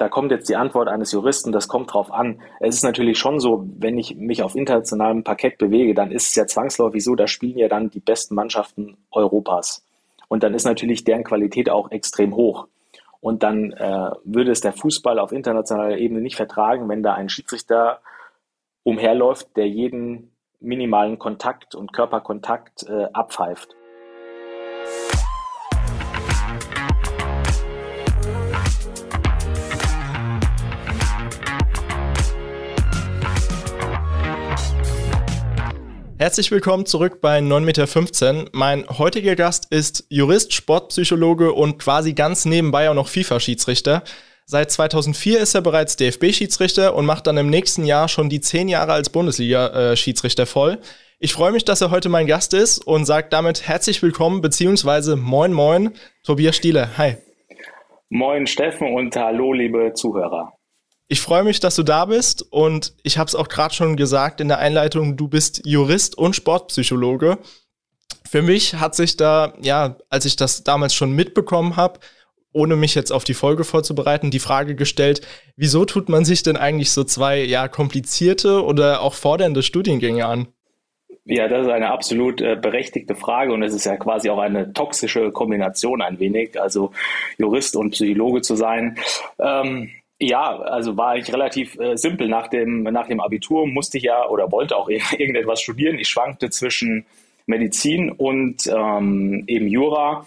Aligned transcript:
da 0.00 0.08
kommt 0.08 0.30
jetzt 0.30 0.48
die 0.48 0.56
Antwort 0.56 0.88
eines 0.88 1.12
Juristen, 1.12 1.52
das 1.52 1.68
kommt 1.68 1.92
drauf 1.92 2.10
an. 2.10 2.40
Es 2.58 2.74
ist 2.74 2.84
natürlich 2.84 3.18
schon 3.18 3.38
so, 3.38 3.68
wenn 3.76 3.98
ich 3.98 4.16
mich 4.16 4.42
auf 4.42 4.54
internationalem 4.54 5.24
Parkett 5.24 5.58
bewege, 5.58 5.92
dann 5.92 6.10
ist 6.10 6.30
es 6.30 6.34
ja 6.36 6.46
zwangsläufig 6.46 7.04
so, 7.04 7.14
da 7.14 7.26
spielen 7.26 7.58
ja 7.58 7.68
dann 7.68 7.90
die 7.90 8.00
besten 8.00 8.34
Mannschaften 8.34 8.96
Europas. 9.10 9.84
Und 10.28 10.42
dann 10.42 10.54
ist 10.54 10.64
natürlich 10.64 11.04
deren 11.04 11.22
Qualität 11.22 11.68
auch 11.68 11.90
extrem 11.90 12.34
hoch. 12.34 12.66
Und 13.20 13.42
dann 13.42 13.72
äh, 13.72 14.10
würde 14.24 14.52
es 14.52 14.62
der 14.62 14.72
Fußball 14.72 15.18
auf 15.18 15.32
internationaler 15.32 15.98
Ebene 15.98 16.22
nicht 16.22 16.36
vertragen, 16.36 16.88
wenn 16.88 17.02
da 17.02 17.12
ein 17.12 17.28
Schiedsrichter 17.28 18.00
umherläuft, 18.82 19.54
der 19.58 19.68
jeden 19.68 20.30
minimalen 20.60 21.18
Kontakt 21.18 21.74
und 21.74 21.92
Körperkontakt 21.92 22.88
äh, 22.88 23.08
abpfeift. 23.12 23.76
Herzlich 36.20 36.50
willkommen 36.50 36.84
zurück 36.84 37.22
bei 37.22 37.38
9,15 37.38 38.32
Meter. 38.32 38.50
Mein 38.52 38.86
heutiger 38.98 39.36
Gast 39.36 39.72
ist 39.72 40.04
Jurist, 40.10 40.52
Sportpsychologe 40.52 41.54
und 41.54 41.78
quasi 41.78 42.12
ganz 42.12 42.44
nebenbei 42.44 42.90
auch 42.90 42.94
noch 42.94 43.08
FIFA-Schiedsrichter. 43.08 44.02
Seit 44.44 44.70
2004 44.70 45.40
ist 45.40 45.54
er 45.54 45.62
bereits 45.62 45.96
DFB-Schiedsrichter 45.96 46.94
und 46.94 47.06
macht 47.06 47.26
dann 47.26 47.38
im 47.38 47.48
nächsten 47.48 47.86
Jahr 47.86 48.06
schon 48.06 48.28
die 48.28 48.42
zehn 48.42 48.68
Jahre 48.68 48.92
als 48.92 49.08
Bundesliga-Schiedsrichter 49.08 50.44
voll. 50.44 50.80
Ich 51.20 51.32
freue 51.32 51.52
mich, 51.52 51.64
dass 51.64 51.80
er 51.80 51.90
heute 51.90 52.10
mein 52.10 52.26
Gast 52.26 52.52
ist 52.52 52.86
und 52.86 53.06
sage 53.06 53.28
damit 53.30 53.66
herzlich 53.66 54.02
willkommen 54.02 54.42
beziehungsweise 54.42 55.16
moin 55.16 55.54
moin, 55.54 55.94
Tobias 56.22 56.54
Stiele. 56.54 56.98
Hi. 56.98 57.16
Moin 58.10 58.46
Steffen 58.46 58.92
und 58.92 59.16
hallo 59.16 59.54
liebe 59.54 59.94
Zuhörer. 59.94 60.52
Ich 61.12 61.20
freue 61.20 61.42
mich, 61.42 61.58
dass 61.58 61.74
du 61.74 61.82
da 61.82 62.04
bist 62.04 62.46
und 62.52 62.94
ich 63.02 63.18
habe 63.18 63.26
es 63.26 63.34
auch 63.34 63.48
gerade 63.48 63.74
schon 63.74 63.96
gesagt 63.96 64.40
in 64.40 64.46
der 64.46 64.60
Einleitung, 64.60 65.16
du 65.16 65.26
bist 65.26 65.60
Jurist 65.66 66.16
und 66.16 66.36
Sportpsychologe. 66.36 67.38
Für 68.30 68.42
mich 68.42 68.76
hat 68.76 68.94
sich 68.94 69.16
da, 69.16 69.52
ja, 69.60 69.96
als 70.08 70.24
ich 70.24 70.36
das 70.36 70.62
damals 70.62 70.94
schon 70.94 71.10
mitbekommen 71.10 71.74
habe, 71.74 71.98
ohne 72.52 72.76
mich 72.76 72.94
jetzt 72.94 73.10
auf 73.10 73.24
die 73.24 73.34
Folge 73.34 73.64
vorzubereiten, 73.64 74.30
die 74.30 74.38
Frage 74.38 74.76
gestellt, 74.76 75.26
wieso 75.56 75.84
tut 75.84 76.08
man 76.08 76.24
sich 76.24 76.44
denn 76.44 76.56
eigentlich 76.56 76.92
so 76.92 77.02
zwei, 77.02 77.42
ja, 77.42 77.66
komplizierte 77.66 78.64
oder 78.64 79.00
auch 79.00 79.14
fordernde 79.14 79.64
Studiengänge 79.64 80.24
an? 80.24 80.46
Ja, 81.24 81.48
das 81.48 81.66
ist 81.66 81.72
eine 81.72 81.90
absolut 81.90 82.40
äh, 82.40 82.54
berechtigte 82.54 83.16
Frage 83.16 83.52
und 83.52 83.64
es 83.64 83.74
ist 83.74 83.84
ja 83.84 83.96
quasi 83.96 84.30
auch 84.30 84.38
eine 84.38 84.72
toxische 84.72 85.32
Kombination 85.32 86.02
ein 86.02 86.20
wenig, 86.20 86.60
also 86.60 86.92
Jurist 87.36 87.74
und 87.74 87.90
Psychologe 87.90 88.42
zu 88.42 88.54
sein. 88.54 88.96
Ähm, 89.40 89.90
ja, 90.20 90.58
also 90.60 90.96
war 90.98 91.16
ich 91.16 91.32
relativ 91.32 91.78
äh, 91.78 91.96
simpel. 91.96 92.28
Nach 92.28 92.48
dem, 92.48 92.82
nach 92.82 93.08
dem 93.08 93.20
Abitur 93.20 93.66
musste 93.66 93.96
ich 93.96 94.04
ja 94.04 94.28
oder 94.28 94.52
wollte 94.52 94.76
auch 94.76 94.88
irgendetwas 95.18 95.62
studieren. 95.62 95.98
Ich 95.98 96.08
schwankte 96.08 96.50
zwischen 96.50 97.06
Medizin 97.46 98.10
und 98.10 98.66
ähm, 98.66 99.44
eben 99.46 99.66
Jura. 99.66 100.26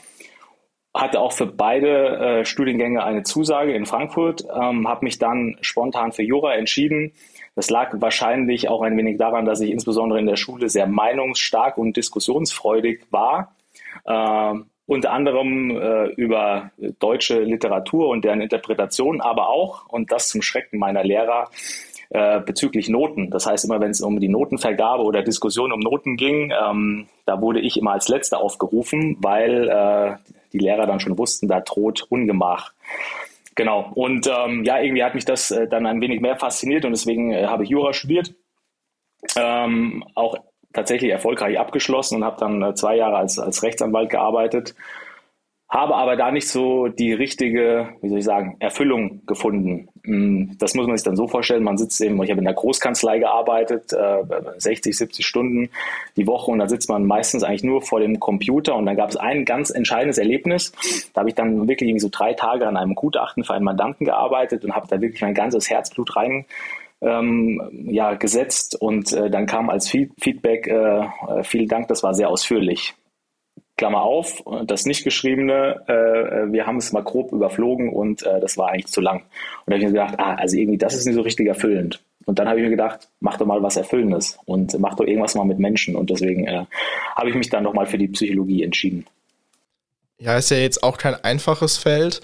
Hatte 0.96 1.20
auch 1.20 1.32
für 1.32 1.48
beide 1.48 2.18
äh, 2.18 2.46
Studiengänge 2.46 3.04
eine 3.04 3.24
Zusage 3.24 3.74
in 3.74 3.88
Frankfurt, 3.88 4.46
ähm, 4.54 4.88
habe 4.88 5.06
mich 5.06 5.18
dann 5.18 5.58
spontan 5.62 6.12
für 6.12 6.22
Jura 6.22 6.54
entschieden. 6.54 7.14
Das 7.56 7.72
lag 7.72 7.92
wahrscheinlich 8.00 8.70
auch 8.70 8.82
ein 8.82 8.96
wenig 8.98 9.18
daran, 9.18 9.46
dass 9.46 9.62
ich 9.62 9.72
insbesondere 9.72 10.20
in 10.20 10.28
der 10.28 10.36
Schule 10.36 10.70
sehr 10.70 10.88
meinungsstark 10.88 11.78
und 11.78 11.98
diskussionsfreudig 11.98 13.02
war. 13.10 13.56
Ähm, 14.06 14.66
unter 14.86 15.12
anderem 15.12 15.72
äh, 15.72 16.06
über 16.16 16.72
deutsche 17.00 17.40
Literatur 17.40 18.10
und 18.10 18.26
deren 18.26 18.42
Interpretation, 18.42 19.22
aber 19.22 19.50
auch, 19.50 19.88
und 19.88 20.12
das 20.12 20.30
zum 20.30 20.42
Schrecken 20.42 20.78
meiner 20.78 21.04
Lehrer, 21.04 21.50
äh, 22.10 22.42
bezüglich 22.42 22.90
Noten. 22.90 23.30
Das 23.32 23.46
heißt, 23.46 23.66
immer 23.66 23.80
wenn 23.80 23.92
es 23.92 24.02
um 24.02 24.20
die 24.20 24.28
Notenvergabe 24.28 25.04
oder 25.04 25.24
Diskussion 25.24 25.72
um 25.72 25.80
Noten 25.80 26.16
ging, 26.16 26.52
ähm, 26.52 27.08
da 27.26 27.42
wurde 27.42 27.60
ich 27.60 27.78
immer 27.78 27.94
als 27.94 28.08
Letzter 28.08 28.40
aufgerufen, 28.40 29.18
weil 29.20 29.70
äh, 29.70 30.32
die 30.52 30.60
Lehrer 30.60 30.86
dann 30.86 31.00
schon 31.00 31.18
wussten, 31.18 31.48
da 31.48 31.62
droht 31.62 32.06
Ungemach. 32.10 32.74
Genau. 33.56 33.92
Und 33.96 34.28
ähm, 34.28 34.64
ja, 34.64 34.80
irgendwie 34.80 35.04
hat 35.04 35.16
mich 35.16 35.26
das 35.26 35.52
äh, 35.52 35.68
dann 35.68 35.86
ein 35.86 36.02
wenig 36.02 36.22
mehr 36.22 36.36
fasziniert 36.36 36.86
und 36.86 36.92
deswegen 36.92 37.32
äh, 37.32 37.46
habe 37.48 37.64
ich 37.64 37.70
Jura 37.70 37.94
studiert. 37.94 38.34
Ähm, 39.36 40.04
auch 40.16 40.36
tatsächlich 40.74 41.12
erfolgreich 41.12 41.60
abgeschlossen 41.60 42.18
und 42.18 42.26
habe 42.26 42.40
dann 42.40 42.62
äh, 42.62 42.74
zwei 42.74 42.98
Jahre 42.98 43.18
als, 43.18 43.40
als 43.40 43.64
Rechtsanwalt 43.64 44.10
gearbeitet. 44.10 44.76
Habe 45.70 45.96
aber 45.96 46.16
da 46.16 46.30
nicht 46.30 46.48
so 46.48 46.88
die 46.88 47.14
richtige, 47.14 47.96
wie 48.02 48.10
soll 48.10 48.20
ich 48.20 48.26
sagen, 48.26 48.58
Erfüllung 48.60 49.26
gefunden. 49.26 49.88
Mm, 50.04 50.52
das 50.60 50.76
muss 50.76 50.86
man 50.86 50.96
sich 50.96 51.04
dann 51.04 51.16
so 51.16 51.28
vorstellen. 51.28 51.64
Man 51.64 51.80
sitzt 51.80 52.00
eben, 52.00 52.22
ich 52.22 52.30
habe 52.30 52.42
in 52.42 52.46
der 52.46 52.54
Großkanzlei 52.54 53.18
gearbeitet, 53.18 53.90
60, 53.90 54.92
äh, 54.92 54.94
70 54.94 55.26
Stunden 55.26 55.70
die 56.16 56.28
Woche 56.28 56.52
und 56.52 56.60
da 56.60 56.70
sitzt 56.70 56.90
man 56.90 57.08
meistens 57.08 57.42
eigentlich 57.42 57.64
nur 57.64 57.82
vor 57.82 58.00
dem 58.00 58.20
Computer 58.20 58.76
und 58.76 58.86
dann 58.86 58.96
gab 58.96 59.10
es 59.10 59.18
ein 59.18 59.46
ganz 59.46 59.72
entscheidendes 59.72 60.20
Erlebnis. 60.20 60.74
Da 61.14 61.22
habe 61.22 61.30
ich 61.30 61.36
dann 61.36 61.68
wirklich 61.68 62.00
so 62.00 62.10
drei 62.12 62.34
Tage 62.34 62.68
an 62.68 62.78
einem 62.78 62.94
Gutachten 62.94 63.44
für 63.44 63.56
einen 63.56 63.66
Mandanten 63.66 64.06
gearbeitet 64.06 64.64
und 64.64 64.76
habe 64.76 64.88
da 64.88 65.02
wirklich 65.02 65.24
mein 65.24 65.34
ganzes 65.34 65.72
Herzblut 65.72 66.16
rein 66.16 66.46
ähm, 67.04 67.88
ja, 67.92 68.14
gesetzt 68.14 68.80
und 68.80 69.12
äh, 69.14 69.30
dann 69.30 69.46
kam 69.46 69.70
als 69.70 69.90
Feedback, 69.90 70.68
äh, 70.68 71.00
äh, 71.00 71.44
vielen 71.44 71.68
Dank, 71.68 71.88
das 71.90 72.04
war 72.04 72.14
sehr 72.14 72.30
ausführlich. 72.30 72.96
Klammer 73.76 74.04
auf, 74.04 74.44
das 74.66 74.86
nicht 74.86 75.04
geschriebene, 75.04 75.84
äh, 75.88 75.94
äh, 75.94 76.52
wir 76.52 76.68
haben 76.68 76.78
es 76.78 76.92
mal 76.92 77.04
grob 77.04 77.32
überflogen 77.32 77.90
und 77.92 78.24
äh, 78.24 78.40
das 78.40 78.58
war 78.58 78.70
eigentlich 78.70 78.88
zu 78.88 79.02
lang. 79.02 79.22
Und 79.22 79.26
da 79.68 79.74
habe 79.74 79.78
ich 79.80 79.86
mir 79.86 79.92
gedacht, 79.94 80.16
ah, 80.20 80.36
also 80.36 80.56
irgendwie, 80.56 80.78
das 80.78 80.94
ist 80.94 81.06
nicht 81.06 81.16
so 81.16 81.22
richtig 81.22 81.48
erfüllend. 81.48 82.00
Und 82.26 82.40
dann 82.40 82.48
habe 82.48 82.60
ich 82.60 82.64
mir 82.64 82.70
gedacht, 82.70 83.10
mach 83.20 83.38
doch 83.38 83.48
mal 83.48 83.62
was 83.64 83.76
Erfüllendes 83.76 84.38
und 84.46 84.80
mach 84.80 84.96
doch 84.96 85.06
irgendwas 85.06 85.36
mal 85.36 85.44
mit 85.44 85.60
Menschen. 85.60 85.96
Und 85.96 86.10
deswegen 86.10 86.48
habe 86.48 87.30
ich 87.30 87.36
mich 87.36 87.50
dann 87.50 87.64
nochmal 87.64 87.86
für 87.86 87.98
die 87.98 88.08
Psychologie 88.08 88.64
entschieden. 88.64 89.06
Ja, 90.20 90.38
ist 90.38 90.50
ja 90.50 90.58
jetzt 90.58 90.84
auch 90.84 90.98
kein 90.98 91.16
einfaches 91.16 91.76
Feld. 91.76 92.22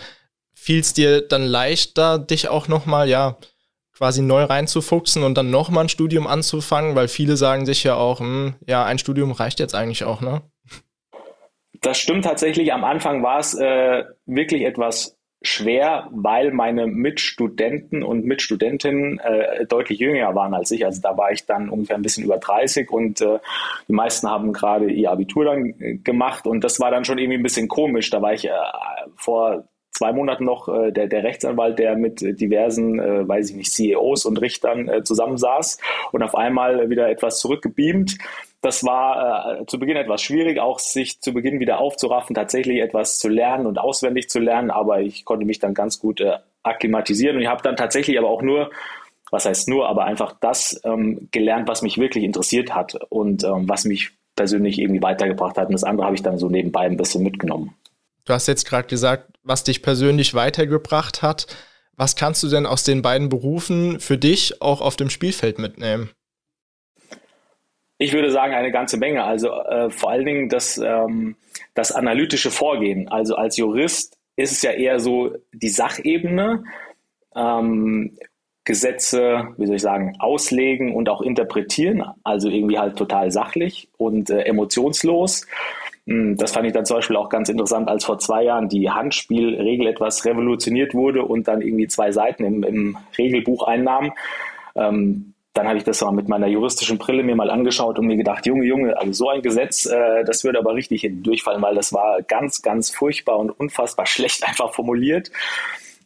Fiel 0.53 0.79
es 0.79 0.93
dir 0.93 1.19
dann 1.19 1.43
leichter, 1.43 2.17
dich 2.17 2.47
auch 2.47 2.69
nochmal, 2.69 3.09
ja, 3.09 3.35
quasi 3.99 4.21
neu 4.21 4.45
reinzufuchsen 4.45 5.23
und 5.23 5.37
dann 5.37 5.51
nochmal 5.51 5.83
ein 5.83 5.89
Studium 5.89 6.25
anzufangen, 6.25 6.95
weil 6.95 7.09
viele 7.09 7.35
sagen 7.35 7.65
sich 7.65 7.83
ja 7.83 7.95
auch, 7.95 8.21
hm, 8.21 8.55
ja, 8.65 8.85
ein 8.85 8.97
Studium 8.97 9.33
reicht 9.33 9.59
jetzt 9.59 9.75
eigentlich 9.75 10.05
auch, 10.05 10.21
ne? 10.21 10.41
Das 11.81 11.99
stimmt 11.99 12.23
tatsächlich. 12.23 12.71
Am 12.71 12.85
Anfang 12.85 13.23
war 13.23 13.39
es 13.39 13.53
äh, 13.55 14.05
wirklich 14.25 14.63
etwas 14.63 15.17
schwer, 15.41 16.07
weil 16.11 16.51
meine 16.51 16.87
Mitstudenten 16.87 18.01
und 18.01 18.23
Mitstudentinnen 18.23 19.19
äh, 19.19 19.65
deutlich 19.65 19.99
jünger 19.99 20.33
waren 20.33 20.53
als 20.53 20.71
ich. 20.71 20.85
Also 20.85 21.01
da 21.01 21.17
war 21.17 21.33
ich 21.33 21.45
dann 21.45 21.69
ungefähr 21.69 21.97
ein 21.97 22.01
bisschen 22.01 22.23
über 22.23 22.37
30 22.37 22.89
und 22.91 23.19
äh, 23.19 23.39
die 23.89 23.93
meisten 23.93 24.29
haben 24.29 24.53
gerade 24.53 24.89
ihr 24.89 25.11
Abitur 25.11 25.43
dann 25.43 25.75
äh, 25.79 25.95
gemacht 25.97 26.47
und 26.47 26.63
das 26.63 26.79
war 26.79 26.89
dann 26.89 27.03
schon 27.03 27.17
irgendwie 27.17 27.37
ein 27.37 27.43
bisschen 27.43 27.67
komisch. 27.67 28.09
Da 28.09 28.21
war 28.21 28.33
ich 28.33 28.45
äh, 28.45 28.51
vor 29.15 29.65
zwei 29.99 30.13
Monaten 30.13 30.45
noch 30.45 30.69
äh, 30.69 30.91
der, 30.91 31.07
der 31.07 31.23
Rechtsanwalt, 31.23 31.77
der 31.77 31.97
mit 31.97 32.21
diversen, 32.21 32.99
äh, 32.99 33.27
weiß 33.27 33.49
ich 33.49 33.55
nicht, 33.57 33.73
CEOs 33.73 34.25
und 34.25 34.37
Richtern 34.37 34.87
äh, 34.87 35.03
zusammensaß 35.03 35.77
und 36.13 36.23
auf 36.23 36.35
einmal 36.35 36.89
wieder 36.89 37.09
etwas 37.09 37.39
zurückgebeamt. 37.39 38.17
Das 38.61 38.85
war 38.85 39.59
äh, 39.59 39.65
zu 39.65 39.77
Beginn 39.77 39.97
etwas 39.97 40.21
schwierig, 40.21 40.59
auch 40.59 40.79
sich 40.79 41.19
zu 41.19 41.33
Beginn 41.33 41.59
wieder 41.59 41.79
aufzuraffen, 41.79 42.33
tatsächlich 42.33 42.79
etwas 42.79 43.19
zu 43.19 43.27
lernen 43.27 43.67
und 43.67 43.77
auswendig 43.77 44.29
zu 44.29 44.39
lernen, 44.39 44.71
aber 44.71 45.01
ich 45.01 45.25
konnte 45.25 45.45
mich 45.45 45.59
dann 45.59 45.73
ganz 45.73 45.99
gut 45.99 46.21
äh, 46.21 46.37
akklimatisieren 46.63 47.35
und 47.35 47.41
ich 47.41 47.49
habe 47.49 47.61
dann 47.61 47.75
tatsächlich 47.75 48.17
aber 48.17 48.29
auch 48.29 48.41
nur 48.41 48.71
was 49.31 49.45
heißt 49.45 49.69
nur, 49.69 49.87
aber 49.87 50.05
einfach 50.05 50.33
das 50.39 50.81
ähm, 50.83 51.27
gelernt, 51.29 51.67
was 51.67 51.83
mich 51.83 51.99
wirklich 51.99 52.23
interessiert 52.23 52.73
hat 52.73 52.95
und 53.09 53.43
ähm, 53.43 53.69
was 53.69 53.85
mich 53.85 54.09
persönlich 54.35 54.79
irgendwie 54.79 55.03
weitergebracht 55.03 55.55
hat. 55.55 55.67
Und 55.67 55.73
das 55.73 55.83
andere 55.83 56.07
habe 56.07 56.15
ich 56.15 56.23
dann 56.23 56.39
so 56.39 56.49
nebenbei 56.49 56.81
ein 56.81 56.97
bisschen 56.97 57.21
mitgenommen. 57.21 57.75
Du 58.29 58.35
hast 58.35 58.45
jetzt 58.45 58.65
gerade 58.67 58.87
gesagt, 58.87 59.38
was 59.49 59.65
dich 59.65 59.81
persönlich 59.81 60.33
weitergebracht 60.33 61.21
hat. 61.21 61.47
Was 61.97 62.15
kannst 62.15 62.41
du 62.43 62.47
denn 62.47 62.65
aus 62.65 62.83
den 62.83 63.01
beiden 63.01 63.27
Berufen 63.27 63.99
für 63.99 64.17
dich 64.17 64.61
auch 64.61 64.79
auf 64.79 64.95
dem 64.95 65.09
Spielfeld 65.09 65.59
mitnehmen? 65.59 66.11
Ich 67.97 68.13
würde 68.13 68.31
sagen, 68.31 68.53
eine 68.53 68.71
ganze 68.71 68.95
Menge. 68.95 69.25
Also 69.25 69.51
äh, 69.51 69.89
vor 69.89 70.11
allen 70.11 70.25
Dingen 70.25 70.47
das, 70.47 70.77
ähm, 70.77 71.35
das 71.73 71.91
analytische 71.91 72.51
Vorgehen. 72.51 73.09
Also 73.09 73.35
als 73.35 73.57
Jurist 73.57 74.17
ist 74.37 74.53
es 74.53 74.61
ja 74.61 74.71
eher 74.71 75.01
so 75.01 75.35
die 75.51 75.67
Sachebene, 75.67 76.63
ähm, 77.35 78.17
Gesetze, 78.63 79.47
wie 79.57 79.65
soll 79.65 79.77
ich 79.77 79.81
sagen, 79.81 80.15
auslegen 80.19 80.95
und 80.95 81.09
auch 81.09 81.21
interpretieren. 81.21 82.03
Also 82.23 82.49
irgendwie 82.49 82.77
halt 82.77 82.97
total 82.97 83.31
sachlich 83.31 83.89
und 83.97 84.29
äh, 84.29 84.43
emotionslos. 84.43 85.47
Hm, 86.09 86.37
das 86.37 86.53
fand 86.53 86.65
ich 86.65 86.73
dann 86.73 86.85
zum 86.85 86.97
Beispiel 86.97 87.15
auch 87.15 87.29
ganz 87.29 87.49
interessant, 87.49 87.87
als 87.87 88.03
vor 88.03 88.17
zwei 88.17 88.43
Jahren 88.43 88.67
die 88.67 88.89
Handspielregel 88.89 89.85
etwas 89.85 90.25
revolutioniert 90.25 90.95
wurde 90.95 91.23
und 91.23 91.47
dann 91.47 91.61
irgendwie 91.61 91.87
zwei 91.87 92.11
Seiten 92.11 92.43
im, 92.43 92.63
im 92.63 92.97
Regelbuch 93.15 93.67
einnahm. 93.67 94.11
Ähm, 94.75 95.35
dann 95.53 95.67
habe 95.67 95.77
ich 95.77 95.83
das 95.83 96.01
mal 96.01 96.11
mit 96.11 96.27
meiner 96.27 96.47
juristischen 96.47 96.97
Brille 96.97 97.21
mir 97.21 97.35
mal 97.35 97.51
angeschaut 97.51 97.99
und 97.99 98.07
mir 98.07 98.17
gedacht, 98.17 98.47
Junge, 98.47 98.65
Junge, 98.65 98.97
also 98.97 99.11
so 99.11 99.29
ein 99.29 99.43
Gesetz, 99.43 99.85
äh, 99.85 100.23
das 100.23 100.43
würde 100.43 100.57
aber 100.57 100.73
richtig 100.73 101.07
durchfallen, 101.21 101.61
weil 101.61 101.75
das 101.75 101.93
war 101.93 102.23
ganz, 102.23 102.63
ganz 102.63 102.89
furchtbar 102.89 103.37
und 103.37 103.51
unfassbar 103.51 104.05
schlecht 104.07 104.47
einfach 104.47 104.73
formuliert. 104.73 105.29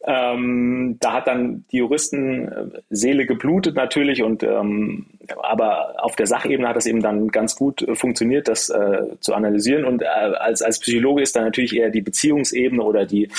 Ähm, 0.05 0.97
da 0.99 1.13
hat 1.13 1.27
dann 1.27 1.63
die 1.71 1.77
Juristen 1.77 2.47
äh, 2.49 2.81
Seele 2.89 3.25
geblutet 3.25 3.75
natürlich 3.75 4.21
und 4.21 4.43
ähm, 4.43 5.05
aber 5.41 5.95
auf 6.03 6.17
der 6.17 6.27
Sachebene 6.27 6.67
hat 6.67 6.75
das 6.75 6.87
eben 6.87 7.01
dann 7.01 7.29
ganz 7.29 7.55
gut 7.55 7.81
äh, 7.81 7.95
funktioniert, 7.95 8.49
das 8.49 8.69
äh, 8.69 9.03
zu 9.21 9.33
analysieren. 9.33 9.85
Und 9.85 10.01
äh, 10.01 10.05
als, 10.05 10.61
als 10.61 10.79
Psychologe 10.79 11.21
ist 11.21 11.37
dann 11.37 11.45
natürlich 11.45 11.73
eher 11.73 11.89
die 11.89 12.01
Beziehungsebene 12.01 12.83
oder 12.83 13.05
die 13.05 13.29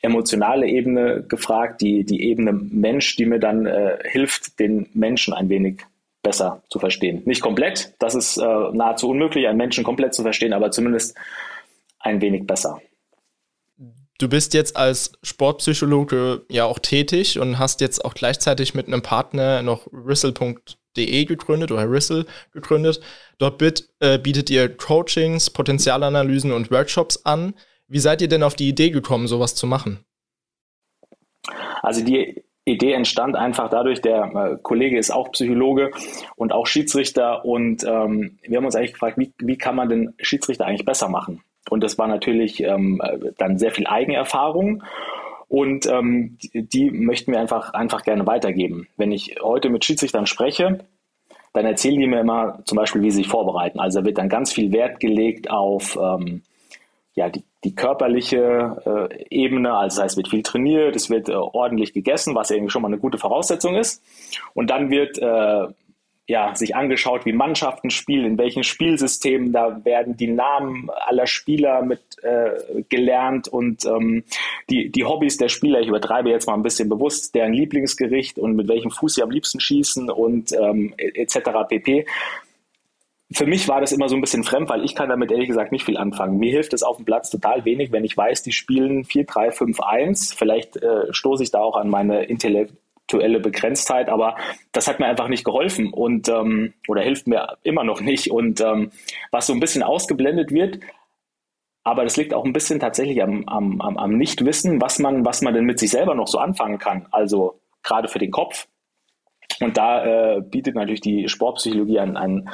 emotionale 0.00 0.68
Ebene 0.68 1.24
gefragt, 1.28 1.80
die, 1.80 2.04
die 2.04 2.22
Ebene 2.22 2.52
Mensch, 2.52 3.16
die 3.16 3.26
mir 3.26 3.40
dann 3.40 3.66
äh, 3.66 3.98
hilft, 4.04 4.60
den 4.60 4.88
Menschen 4.94 5.34
ein 5.34 5.48
wenig 5.48 5.80
besser 6.22 6.62
zu 6.68 6.78
verstehen. 6.78 7.22
Nicht 7.24 7.40
komplett, 7.40 7.94
das 7.98 8.14
ist 8.14 8.36
äh, 8.36 8.42
nahezu 8.72 9.08
unmöglich, 9.08 9.48
einen 9.48 9.58
Menschen 9.58 9.82
komplett 9.82 10.14
zu 10.14 10.22
verstehen, 10.22 10.52
aber 10.52 10.70
zumindest 10.70 11.18
ein 11.98 12.20
wenig 12.20 12.46
besser. 12.46 12.80
Du 14.22 14.28
bist 14.28 14.54
jetzt 14.54 14.76
als 14.76 15.10
Sportpsychologe 15.24 16.46
ja 16.48 16.64
auch 16.64 16.78
tätig 16.78 17.40
und 17.40 17.58
hast 17.58 17.80
jetzt 17.80 18.04
auch 18.04 18.14
gleichzeitig 18.14 18.72
mit 18.72 18.86
einem 18.86 19.02
Partner 19.02 19.62
noch 19.62 19.88
Rissel.de 19.92 21.24
gegründet 21.24 21.72
oder 21.72 21.90
Rissel 21.90 22.26
gegründet. 22.52 23.00
Dort 23.38 23.60
äh, 23.98 24.18
bietet 24.18 24.48
ihr 24.48 24.76
Coachings, 24.76 25.50
Potenzialanalysen 25.50 26.52
und 26.52 26.70
Workshops 26.70 27.24
an. 27.24 27.54
Wie 27.88 27.98
seid 27.98 28.22
ihr 28.22 28.28
denn 28.28 28.44
auf 28.44 28.54
die 28.54 28.68
Idee 28.68 28.90
gekommen, 28.90 29.26
sowas 29.26 29.56
zu 29.56 29.66
machen? 29.66 30.04
Also 31.82 32.04
die 32.04 32.44
Idee 32.64 32.92
entstand 32.92 33.34
einfach 33.34 33.70
dadurch, 33.70 34.02
der 34.02 34.22
äh, 34.22 34.56
Kollege 34.62 35.00
ist 35.00 35.10
auch 35.10 35.32
Psychologe 35.32 35.90
und 36.36 36.52
auch 36.52 36.68
Schiedsrichter 36.68 37.44
und 37.44 37.82
ähm, 37.82 38.38
wir 38.42 38.58
haben 38.58 38.66
uns 38.66 38.76
eigentlich 38.76 38.92
gefragt, 38.92 39.18
wie, 39.18 39.32
wie 39.38 39.58
kann 39.58 39.74
man 39.74 39.88
den 39.88 40.14
Schiedsrichter 40.20 40.64
eigentlich 40.64 40.84
besser 40.84 41.08
machen? 41.08 41.42
Und 41.72 41.82
das 41.82 41.98
war 41.98 42.06
natürlich 42.06 42.62
ähm, 42.62 43.00
dann 43.38 43.58
sehr 43.58 43.70
viel 43.72 43.86
Eigenerfahrung. 43.86 44.82
Und 45.48 45.86
ähm, 45.86 46.38
die, 46.52 46.90
möchten 46.90 47.32
wir 47.32 47.40
einfach, 47.40 47.72
einfach 47.72 48.02
gerne 48.02 48.26
weitergeben. 48.26 48.88
Wenn 48.96 49.10
ich 49.10 49.36
heute 49.42 49.70
mit 49.70 49.84
Schiedsrichtern 49.84 50.26
spreche, 50.26 50.80
dann 51.54 51.66
erzählen 51.66 51.98
die 51.98 52.06
mir 52.06 52.20
immer 52.20 52.60
zum 52.64 52.76
Beispiel, 52.76 53.02
wie 53.02 53.10
sie 53.10 53.18
sich 53.18 53.28
vorbereiten. 53.28 53.80
Also 53.80 54.04
wird 54.04 54.18
dann 54.18 54.28
ganz 54.28 54.52
viel 54.52 54.72
Wert 54.72 55.00
gelegt 55.00 55.50
auf 55.50 55.98
ähm, 56.00 56.42
ja, 57.14 57.28
die, 57.28 57.44
die 57.64 57.74
körperliche 57.74 59.08
äh, 59.10 59.24
Ebene, 59.28 59.74
also 59.74 59.96
das 59.96 60.04
heißt, 60.04 60.16
wird 60.16 60.28
viel 60.28 60.42
trainiert, 60.42 60.96
es 60.96 61.10
wird 61.10 61.28
äh, 61.28 61.34
ordentlich 61.34 61.92
gegessen, 61.92 62.34
was 62.34 62.50
irgendwie 62.50 62.70
schon 62.70 62.82
mal 62.82 62.88
eine 62.88 62.98
gute 62.98 63.18
Voraussetzung 63.18 63.76
ist. 63.76 64.02
Und 64.54 64.70
dann 64.70 64.90
wird 64.90 65.18
äh, 65.18 65.66
ja, 66.32 66.54
sich 66.54 66.74
angeschaut, 66.74 67.26
wie 67.26 67.34
Mannschaften 67.34 67.90
spielen, 67.90 68.24
in 68.24 68.38
welchen 68.38 68.64
Spielsystemen, 68.64 69.52
da 69.52 69.84
werden 69.84 70.16
die 70.16 70.28
Namen 70.28 70.88
aller 70.88 71.26
Spieler 71.26 71.82
mit 71.82 72.00
äh, 72.22 72.84
gelernt 72.88 73.48
und 73.48 73.84
ähm, 73.84 74.24
die, 74.70 74.90
die 74.90 75.04
Hobbys 75.04 75.36
der 75.36 75.50
Spieler, 75.50 75.80
ich 75.80 75.88
übertreibe 75.88 76.30
jetzt 76.30 76.46
mal 76.46 76.54
ein 76.54 76.62
bisschen 76.62 76.88
bewusst, 76.88 77.34
deren 77.34 77.52
Lieblingsgericht 77.52 78.38
und 78.38 78.56
mit 78.56 78.66
welchem 78.66 78.90
Fuß 78.90 79.16
sie 79.16 79.22
am 79.22 79.30
liebsten 79.30 79.60
schießen 79.60 80.10
und 80.10 80.52
ähm, 80.52 80.94
etc. 80.96 81.50
pp. 81.68 82.06
Für 83.34 83.44
mich 83.44 83.68
war 83.68 83.82
das 83.82 83.92
immer 83.92 84.08
so 84.08 84.14
ein 84.14 84.22
bisschen 84.22 84.42
fremd, 84.42 84.70
weil 84.70 84.86
ich 84.86 84.94
kann 84.94 85.10
damit 85.10 85.30
ehrlich 85.30 85.48
gesagt 85.48 85.70
nicht 85.70 85.84
viel 85.84 85.98
anfangen. 85.98 86.38
Mir 86.38 86.50
hilft 86.50 86.72
es 86.72 86.82
auf 86.82 86.96
dem 86.96 87.04
Platz 87.04 87.28
total 87.28 87.66
wenig, 87.66 87.92
wenn 87.92 88.04
ich 88.04 88.16
weiß, 88.16 88.42
die 88.42 88.52
spielen 88.52 89.04
4-3-5-1. 89.04 90.34
Vielleicht 90.34 90.78
äh, 90.78 91.12
stoße 91.12 91.42
ich 91.42 91.50
da 91.50 91.60
auch 91.60 91.76
an 91.76 91.90
meine 91.90 92.24
Intellekt 92.24 92.72
aktuelle 93.12 93.40
Begrenztheit, 93.40 94.08
aber 94.08 94.36
das 94.72 94.88
hat 94.88 94.98
mir 94.98 95.06
einfach 95.06 95.28
nicht 95.28 95.44
geholfen 95.44 95.92
und 95.92 96.28
ähm, 96.28 96.72
oder 96.88 97.02
hilft 97.02 97.26
mir 97.26 97.58
immer 97.62 97.84
noch 97.84 98.00
nicht. 98.00 98.30
Und 98.30 98.60
ähm, 98.60 98.90
was 99.30 99.46
so 99.46 99.52
ein 99.52 99.60
bisschen 99.60 99.82
ausgeblendet 99.82 100.50
wird, 100.50 100.80
aber 101.84 102.04
das 102.04 102.16
liegt 102.16 102.32
auch 102.32 102.44
ein 102.44 102.54
bisschen 102.54 102.80
tatsächlich 102.80 103.22
am, 103.22 103.46
am, 103.48 103.80
am, 103.80 103.98
am 103.98 104.16
Nichtwissen, 104.16 104.80
was 104.80 104.98
man, 104.98 105.26
was 105.26 105.42
man 105.42 105.52
denn 105.52 105.64
mit 105.64 105.78
sich 105.78 105.90
selber 105.90 106.14
noch 106.14 106.28
so 106.28 106.38
anfangen 106.38 106.78
kann. 106.78 107.06
Also 107.10 107.60
gerade 107.82 108.08
für 108.08 108.18
den 108.18 108.30
Kopf. 108.30 108.66
Und 109.60 109.76
da 109.76 110.36
äh, 110.36 110.40
bietet 110.40 110.74
natürlich 110.74 111.02
die 111.02 111.28
Sportpsychologie 111.28 111.98
ein, 111.98 112.16
ein 112.16 112.48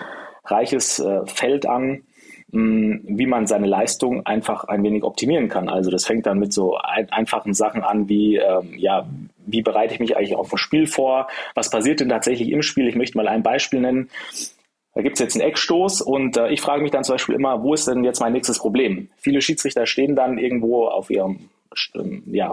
reiches 0.44 0.98
äh, 0.98 1.24
Feld 1.26 1.66
an, 1.66 2.02
wie 2.50 3.26
man 3.26 3.46
seine 3.46 3.66
Leistung 3.66 4.24
einfach 4.24 4.64
ein 4.64 4.82
wenig 4.82 5.04
optimieren 5.04 5.50
kann. 5.50 5.68
Also 5.68 5.90
das 5.90 6.06
fängt 6.06 6.24
dann 6.24 6.38
mit 6.38 6.54
so 6.54 6.78
ein, 6.78 7.10
einfachen 7.10 7.52
Sachen 7.52 7.84
an 7.84 8.08
wie, 8.08 8.36
ähm, 8.36 8.72
ja, 8.74 9.06
wie 9.50 9.62
bereite 9.62 9.94
ich 9.94 10.00
mich 10.00 10.16
eigentlich 10.16 10.36
auf 10.36 10.52
ein 10.52 10.58
Spiel 10.58 10.86
vor? 10.86 11.28
Was 11.54 11.70
passiert 11.70 12.00
denn 12.00 12.08
tatsächlich 12.08 12.50
im 12.50 12.62
Spiel? 12.62 12.88
Ich 12.88 12.96
möchte 12.96 13.16
mal 13.16 13.28
ein 13.28 13.42
Beispiel 13.42 13.80
nennen. 13.80 14.10
Da 14.94 15.02
gibt 15.02 15.14
es 15.14 15.20
jetzt 15.20 15.36
einen 15.36 15.48
Eckstoß 15.48 16.00
und 16.02 16.36
äh, 16.36 16.48
ich 16.50 16.60
frage 16.60 16.82
mich 16.82 16.90
dann 16.90 17.04
zum 17.04 17.14
Beispiel 17.14 17.34
immer, 17.34 17.62
wo 17.62 17.74
ist 17.74 17.86
denn 17.86 18.04
jetzt 18.04 18.20
mein 18.20 18.32
nächstes 18.32 18.58
Problem? 18.58 19.08
Viele 19.16 19.40
Schiedsrichter 19.40 19.86
stehen 19.86 20.16
dann 20.16 20.38
irgendwo 20.38 20.86
auf 20.86 21.10
ihrem 21.10 21.50
ähm, 21.94 22.22
ja, 22.26 22.52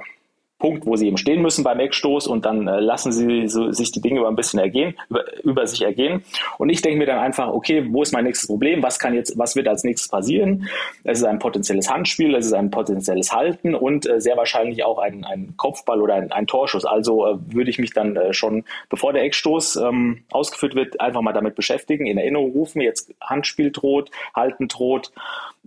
Punkt, 0.65 0.87
wo 0.87 0.95
sie 0.95 1.05
eben 1.05 1.17
stehen 1.17 1.43
müssen 1.43 1.63
beim 1.63 1.79
Eckstoß 1.79 2.25
und 2.25 2.43
dann 2.43 2.67
äh, 2.67 2.79
lassen 2.79 3.11
sie 3.11 3.47
so, 3.47 3.71
sich 3.71 3.91
die 3.91 4.01
Dinge 4.01 4.21
über 4.21 4.29
ein 4.29 4.35
bisschen 4.35 4.59
ergehen, 4.59 4.95
über, 5.11 5.23
über 5.43 5.67
sich 5.67 5.83
ergehen. 5.83 6.23
Und 6.57 6.69
ich 6.69 6.81
denke 6.81 6.97
mir 6.97 7.05
dann 7.05 7.19
einfach, 7.19 7.49
okay, 7.49 7.85
wo 7.91 8.01
ist 8.01 8.13
mein 8.13 8.23
nächstes 8.23 8.47
Problem? 8.47 8.81
Was 8.81 8.97
kann 8.97 9.13
jetzt, 9.13 9.37
was 9.37 9.55
wird 9.55 9.67
als 9.67 9.83
nächstes 9.83 10.09
passieren? 10.09 10.67
Es 11.03 11.19
ist 11.19 11.25
ein 11.25 11.37
potenzielles 11.37 11.87
Handspiel, 11.87 12.33
es 12.33 12.47
ist 12.47 12.53
ein 12.53 12.71
potenzielles 12.71 13.31
Halten 13.31 13.75
und 13.75 14.09
äh, 14.09 14.19
sehr 14.19 14.37
wahrscheinlich 14.37 14.83
auch 14.83 14.97
ein, 14.97 15.23
ein 15.23 15.53
Kopfball 15.55 16.01
oder 16.01 16.15
ein, 16.15 16.31
ein 16.31 16.47
Torschuss. 16.47 16.83
Also 16.83 17.27
äh, 17.27 17.37
würde 17.53 17.69
ich 17.69 17.77
mich 17.77 17.93
dann 17.93 18.15
äh, 18.15 18.33
schon, 18.33 18.63
bevor 18.89 19.13
der 19.13 19.21
Eckstoß 19.21 19.75
ähm, 19.75 20.23
ausgeführt 20.31 20.73
wird, 20.73 20.99
einfach 20.99 21.21
mal 21.21 21.33
damit 21.33 21.53
beschäftigen, 21.53 22.07
in 22.07 22.17
Erinnerung 22.17 22.53
rufen, 22.53 22.81
jetzt 22.81 23.13
Handspiel 23.21 23.71
droht, 23.71 24.09
Halten 24.33 24.67
droht 24.67 25.11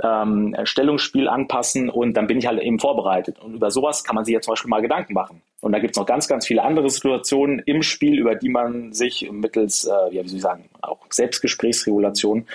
ähm, 0.03 0.57
Stellungsspiel 0.65 1.29
anpassen 1.29 1.91
und 1.91 2.15
dann 2.15 2.27
bin 2.27 2.39
ich 2.39 2.47
halt 2.47 2.61
eben 2.61 2.79
vorbereitet. 2.79 3.39
Und 3.41 3.55
über 3.55 3.71
sowas 3.71 4.05
kann 4.05 4.15
man 4.15 4.25
sich 4.25 4.35
ja 4.35 4.41
zum 4.41 4.53
Beispiel 4.53 4.69
mal 4.69 4.83
Gedanken 4.89 5.15
machen. 5.15 5.43
Und 5.61 5.73
da 5.73 5.81
gibt 5.81 5.97
es 5.97 5.99
noch 5.99 6.07
ganz, 6.07 6.29
ganz 6.29 6.47
viele 6.47 6.63
andere 6.63 6.89
Situationen 6.89 7.59
im 7.67 7.83
Spiel, 7.83 8.17
über 8.17 8.37
die 8.37 8.49
man 8.49 8.93
sich 8.93 9.29
mittels, 9.33 9.85
äh, 9.85 10.15
ja, 10.15 10.23
wie 10.23 10.29
soll 10.29 10.37
ich 10.37 10.43
sagen, 10.43 10.69
auch 10.83 10.99
Selbstgesprächsregulation 11.11 12.47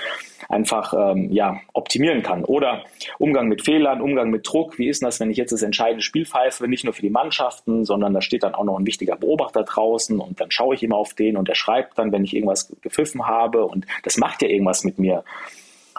einfach 0.48 0.94
ähm, 0.94 1.30
ja, 1.30 1.60
optimieren 1.74 2.24
kann. 2.24 2.46
Oder 2.46 2.86
Umgang 3.20 3.50
mit 3.50 3.66
Fehlern, 3.66 4.02
Umgang 4.02 4.30
mit 4.30 4.48
Druck. 4.48 4.78
Wie 4.80 4.88
ist 4.88 5.04
das, 5.04 5.20
wenn 5.20 5.32
ich 5.32 5.38
jetzt 5.38 5.52
das 5.52 5.64
entscheidende 5.64 6.02
Spiel 6.02 6.26
pfeife, 6.26 6.66
nicht 6.70 6.86
nur 6.86 6.94
für 6.94 7.02
die 7.02 7.10
Mannschaften, 7.10 7.84
sondern 7.84 8.14
da 8.14 8.22
steht 8.22 8.44
dann 8.44 8.56
auch 8.56 8.64
noch 8.64 8.80
ein 8.80 8.86
wichtiger 8.86 9.18
Beobachter 9.18 9.64
draußen 9.64 10.20
und 10.20 10.40
dann 10.40 10.52
schaue 10.52 10.76
ich 10.76 10.84
immer 10.84 10.96
auf 10.96 11.14
den 11.14 11.36
und 11.36 11.50
der 11.50 11.56
schreibt 11.56 11.98
dann, 11.98 12.14
wenn 12.14 12.24
ich 12.24 12.34
irgendwas 12.34 12.74
gepfiffen 12.82 13.28
habe 13.28 13.66
und 13.66 13.86
das 14.04 14.16
macht 14.16 14.42
ja 14.42 14.48
irgendwas 14.48 14.86
mit 14.86 14.98
mir. 14.98 15.26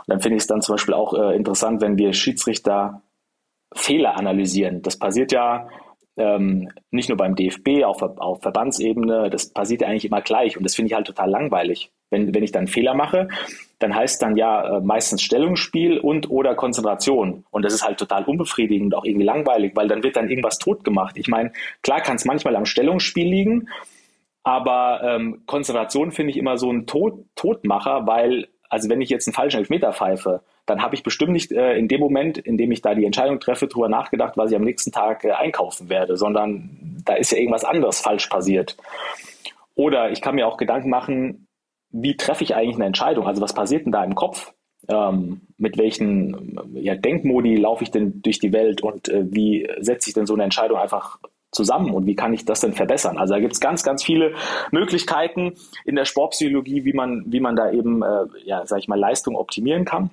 Dann 0.07 0.21
finde 0.21 0.37
ich 0.37 0.43
es 0.43 0.47
dann 0.47 0.63
zum 0.63 0.75
Beispiel 0.75 0.95
auch 0.95 1.13
äh, 1.13 1.37
interessant, 1.37 1.83
wenn 1.83 1.99
wir 1.99 2.15
Schiedsrichter 2.15 3.03
Fehler 3.75 4.17
analysieren. 4.17 4.83
Das 4.83 4.99
passiert 4.99 5.33
ja 5.33 5.69
ähm, 6.17 6.71
nicht 6.91 7.09
nur 7.09 7.19
beim 7.19 7.35
DFB, 7.35 7.85
auf, 7.85 8.03
auf 8.03 8.43
Verbandsebene, 8.43 9.31
das 9.31 9.53
passiert 9.53 9.83
ja 9.83 9.89
eigentlich 9.89 10.05
immer 10.05 10.21
gleich 10.21 10.57
und 10.57 10.63
das 10.63 10.75
finde 10.75 10.89
ich 10.89 10.95
halt 10.95 11.07
total 11.07 11.29
langweilig. 11.29 11.91
Wenn, 12.11 12.33
wenn 12.35 12.45
ich 12.45 12.53
dann 12.53 12.69
Fehler 12.69 12.95
mache, 12.95 13.29
dann 13.81 13.95
heißt 13.95 14.23
dann 14.23 14.37
ja 14.37 14.77
äh, 14.77 14.81
meistens 14.81 15.23
Stellungsspiel 15.23 15.99
und 15.99 16.31
oder 16.31 16.55
Konzentration. 16.55 17.45
Und 17.51 17.65
das 17.65 17.75
ist 17.75 17.85
halt 17.85 17.99
total 17.99 18.25
unbefriedigend 18.25 18.95
auch 18.95 19.05
irgendwie 19.05 19.25
langweilig, 19.25 19.73
weil 19.75 19.89
dann 19.89 20.05
wird 20.05 20.15
dann 20.15 20.29
irgendwas 20.29 20.59
tot 20.59 20.85
gemacht. 20.85 21.17
Ich 21.17 21.27
meine, 21.27 21.53
klar 21.83 22.01
kann 22.01 22.17
es 22.17 22.25
manchmal 22.25 22.55
am 22.55 22.67
Stellungsspiel 22.67 23.27
liegen, 23.27 23.69
aber 24.45 25.01
ähm, 25.03 25.43
Konzentration 25.47 26.13
finde 26.13 26.31
ich 26.31 26.37
immer 26.37 26.57
so 26.57 26.71
ein 26.71 26.87
Tod 26.87 27.25
Todmacher, 27.35 28.07
weil 28.07 28.49
also 28.69 28.89
wenn 28.89 29.01
ich 29.01 29.09
jetzt 29.09 29.27
einen 29.27 29.35
falschen 29.35 29.59
Elfmeter 29.59 29.93
pfeife, 29.93 30.43
dann 30.67 30.83
habe 30.83 30.95
ich 30.95 31.03
bestimmt 31.03 31.33
nicht 31.33 31.53
äh, 31.53 31.77
in 31.77 31.89
dem 31.89 32.01
Moment, 32.01 32.39
in 32.39 32.57
dem 32.57 32.73
ich 32.73 32.81
da 32.81 32.95
die 32.95 33.05
Entscheidung 33.05 33.41
treffe, 33.41 33.67
darüber 33.67 33.89
nachgedacht, 33.89 34.37
was 34.37 34.51
ich 34.51 34.57
am 34.57 34.65
nächsten 34.65 34.93
Tag 34.93 35.25
äh, 35.25 35.33
einkaufen 35.33 35.89
werde, 35.89 36.17
sondern 36.17 37.03
da 37.05 37.15
ist 37.15 37.33
ja 37.33 37.39
irgendwas 37.39 37.65
anderes 37.65 38.01
falsch 38.01 38.27
passiert. 38.29 38.77
Oder 39.75 40.11
ich 40.11 40.21
kann 40.21 40.37
mir 40.37 40.47
auch 40.47 40.57
Gedanken 40.57 40.89
machen, 40.89 41.49
wie 41.91 42.17
treffe 42.17 42.45
ich 42.45 42.55
eigentlich 42.55 42.77
eine 42.77 42.87
Entscheidung? 42.87 43.27
Also 43.27 43.43
was 43.43 43.55
passiert 43.55 43.85
denn 43.85 43.93
da 43.93 44.05
im 44.05 44.15
Kopf? 44.15 44.53
Ähm, 44.89 45.43
mit 45.57 45.79
welchen 45.79 46.59
ja, 46.75 46.95
Denkmodi 46.95 47.57
laufe 47.57 47.85
ich 47.85 47.91
denn 47.91 48.21
durch 48.21 48.39
die 48.39 48.53
Welt 48.53 48.83
und 48.83 49.09
äh, 49.09 49.25
wie 49.31 49.67
setze 49.81 50.11
ich 50.11 50.15
denn 50.15 50.27
so 50.27 50.35
eine 50.35 50.45
Entscheidung 50.45 50.79
einfach 50.79 51.19
zusammen 51.53 51.95
und 51.95 52.07
wie 52.07 52.17
kann 52.17 52.35
ich 52.35 52.45
das 52.45 52.61
denn 52.61 52.73
verbessern? 52.73 53.17
Also 53.17 53.35
da 53.35 53.41
gibt 53.41 53.55
es 53.55 53.61
ganz, 53.61 53.83
ganz 53.83 54.05
viele 54.05 54.35
Möglichkeiten 54.73 55.55
in 55.85 55.95
der 55.95 56.05
Sportpsychologie, 56.05 56.85
wie 56.85 56.93
man, 56.93 57.25
wie 57.27 57.41
man 57.41 57.57
da 57.57 57.71
eben, 57.71 58.03
äh, 58.03 58.27
ja, 58.45 58.67
sag 58.67 58.81
ich 58.81 58.89
mal, 58.89 58.99
Leistung 58.99 59.37
optimieren 59.37 59.85
kann. 59.85 60.11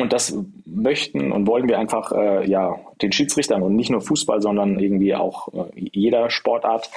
Und 0.00 0.12
das 0.12 0.34
möchten 0.64 1.32
und 1.32 1.46
wollen 1.46 1.68
wir 1.68 1.78
einfach 1.78 2.12
äh, 2.12 2.48
ja, 2.48 2.76
den 3.02 3.12
Schiedsrichtern 3.12 3.62
und 3.62 3.76
nicht 3.76 3.90
nur 3.90 4.00
Fußball, 4.00 4.40
sondern 4.40 4.78
irgendwie 4.78 5.14
auch 5.14 5.48
äh, 5.52 5.70
jeder 5.74 6.30
Sportart 6.30 6.90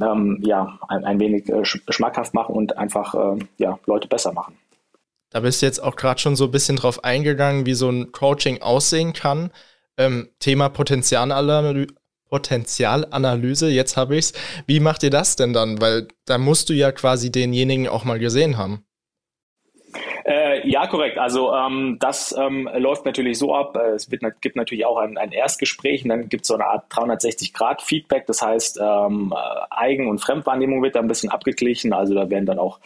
ähm, 0.00 0.40
ja, 0.44 0.78
ein, 0.88 1.04
ein 1.04 1.20
wenig 1.20 1.48
äh, 1.48 1.64
schmackhaft 1.64 2.34
machen 2.34 2.54
und 2.54 2.76
einfach 2.78 3.14
äh, 3.14 3.38
ja, 3.58 3.78
Leute 3.86 4.08
besser 4.08 4.32
machen. 4.32 4.56
Da 5.30 5.40
bist 5.40 5.60
du 5.60 5.66
jetzt 5.66 5.82
auch 5.82 5.96
gerade 5.96 6.20
schon 6.20 6.36
so 6.36 6.44
ein 6.46 6.50
bisschen 6.50 6.76
drauf 6.76 7.04
eingegangen, 7.04 7.66
wie 7.66 7.74
so 7.74 7.90
ein 7.90 8.12
Coaching 8.12 8.62
aussehen 8.62 9.12
kann. 9.12 9.50
Ähm, 9.98 10.28
Thema 10.38 10.68
Potenzialanalyse, 10.68 11.88
Potenzialanalyse, 12.28 13.68
jetzt 13.68 13.96
habe 13.96 14.16
ich's. 14.16 14.32
Wie 14.66 14.80
macht 14.80 15.02
ihr 15.02 15.10
das 15.10 15.36
denn 15.36 15.52
dann? 15.52 15.80
Weil 15.80 16.08
da 16.24 16.38
musst 16.38 16.68
du 16.68 16.72
ja 16.72 16.92
quasi 16.92 17.30
denjenigen 17.30 17.88
auch 17.88 18.04
mal 18.04 18.18
gesehen 18.18 18.56
haben. 18.56 18.85
Äh, 20.26 20.68
ja, 20.68 20.88
korrekt. 20.88 21.18
Also 21.18 21.54
ähm, 21.54 21.98
das 22.00 22.34
ähm, 22.36 22.68
läuft 22.76 23.04
natürlich 23.04 23.38
so 23.38 23.54
ab. 23.54 23.76
Äh, 23.76 23.90
es 23.90 24.10
wird, 24.10 24.22
gibt 24.40 24.56
natürlich 24.56 24.84
auch 24.84 24.96
ein, 24.96 25.16
ein 25.18 25.30
Erstgespräch 25.30 26.02
und 26.02 26.08
dann 26.08 26.28
gibt 26.28 26.42
es 26.42 26.48
so 26.48 26.54
eine 26.54 26.66
Art 26.66 26.90
360-Grad-Feedback. 26.90 28.26
Das 28.26 28.42
heißt, 28.42 28.80
ähm, 28.82 29.32
äh, 29.32 29.66
Eigen- 29.70 30.08
und 30.08 30.18
Fremdwahrnehmung 30.18 30.82
wird 30.82 30.96
da 30.96 31.00
ein 31.00 31.06
bisschen 31.06 31.30
abgeglichen. 31.30 31.92
Also 31.92 32.14
da 32.14 32.28
werden 32.28 32.44
dann 32.44 32.58
auch 32.58 32.80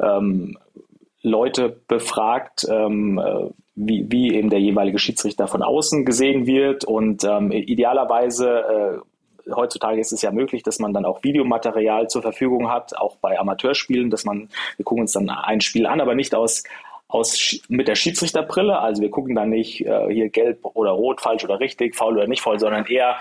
ähm, 0.00 0.56
Leute 1.20 1.76
befragt, 1.86 2.66
ähm, 2.70 3.18
äh, 3.18 3.50
wie, 3.74 4.06
wie 4.10 4.34
eben 4.34 4.48
der 4.48 4.60
jeweilige 4.60 4.98
Schiedsrichter 4.98 5.48
von 5.48 5.62
außen 5.62 6.06
gesehen 6.06 6.46
wird 6.46 6.84
und 6.86 7.24
ähm, 7.24 7.52
idealerweise 7.52 8.48
äh, 8.48 8.98
heutzutage 9.52 10.00
ist 10.00 10.12
es 10.12 10.22
ja 10.22 10.30
möglich, 10.30 10.62
dass 10.62 10.78
man 10.78 10.92
dann 10.92 11.04
auch 11.04 11.22
Videomaterial 11.22 12.08
zur 12.08 12.22
Verfügung 12.22 12.70
hat, 12.70 12.96
auch 12.96 13.16
bei 13.16 13.38
Amateurspielen, 13.38 14.10
dass 14.10 14.24
man, 14.24 14.48
wir 14.76 14.84
gucken 14.84 15.02
uns 15.02 15.12
dann 15.12 15.28
ein 15.28 15.60
Spiel 15.60 15.86
an, 15.86 16.00
aber 16.00 16.14
nicht 16.14 16.34
aus, 16.34 16.64
aus 17.08 17.60
mit 17.68 17.88
der 17.88 17.94
Schiedsrichterbrille. 17.94 18.78
Also 18.78 19.02
wir 19.02 19.10
gucken 19.10 19.34
dann 19.34 19.50
nicht 19.50 19.84
äh, 19.86 20.12
hier 20.12 20.28
gelb 20.28 20.60
oder 20.62 20.92
rot, 20.92 21.20
falsch 21.20 21.44
oder 21.44 21.60
richtig, 21.60 21.94
faul 21.94 22.16
oder 22.16 22.26
nicht 22.26 22.42
faul, 22.42 22.58
sondern 22.58 22.86
eher, 22.86 23.16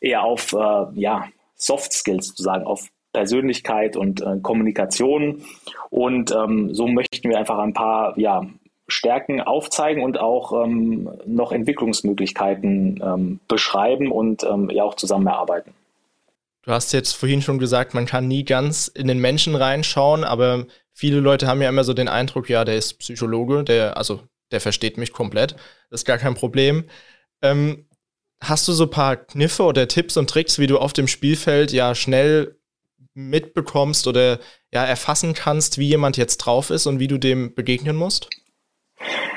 eher 0.00 0.22
auf 0.22 0.52
äh, 0.52 0.86
ja, 0.94 1.28
Soft 1.54 1.92
Skills 1.92 2.28
sozusagen, 2.28 2.64
auf 2.64 2.88
Persönlichkeit 3.12 3.96
und 3.96 4.20
äh, 4.20 4.38
Kommunikation. 4.42 5.42
Und 5.90 6.32
ähm, 6.32 6.74
so 6.74 6.86
möchten 6.86 7.30
wir 7.30 7.38
einfach 7.38 7.58
ein 7.58 7.72
paar 7.72 8.18
ja, 8.18 8.42
Stärken 8.88 9.40
aufzeigen 9.40 10.02
und 10.02 10.18
auch 10.18 10.64
ähm, 10.64 11.10
noch 11.26 11.52
Entwicklungsmöglichkeiten 11.52 13.00
ähm, 13.02 13.40
beschreiben 13.48 14.12
und 14.12 14.44
ähm, 14.44 14.70
ja 14.70 14.84
auch 14.84 14.94
zusammen 14.94 15.26
erarbeiten. 15.26 15.72
Du 16.62 16.72
hast 16.72 16.92
jetzt 16.92 17.12
vorhin 17.12 17.42
schon 17.42 17.58
gesagt, 17.58 17.94
man 17.94 18.06
kann 18.06 18.26
nie 18.26 18.44
ganz 18.44 18.88
in 18.88 19.06
den 19.06 19.20
Menschen 19.20 19.54
reinschauen, 19.54 20.24
aber 20.24 20.66
viele 20.92 21.20
Leute 21.20 21.46
haben 21.46 21.62
ja 21.62 21.68
immer 21.68 21.84
so 21.84 21.94
den 21.94 22.08
Eindruck, 22.08 22.48
ja, 22.48 22.64
der 22.64 22.76
ist 22.76 22.94
Psychologe, 22.98 23.64
der, 23.64 23.96
also 23.96 24.20
der 24.50 24.60
versteht 24.60 24.98
mich 24.98 25.12
komplett, 25.12 25.52
das 25.90 26.00
ist 26.00 26.06
gar 26.06 26.18
kein 26.18 26.34
Problem. 26.34 26.84
Ähm, 27.42 27.86
hast 28.40 28.66
du 28.66 28.72
so 28.72 28.84
ein 28.84 28.90
paar 28.90 29.16
Kniffe 29.16 29.62
oder 29.62 29.88
Tipps 29.88 30.16
und 30.16 30.30
Tricks, 30.30 30.58
wie 30.58 30.66
du 30.66 30.78
auf 30.78 30.92
dem 30.92 31.08
Spielfeld 31.08 31.72
ja 31.72 31.94
schnell 31.94 32.56
mitbekommst 33.14 34.06
oder 34.06 34.38
ja 34.72 34.84
erfassen 34.84 35.34
kannst, 35.34 35.78
wie 35.78 35.88
jemand 35.88 36.16
jetzt 36.16 36.38
drauf 36.38 36.70
ist 36.70 36.86
und 36.86 36.98
wie 36.98 37.08
du 37.08 37.18
dem 37.18 37.54
begegnen 37.54 37.96
musst? 37.96 38.28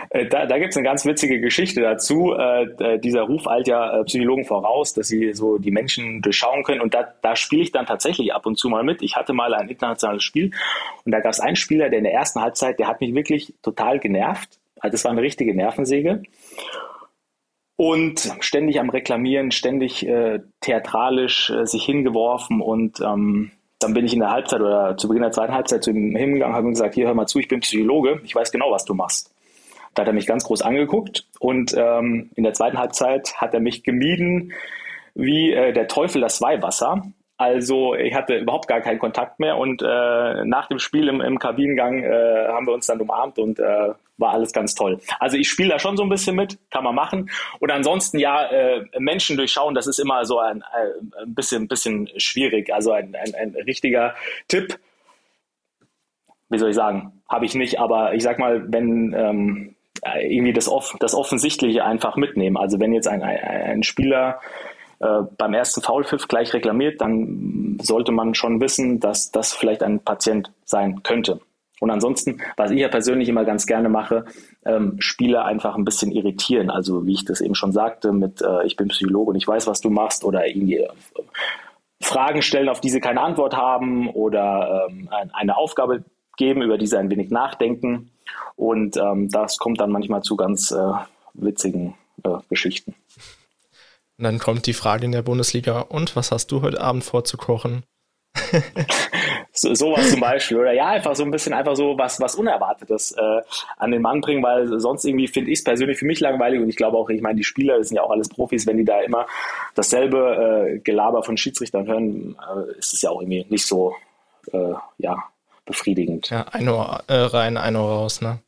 Äh, 0.09 0.25
da, 0.27 0.45
da 0.45 0.57
gibt 0.57 0.71
es 0.71 0.77
eine 0.77 0.85
ganz 0.85 1.05
witzige 1.05 1.39
Geschichte 1.39 1.81
dazu. 1.81 2.33
Äh, 2.33 2.99
dieser 2.99 3.23
Ruf 3.23 3.47
eilt 3.47 3.67
ja 3.67 3.99
äh, 3.99 4.03
Psychologen 4.05 4.45
voraus, 4.45 4.93
dass 4.93 5.07
sie 5.07 5.33
so 5.33 5.57
die 5.57 5.71
Menschen 5.71 6.21
durchschauen 6.21 6.63
können. 6.63 6.81
Und 6.81 6.93
da, 6.93 7.13
da 7.21 7.35
spiele 7.35 7.61
ich 7.61 7.71
dann 7.71 7.85
tatsächlich 7.85 8.33
ab 8.33 8.45
und 8.45 8.57
zu 8.57 8.69
mal 8.69 8.83
mit. 8.83 9.01
Ich 9.01 9.15
hatte 9.15 9.33
mal 9.33 9.53
ein 9.53 9.69
internationales 9.69 10.23
Spiel 10.23 10.51
und 11.05 11.11
da 11.11 11.19
gab 11.19 11.31
es 11.31 11.39
einen 11.39 11.55
Spieler, 11.55 11.89
der 11.89 11.99
in 11.99 12.05
der 12.05 12.13
ersten 12.13 12.41
Halbzeit, 12.41 12.79
der 12.79 12.87
hat 12.87 13.01
mich 13.01 13.13
wirklich 13.13 13.53
total 13.61 13.99
genervt. 13.99 14.59
Also 14.79 14.93
das 14.93 15.03
war 15.03 15.11
eine 15.11 15.21
richtige 15.21 15.53
Nervensäge. 15.53 16.23
Und 17.75 18.35
ständig 18.41 18.79
am 18.79 18.89
Reklamieren, 18.89 19.51
ständig 19.51 20.05
äh, 20.05 20.39
theatralisch 20.59 21.49
äh, 21.49 21.65
sich 21.65 21.83
hingeworfen 21.85 22.59
und 22.59 22.99
ähm, 22.99 23.51
dann 23.79 23.93
bin 23.93 24.03
ich 24.03 24.11
in 24.11 24.19
der 24.19 24.31
Halbzeit 24.31 24.59
oder 24.59 24.97
zu 24.97 25.07
Beginn 25.07 25.21
der 25.21 25.31
zweiten 25.31 25.53
Halbzeit 25.53 25.83
zu 25.83 25.91
ihm 25.91 26.13
hingegangen, 26.13 26.53
habe 26.53 26.67
ihm 26.67 26.73
gesagt, 26.73 26.95
hier 26.95 27.07
hör 27.07 27.13
mal 27.13 27.27
zu, 27.27 27.39
ich 27.39 27.47
bin 27.47 27.61
Psychologe, 27.61 28.19
ich 28.25 28.35
weiß 28.35 28.51
genau, 28.51 28.69
was 28.71 28.83
du 28.83 28.93
machst. 28.93 29.33
Da 29.93 30.01
hat 30.01 30.07
er 30.07 30.13
mich 30.13 30.27
ganz 30.27 30.43
groß 30.45 30.61
angeguckt 30.61 31.25
und 31.39 31.73
ähm, 31.77 32.29
in 32.35 32.43
der 32.43 32.53
zweiten 32.53 32.77
Halbzeit 32.77 33.35
hat 33.37 33.53
er 33.53 33.59
mich 33.59 33.83
gemieden 33.83 34.53
wie 35.15 35.51
äh, 35.51 35.73
der 35.73 35.87
Teufel 35.87 36.21
das 36.21 36.41
Weihwasser. 36.41 37.03
Also 37.37 37.95
ich 37.95 38.13
hatte 38.13 38.37
überhaupt 38.37 38.67
gar 38.67 38.81
keinen 38.81 38.99
Kontakt 38.99 39.39
mehr 39.39 39.57
und 39.57 39.81
äh, 39.81 40.45
nach 40.45 40.67
dem 40.67 40.77
Spiel 40.77 41.07
im, 41.07 41.21
im 41.21 41.39
Kabinengang 41.39 42.03
äh, 42.03 42.47
haben 42.49 42.67
wir 42.67 42.73
uns 42.73 42.87
dann 42.87 42.99
umarmt 42.99 43.39
und 43.39 43.59
äh, 43.59 43.93
war 44.19 44.33
alles 44.33 44.51
ganz 44.51 44.75
toll. 44.75 44.99
Also 45.19 45.37
ich 45.37 45.49
spiele 45.49 45.69
da 45.69 45.79
schon 45.79 45.95
so 45.95 46.03
ein 46.03 46.09
bisschen 46.09 46.35
mit, 46.35 46.59
kann 46.69 46.83
man 46.83 46.93
machen. 46.93 47.29
Und 47.59 47.71
ansonsten 47.71 48.19
ja, 48.19 48.45
äh, 48.45 48.85
Menschen 48.99 49.37
durchschauen, 49.37 49.73
das 49.73 49.87
ist 49.87 49.99
immer 49.99 50.25
so 50.25 50.39
ein, 50.39 50.61
äh, 50.61 51.21
ein 51.23 51.33
bisschen, 51.33 51.69
bisschen 51.69 52.09
schwierig. 52.17 52.73
Also 52.73 52.91
ein, 52.91 53.15
ein, 53.15 53.33
ein 53.35 53.55
richtiger 53.65 54.15
Tipp, 54.49 54.77
wie 56.49 56.57
soll 56.57 56.71
ich 56.71 56.75
sagen, 56.75 57.21
habe 57.29 57.45
ich 57.45 57.55
nicht, 57.55 57.79
aber 57.79 58.13
ich 58.13 58.23
sag 58.23 58.37
mal, 58.37 58.65
wenn 58.69 59.13
ähm, 59.17 59.75
irgendwie 60.21 60.53
das, 60.53 60.67
Off 60.69 60.95
das 60.99 61.13
Offensichtliche 61.13 61.83
einfach 61.83 62.15
mitnehmen. 62.15 62.57
Also 62.57 62.79
wenn 62.79 62.93
jetzt 62.93 63.07
ein, 63.07 63.21
ein, 63.21 63.83
Spieler 63.83 64.39
äh, 64.99 65.21
beim 65.37 65.53
ersten 65.53 65.81
Foulpfiff 65.81 66.27
gleich 66.27 66.53
reklamiert, 66.53 67.01
dann 67.01 67.77
sollte 67.81 68.11
man 68.11 68.33
schon 68.35 68.61
wissen, 68.61 68.99
dass 68.99 69.31
das 69.31 69.53
vielleicht 69.53 69.83
ein 69.83 69.99
Patient 69.99 70.51
sein 70.65 71.03
könnte. 71.03 71.39
Und 71.79 71.91
ansonsten, 71.91 72.41
was 72.57 72.71
ich 72.71 72.79
ja 72.79 72.89
persönlich 72.89 73.29
immer 73.29 73.45
ganz 73.45 73.65
gerne 73.65 73.89
mache, 73.89 74.25
ähm, 74.65 74.97
Spieler 74.99 75.45
einfach 75.45 75.75
ein 75.75 75.85
bisschen 75.85 76.11
irritieren. 76.11 76.69
Also 76.69 77.05
wie 77.05 77.13
ich 77.13 77.25
das 77.25 77.41
eben 77.41 77.55
schon 77.55 77.71
sagte, 77.71 78.11
mit 78.11 78.41
äh, 78.41 78.65
ich 78.65 78.75
bin 78.75 78.89
Psychologe 78.89 79.31
und 79.31 79.35
ich 79.37 79.47
weiß, 79.47 79.67
was 79.67 79.79
du 79.79 79.89
machst 79.89 80.25
oder 80.25 80.45
irgendwie 80.45 80.77
äh, 80.77 80.89
Fragen 82.01 82.41
stellen, 82.41 82.69
auf 82.69 82.81
die 82.81 82.89
sie 82.89 82.99
keine 82.99 83.21
Antwort 83.21 83.55
haben 83.55 84.09
oder 84.09 84.87
ähm, 84.89 85.09
eine 85.33 85.57
Aufgabe 85.57 86.03
geben, 86.37 86.61
über 86.61 86.77
die 86.77 86.87
sie 86.87 86.97
ein 86.97 87.09
wenig 87.09 87.29
nachdenken. 87.29 88.11
Und 88.55 88.97
ähm, 88.97 89.29
das 89.29 89.57
kommt 89.57 89.79
dann 89.79 89.91
manchmal 89.91 90.21
zu 90.21 90.35
ganz 90.35 90.71
äh, 90.71 90.91
witzigen 91.33 91.95
äh, 92.23 92.37
Geschichten. 92.49 92.95
Und 94.17 94.23
dann 94.23 94.39
kommt 94.39 94.65
die 94.65 94.73
Frage 94.73 95.05
in 95.05 95.13
der 95.13 95.21
Bundesliga, 95.21 95.79
und 95.81 96.15
was 96.15 96.31
hast 96.31 96.51
du 96.51 96.61
heute 96.61 96.81
Abend 96.81 97.03
vorzukochen? 97.05 97.83
so, 99.53 99.73
sowas 99.73 100.11
zum 100.11 100.19
Beispiel. 100.19 100.57
Oder 100.57 100.73
ja, 100.73 100.87
einfach 100.87 101.15
so 101.15 101.23
ein 101.23 101.31
bisschen 101.31 101.53
einfach 101.53 101.75
so 101.75 101.97
was, 101.97 102.19
was 102.19 102.35
Unerwartetes 102.35 103.13
äh, 103.13 103.41
an 103.77 103.91
den 103.91 104.01
Mann 104.01 104.21
bringen, 104.21 104.43
weil 104.43 104.79
sonst 104.79 105.05
irgendwie 105.05 105.27
finde 105.27 105.51
ich 105.51 105.59
es 105.59 105.63
persönlich 105.63 105.97
für 105.97 106.05
mich 106.05 106.19
langweilig 106.19 106.59
und 106.61 106.69
ich 106.69 106.75
glaube 106.75 106.97
auch, 106.97 107.09
ich 107.09 107.21
meine, 107.21 107.37
die 107.37 107.43
Spieler, 107.43 107.77
das 107.77 107.89
sind 107.89 107.97
ja 107.97 108.03
auch 108.03 108.11
alles 108.11 108.29
Profis, 108.29 108.67
wenn 108.67 108.77
die 108.77 108.85
da 108.85 109.01
immer 109.01 109.25
dasselbe 109.75 110.75
äh, 110.75 110.79
Gelaber 110.79 111.23
von 111.23 111.37
Schiedsrichtern 111.37 111.87
hören, 111.87 112.35
äh, 112.39 112.77
ist 112.77 112.93
es 112.93 113.01
ja 113.01 113.09
auch 113.09 113.21
irgendwie 113.21 113.45
nicht 113.49 113.65
so, 113.65 113.95
äh, 114.51 114.73
ja, 114.97 115.23
befriedigend. 115.69 116.29
Ja, 116.29 116.47
ein 116.49 116.67
Ohr 116.67 117.03
äh, 117.07 117.13
rein, 117.13 117.55
ein 117.55 117.75
Ohr 117.75 117.89
raus, 117.89 118.21
ne? 118.21 118.39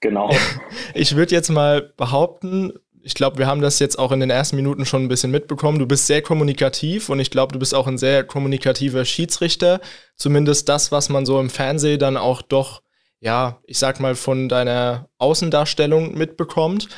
Genau. 0.00 0.30
Ich 0.94 1.16
würde 1.16 1.34
jetzt 1.34 1.50
mal 1.50 1.92
behaupten, 1.96 2.72
ich 3.02 3.14
glaube, 3.14 3.38
wir 3.38 3.46
haben 3.46 3.60
das 3.60 3.78
jetzt 3.78 3.98
auch 3.98 4.12
in 4.12 4.20
den 4.20 4.30
ersten 4.30 4.56
Minuten 4.56 4.84
schon 4.84 5.04
ein 5.04 5.08
bisschen 5.08 5.30
mitbekommen. 5.30 5.78
Du 5.78 5.86
bist 5.86 6.06
sehr 6.06 6.22
kommunikativ 6.22 7.08
und 7.08 7.20
ich 7.20 7.30
glaube, 7.30 7.52
du 7.52 7.58
bist 7.58 7.74
auch 7.74 7.86
ein 7.86 7.98
sehr 7.98 8.24
kommunikativer 8.24 9.04
Schiedsrichter. 9.04 9.80
Zumindest 10.16 10.68
das, 10.68 10.92
was 10.92 11.08
man 11.08 11.24
so 11.24 11.40
im 11.40 11.50
Fernsehen 11.50 11.98
dann 11.98 12.16
auch 12.16 12.42
doch, 12.42 12.82
ja, 13.20 13.60
ich 13.64 13.78
sag 13.78 14.00
mal, 14.00 14.14
von 14.14 14.48
deiner 14.48 15.08
Außendarstellung 15.18 16.16
mitbekommt. 16.16 16.88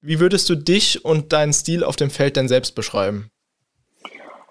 Wie 0.00 0.20
würdest 0.20 0.48
du 0.48 0.54
dich 0.54 1.04
und 1.04 1.32
deinen 1.32 1.52
Stil 1.52 1.84
auf 1.84 1.96
dem 1.96 2.10
Feld 2.10 2.36
denn 2.36 2.48
selbst 2.48 2.74
beschreiben? 2.74 3.30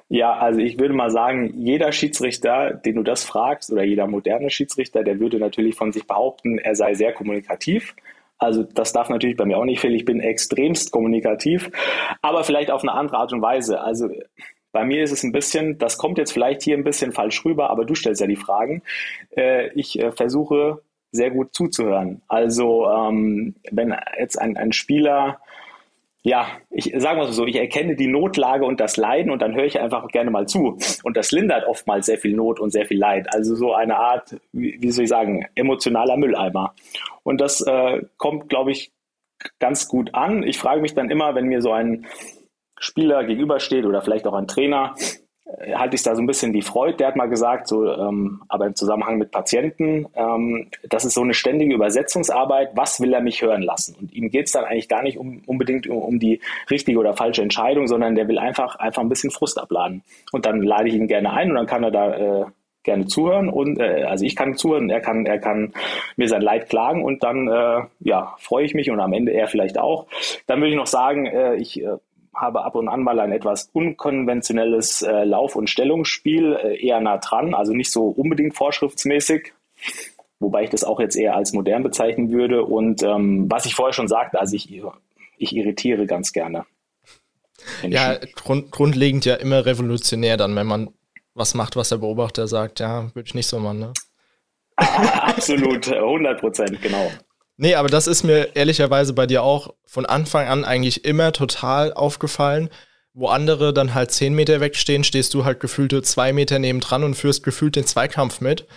Ja, 0.09 0.37
also 0.37 0.61
ich 0.61 0.79
würde 0.79 0.93
mal 0.93 1.09
sagen, 1.09 1.53
jeder 1.57 1.91
Schiedsrichter, 1.91 2.73
den 2.73 2.95
du 2.95 3.03
das 3.03 3.25
fragst, 3.25 3.71
oder 3.71 3.83
jeder 3.83 4.07
moderne 4.07 4.49
Schiedsrichter, 4.49 5.03
der 5.03 5.19
würde 5.19 5.37
natürlich 5.37 5.75
von 5.75 5.91
sich 5.91 6.07
behaupten, 6.07 6.59
er 6.59 6.75
sei 6.75 6.93
sehr 6.93 7.11
kommunikativ. 7.11 7.93
Also 8.37 8.63
das 8.63 8.93
darf 8.93 9.09
natürlich 9.09 9.35
bei 9.35 9.45
mir 9.45 9.57
auch 9.57 9.65
nicht 9.65 9.81
fehlen. 9.81 9.95
Ich 9.95 10.05
bin 10.05 10.19
extremst 10.21 10.91
kommunikativ, 10.91 11.69
aber 12.21 12.43
vielleicht 12.43 12.71
auf 12.71 12.83
eine 12.83 12.93
andere 12.93 13.17
Art 13.17 13.33
und 13.33 13.41
Weise. 13.41 13.81
Also 13.81 14.09
bei 14.71 14.85
mir 14.85 15.03
ist 15.03 15.11
es 15.11 15.23
ein 15.23 15.31
bisschen, 15.31 15.77
das 15.77 15.97
kommt 15.97 16.17
jetzt 16.17 16.31
vielleicht 16.31 16.61
hier 16.61 16.77
ein 16.77 16.83
bisschen 16.83 17.11
falsch 17.11 17.43
rüber, 17.43 17.69
aber 17.69 17.83
du 17.83 17.95
stellst 17.95 18.21
ja 18.21 18.27
die 18.27 18.35
Fragen. 18.35 18.83
Äh, 19.35 19.69
ich 19.73 19.99
äh, 19.99 20.11
versuche 20.11 20.83
sehr 21.11 21.31
gut 21.31 21.53
zuzuhören. 21.53 22.21
Also 22.27 22.87
ähm, 22.89 23.55
wenn 23.71 23.95
jetzt 24.19 24.39
ein, 24.39 24.55
ein 24.55 24.71
Spieler 24.71 25.39
ja, 26.27 26.45
ich 26.69 26.91
sage 26.97 27.19
mal 27.19 27.31
so, 27.31 27.45
ich 27.45 27.55
erkenne 27.55 27.95
die 27.95 28.07
Notlage 28.07 28.65
und 28.65 28.81
das 28.81 28.97
Leiden 28.97 29.31
und 29.31 29.41
dann 29.41 29.55
höre 29.55 29.63
ich 29.63 29.79
einfach 29.79 30.09
gerne 30.09 30.29
mal 30.29 30.45
zu. 30.45 30.77
Und 31.03 31.15
das 31.15 31.31
lindert 31.31 31.65
oftmals 31.65 32.07
sehr 32.07 32.17
viel 32.17 32.35
Not 32.35 32.59
und 32.59 32.71
sehr 32.71 32.85
viel 32.85 32.99
Leid. 32.99 33.33
Also 33.33 33.55
so 33.55 33.73
eine 33.73 33.97
Art, 33.97 34.35
wie, 34.51 34.91
soll 34.91 35.05
ich 35.05 35.09
sagen, 35.09 35.45
emotionaler 35.55 36.17
Mülleimer. 36.17 36.75
Und 37.23 37.39
das 37.39 37.61
äh, 37.61 38.01
kommt, 38.17 38.49
glaube 38.49 38.71
ich, 38.71 38.91
ganz 39.59 39.87
gut 39.87 40.15
an. 40.15 40.43
Ich 40.43 40.57
frage 40.57 40.81
mich 40.81 40.93
dann 40.93 41.09
immer, 41.09 41.33
wenn 41.33 41.45
mir 41.45 41.61
so 41.61 41.71
ein 41.71 42.07
Spieler 42.77 43.23
gegenübersteht 43.23 43.85
oder 43.85 44.01
vielleicht 44.01 44.27
auch 44.27 44.33
ein 44.33 44.47
Trainer, 44.47 44.95
halte 45.75 45.95
ich 45.95 46.03
da 46.03 46.15
so 46.15 46.21
ein 46.21 46.27
bisschen 46.27 46.53
die 46.53 46.61
Freude. 46.61 46.97
Der 46.97 47.07
hat 47.07 47.15
mal 47.15 47.29
gesagt, 47.29 47.67
so, 47.67 47.85
ähm, 47.85 48.41
aber 48.47 48.67
im 48.67 48.75
Zusammenhang 48.75 49.17
mit 49.17 49.31
Patienten, 49.31 50.07
ähm, 50.15 50.67
das 50.89 51.05
ist 51.05 51.13
so 51.13 51.21
eine 51.21 51.33
ständige 51.33 51.73
Übersetzungsarbeit. 51.73 52.71
Was 52.75 52.99
will 52.99 53.13
er 53.13 53.21
mich 53.21 53.41
hören 53.41 53.61
lassen? 53.61 53.95
Und 53.99 54.13
ihm 54.13 54.29
geht 54.29 54.47
es 54.47 54.51
dann 54.51 54.65
eigentlich 54.65 54.89
gar 54.89 55.03
nicht 55.03 55.17
um, 55.17 55.41
unbedingt 55.45 55.87
um, 55.87 55.97
um, 55.97 56.19
die 56.19 56.41
richtige 56.69 56.99
oder 56.99 57.13
falsche 57.13 57.41
Entscheidung, 57.41 57.87
sondern 57.87 58.15
der 58.15 58.27
will 58.27 58.39
einfach, 58.39 58.75
einfach 58.75 59.01
ein 59.01 59.09
bisschen 59.09 59.31
Frust 59.31 59.59
abladen. 59.59 60.03
Und 60.31 60.45
dann 60.45 60.61
lade 60.61 60.89
ich 60.89 60.95
ihn 60.95 61.07
gerne 61.07 61.31
ein 61.31 61.49
und 61.49 61.55
dann 61.55 61.65
kann 61.65 61.83
er 61.83 61.91
da 61.91 62.41
äh, 62.41 62.45
gerne 62.87 63.05
zuhören 63.05 63.49
und 63.49 63.79
äh, 63.79 64.03
also 64.03 64.25
ich 64.25 64.35
kann 64.35 64.55
zuhören, 64.55 64.89
er 64.89 65.01
kann, 65.01 65.25
er 65.25 65.39
kann 65.39 65.73
mir 66.15 66.29
sein 66.29 66.41
Leid 66.41 66.69
klagen 66.69 67.03
und 67.03 67.21
dann 67.21 67.47
äh, 67.49 67.81
ja, 67.99 68.35
freue 68.39 68.63
ich 68.63 68.73
mich 68.73 68.89
und 68.89 68.99
am 69.01 69.11
Ende 69.11 69.33
er 69.33 69.47
vielleicht 69.47 69.77
auch. 69.77 70.07
Dann 70.47 70.59
würde 70.59 70.69
ich 70.69 70.77
noch 70.77 70.87
sagen, 70.87 71.25
äh, 71.25 71.55
ich 71.55 71.83
äh, 71.83 71.97
habe 72.37 72.63
ab 72.63 72.75
und 72.75 72.87
an 72.87 73.03
mal 73.03 73.19
ein 73.19 73.31
etwas 73.31 73.69
unkonventionelles 73.73 75.01
äh, 75.01 75.23
Lauf- 75.23 75.55
und 75.55 75.69
Stellungsspiel, 75.69 76.53
äh, 76.53 76.85
eher 76.85 77.01
nah 77.01 77.17
dran, 77.17 77.53
also 77.53 77.73
nicht 77.73 77.91
so 77.91 78.07
unbedingt 78.07 78.55
vorschriftsmäßig. 78.55 79.53
wobei 80.39 80.63
ich 80.63 80.69
das 80.69 80.83
auch 80.83 80.99
jetzt 80.99 81.15
eher 81.15 81.35
als 81.35 81.53
modern 81.53 81.83
bezeichnen 81.83 82.31
würde. 82.31 82.63
Und 82.63 83.01
ähm, 83.03 83.49
was 83.49 83.65
ich 83.65 83.75
vorher 83.75 83.93
schon 83.93 84.07
sagte, 84.07 84.39
also 84.39 84.55
ich, 84.55 84.81
ich 85.37 85.55
irritiere 85.55 86.05
ganz 86.05 86.31
gerne. 86.31 86.65
Ja, 87.81 88.17
grund, 88.35 88.71
grundlegend 88.71 89.25
ja 89.25 89.35
immer 89.35 89.65
revolutionär 89.65 90.37
dann, 90.37 90.55
wenn 90.55 90.67
man 90.67 90.89
was 91.33 91.53
macht, 91.53 91.75
was 91.75 91.89
der 91.89 91.97
Beobachter 91.97 92.47
sagt. 92.47 92.79
Ja, 92.79 93.13
würde 93.15 93.27
ich 93.27 93.35
nicht 93.35 93.47
so 93.47 93.59
machen, 93.59 93.79
ne? 93.79 93.93
Absolut, 94.77 95.91
100 95.91 96.39
Prozent, 96.39 96.81
genau. 96.81 97.11
Nee, 97.57 97.73
aber 97.73 97.89
das 97.89 98.05
ist 98.05 98.23
mir 98.23 98.55
ehrlicherweise 98.55 99.13
bei 99.13 99.25
dir 99.25 99.41
auch 99.41 99.73
von 99.85 100.05
Anfang 100.05 100.47
an 100.47 100.63
eigentlich 100.63 101.05
immer 101.05 101.33
total 101.33 101.91
aufgefallen. 101.91 102.69
Wo 103.13 103.27
andere 103.29 103.73
dann 103.73 103.95
halt 103.95 104.11
zehn 104.11 104.35
Meter 104.35 104.61
wegstehen, 104.61 105.03
stehst 105.03 105.33
du 105.33 105.43
halt 105.43 105.59
gefühlte 105.59 106.03
zwei 106.03 106.33
Meter 106.33 106.59
nebendran 106.59 107.03
und 107.03 107.15
führst 107.15 107.43
gefühlt 107.43 107.75
den 107.75 107.87
Zweikampf 107.87 108.41
mit. 108.41 108.67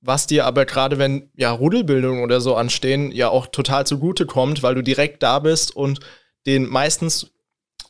Was 0.00 0.28
dir 0.28 0.46
aber 0.46 0.66
gerade, 0.66 0.98
wenn 0.98 1.30
ja 1.34 1.50
Rudelbildung 1.50 2.22
oder 2.22 2.40
so 2.40 2.54
anstehen, 2.54 3.10
ja 3.10 3.28
auch 3.28 3.48
total 3.48 3.84
zugute 3.88 4.26
kommt, 4.26 4.62
weil 4.62 4.76
du 4.76 4.82
direkt 4.82 5.24
da 5.24 5.40
bist 5.40 5.74
und 5.74 5.98
den 6.46 6.68
meistens, 6.68 7.32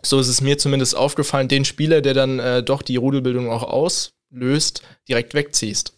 so 0.02 0.18
ist 0.18 0.28
es 0.28 0.40
mir 0.40 0.56
zumindest 0.56 0.96
aufgefallen, 0.96 1.48
den 1.48 1.66
Spieler, 1.66 2.00
der 2.00 2.14
dann 2.14 2.38
äh, 2.38 2.62
doch 2.62 2.80
die 2.80 2.96
Rudelbildung 2.96 3.50
auch 3.50 3.64
auslöst, 3.64 4.80
direkt 5.06 5.34
wegziehst. 5.34 5.97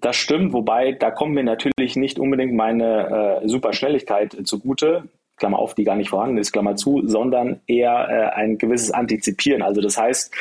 Das 0.00 0.16
stimmt, 0.16 0.52
wobei 0.52 0.92
da 0.92 1.10
kommt 1.10 1.34
mir 1.34 1.42
natürlich 1.42 1.96
nicht 1.96 2.18
unbedingt 2.18 2.54
meine 2.54 3.40
äh, 3.42 3.48
Superschnelligkeit 3.48 4.36
zugute, 4.44 5.08
Klammer 5.36 5.58
auf, 5.58 5.74
die 5.74 5.84
gar 5.84 5.96
nicht 5.96 6.10
vorhanden 6.10 6.38
ist, 6.38 6.52
Klammer 6.52 6.76
zu, 6.76 7.02
sondern 7.06 7.60
eher 7.66 8.08
äh, 8.08 8.40
ein 8.40 8.58
gewisses 8.58 8.92
Antizipieren. 8.92 9.62
Also 9.62 9.80
das 9.80 9.98
heißt, 9.98 10.32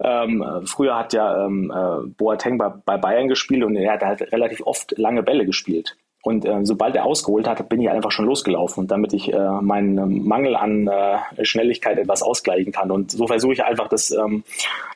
ähm, 0.00 0.44
früher 0.66 0.98
hat 0.98 1.12
ja 1.12 1.46
ähm, 1.46 1.72
äh, 1.74 2.06
Boateng 2.18 2.58
bei, 2.58 2.68
bei, 2.84 2.98
Bayern 2.98 3.28
gespielt 3.28 3.64
und 3.64 3.76
er 3.76 3.94
hat 3.94 4.02
halt 4.02 4.32
relativ 4.32 4.60
oft 4.66 4.98
lange 4.98 5.22
Bälle 5.22 5.46
gespielt. 5.46 5.96
Und 6.22 6.44
äh, 6.44 6.60
sobald 6.64 6.94
er 6.94 7.04
ausgeholt 7.04 7.48
hat, 7.48 7.68
bin 7.68 7.80
ich 7.80 7.90
einfach 7.90 8.12
schon 8.12 8.26
losgelaufen, 8.26 8.86
damit 8.86 9.12
ich 9.12 9.32
äh, 9.32 9.50
meinen 9.60 10.24
Mangel 10.24 10.56
an 10.56 10.86
äh, 10.86 11.44
Schnelligkeit 11.44 11.98
etwas 11.98 12.22
ausgleichen 12.22 12.70
kann. 12.70 12.90
Und 12.90 13.10
so 13.10 13.26
versuche 13.26 13.54
ich 13.54 13.64
einfach 13.64 13.88
das, 13.88 14.10
ähm, 14.12 14.44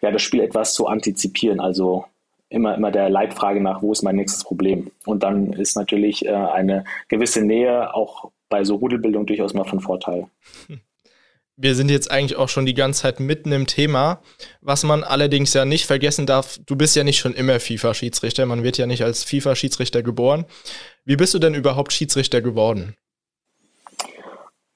ja, 0.02 0.10
das 0.12 0.22
Spiel 0.22 0.40
etwas 0.40 0.74
zu 0.74 0.86
antizipieren. 0.86 1.58
Also 1.58 2.04
immer, 2.48 2.74
immer 2.74 2.90
der 2.90 3.08
Leitfrage 3.08 3.60
nach, 3.60 3.82
wo 3.82 3.92
ist 3.92 4.02
mein 4.02 4.16
nächstes 4.16 4.44
Problem? 4.44 4.90
Und 5.04 5.22
dann 5.22 5.52
ist 5.52 5.76
natürlich 5.76 6.26
äh, 6.26 6.30
eine 6.30 6.84
gewisse 7.08 7.42
Nähe 7.42 7.94
auch 7.94 8.30
bei 8.48 8.64
so 8.64 8.76
Rudelbildung 8.76 9.26
durchaus 9.26 9.54
mal 9.54 9.64
von 9.64 9.80
Vorteil. 9.80 10.28
Wir 11.58 11.74
sind 11.74 11.90
jetzt 11.90 12.10
eigentlich 12.10 12.36
auch 12.36 12.50
schon 12.50 12.66
die 12.66 12.74
ganze 12.74 13.02
Zeit 13.02 13.18
mitten 13.18 13.50
im 13.50 13.66
Thema. 13.66 14.20
Was 14.60 14.84
man 14.84 15.02
allerdings 15.02 15.54
ja 15.54 15.64
nicht 15.64 15.86
vergessen 15.86 16.26
darf, 16.26 16.58
du 16.66 16.76
bist 16.76 16.94
ja 16.96 17.02
nicht 17.02 17.18
schon 17.18 17.32
immer 17.32 17.58
FIFA-Schiedsrichter. 17.60 18.44
Man 18.44 18.62
wird 18.62 18.76
ja 18.76 18.86
nicht 18.86 19.02
als 19.02 19.24
FIFA-Schiedsrichter 19.24 20.02
geboren. 20.02 20.44
Wie 21.06 21.16
bist 21.16 21.32
du 21.32 21.38
denn 21.38 21.54
überhaupt 21.54 21.94
Schiedsrichter 21.94 22.42
geworden? 22.42 22.94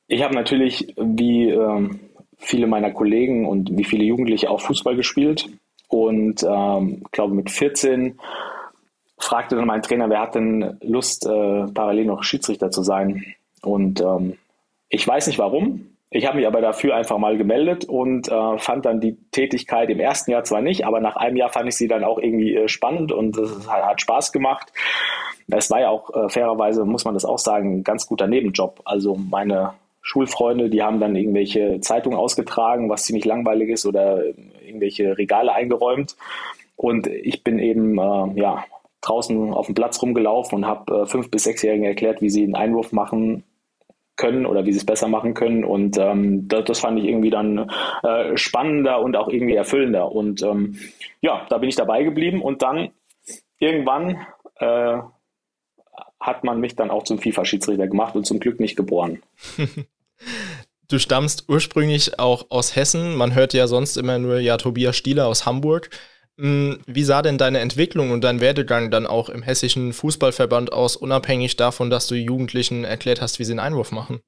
Ich 0.09 0.23
habe 0.23 0.35
natürlich, 0.35 0.95
wie 0.97 1.51
ähm, 1.51 2.01
viele 2.39 2.67
meiner 2.67 2.91
Kollegen 2.93 3.47
und 3.47 3.77
wie 3.77 3.85
viele 3.85 4.05
Jugendliche 4.05 4.49
auch 4.49 4.63
Fußball 4.63 4.97
gespielt. 4.97 5.51
Und 5.91 6.45
ähm, 6.45 7.03
glaube 7.11 7.35
mit 7.35 7.51
14 7.51 8.19
fragte 9.19 9.57
dann 9.57 9.67
mein 9.67 9.83
Trainer, 9.83 10.09
wer 10.09 10.21
hat 10.21 10.37
denn 10.37 10.79
Lust, 10.83 11.27
äh, 11.27 11.67
parallel 11.75 12.07
noch 12.07 12.23
Schiedsrichter 12.23 12.71
zu 12.71 12.83
sein? 12.83 13.25
Und 13.63 14.01
ähm, 14.01 14.39
ich 14.89 15.07
weiß 15.07 15.27
nicht 15.27 15.39
warum. 15.39 15.89
Ich 16.13 16.27
habe 16.27 16.39
mich 16.39 16.47
aber 16.47 16.61
dafür 16.61 16.95
einfach 16.95 17.19
mal 17.19 17.37
gemeldet 17.37 17.85
und 17.85 18.29
äh, 18.29 18.59
fand 18.59 18.85
dann 18.85 19.01
die 19.01 19.17
Tätigkeit 19.33 19.91
im 19.91 20.01
ersten 20.01 20.31
Jahr 20.31 20.45
zwar 20.45 20.61
nicht, 20.61 20.87
aber 20.87 21.01
nach 21.01 21.17
einem 21.17 21.37
Jahr 21.37 21.51
fand 21.51 21.69
ich 21.69 21.77
sie 21.77 21.87
dann 21.87 22.05
auch 22.05 22.19
irgendwie 22.19 22.55
äh, 22.55 22.69
spannend 22.69 23.13
und 23.13 23.37
es 23.37 23.69
hat, 23.69 23.85
hat, 23.85 24.01
Spaß 24.01 24.33
gemacht. 24.33 24.73
Es 25.49 25.71
war 25.71 25.81
ja 25.81 25.89
auch 25.89 26.11
äh, 26.15 26.29
fairerweise, 26.29 26.85
muss 26.85 27.05
man 27.05 27.15
das 27.15 27.25
auch 27.25 27.39
sagen, 27.39 27.79
ein 27.79 27.85
ganz 27.85 28.07
guter 28.07 28.29
Nebenjob. 28.29 28.81
Also 28.85 29.17
meine 29.17 29.75
Schulfreunde, 30.03 30.71
die 30.71 30.83
haben 30.83 30.99
dann 30.99 31.15
irgendwelche 31.15 31.81
Zeitungen 31.81 32.19
ausgetragen, 32.19 32.89
was 32.89 33.05
ziemlich 33.05 33.25
langweilig 33.25 33.69
ist, 33.71 33.87
oder 33.87 34.23
irgendwelche 34.71 35.19
Regale 35.19 35.53
eingeräumt. 35.53 36.17
Und 36.77 37.07
ich 37.07 37.45
bin 37.45 37.59
eben 37.59 37.99
äh, 37.99 38.41
ja, 38.41 38.65
draußen 39.03 39.53
auf 39.53 39.67
dem 39.67 39.75
Platz 39.75 40.01
rumgelaufen 40.01 40.57
und 40.59 40.67
habe 40.67 41.03
äh, 41.03 41.07
fünf- 41.07 41.31
bis 41.31 41.45
sechsjährigen 41.45 41.85
erklärt, 41.85 42.23
wie 42.23 42.31
sie 42.31 42.43
einen 42.43 42.55
Einwurf 42.55 42.93
machen 42.93 43.45
können 44.17 44.45
oder 44.47 44.67
wie 44.67 44.73
sie 44.73 44.79
es 44.79 44.87
besser 44.87 45.09
machen 45.09 45.35
können. 45.35 45.65
Und 45.65 45.97
ähm, 45.99 46.47
das, 46.49 46.65
das, 46.65 46.81
fand 46.81 46.99
ich 46.99 47.07
irgendwie 47.07 47.31
dann 47.31 47.71
äh, 48.03 48.37
spannender 48.37 49.01
und 49.01 49.17
auch 49.17 49.29
irgendwie 49.29 49.55
erfüllender. 49.55 50.13
Und 50.13 50.43
ähm, 50.43 50.77
ja, 51.21 51.47
da 51.49 51.59
bin 51.59 51.69
ich 51.69 51.77
dabei 51.77 52.03
geblieben 52.03 52.43
und 52.43 52.63
dann 52.63 52.91
irgendwann 53.59 54.19
äh, 54.57 54.99
hat 56.21 56.45
man 56.45 56.61
mich 56.61 56.77
dann 56.77 56.91
auch 56.91 57.05
zum 57.05 57.19
FIFA-Schiedsrichter 57.19 57.89
gemacht 57.89 58.15
und 58.15 58.27
zum 58.27 58.41
Glück 58.41 58.61
nicht 58.61 58.77
geboren. 58.77 59.23
Du 60.91 60.99
stammst 60.99 61.45
ursprünglich 61.49 62.19
auch 62.19 62.47
aus 62.51 62.75
Hessen. 62.75 63.15
Man 63.15 63.33
hört 63.33 63.55
ja 63.55 63.69
sonst 63.69 63.97
immer 63.97 64.19
nur 64.19 64.41
ja 64.41 64.57
Tobias 64.57 64.97
Stieler 64.97 65.29
aus 65.29 65.47
Hamburg. 65.47 65.89
Hm, 66.37 66.81
wie 66.85 67.05
sah 67.05 67.23
denn 67.23 67.39
deine 67.39 67.61
Entwicklung 67.61 68.11
und 68.11 68.25
dein 68.25 68.41
Werdegang 68.41 68.91
dann 68.91 69.07
auch 69.07 69.29
im 69.29 69.43
hessischen 69.43 69.93
Fußballverband 69.93 70.73
aus, 70.73 70.97
unabhängig 70.97 71.57
davon, 71.57 71.91
dass 71.91 72.09
du 72.09 72.17
Jugendlichen 72.17 72.83
erklärt 72.83 73.21
hast, 73.21 73.39
wie 73.39 73.45
sie 73.45 73.53
einen 73.53 73.61
Einwurf 73.61 73.93
machen? 73.93 74.21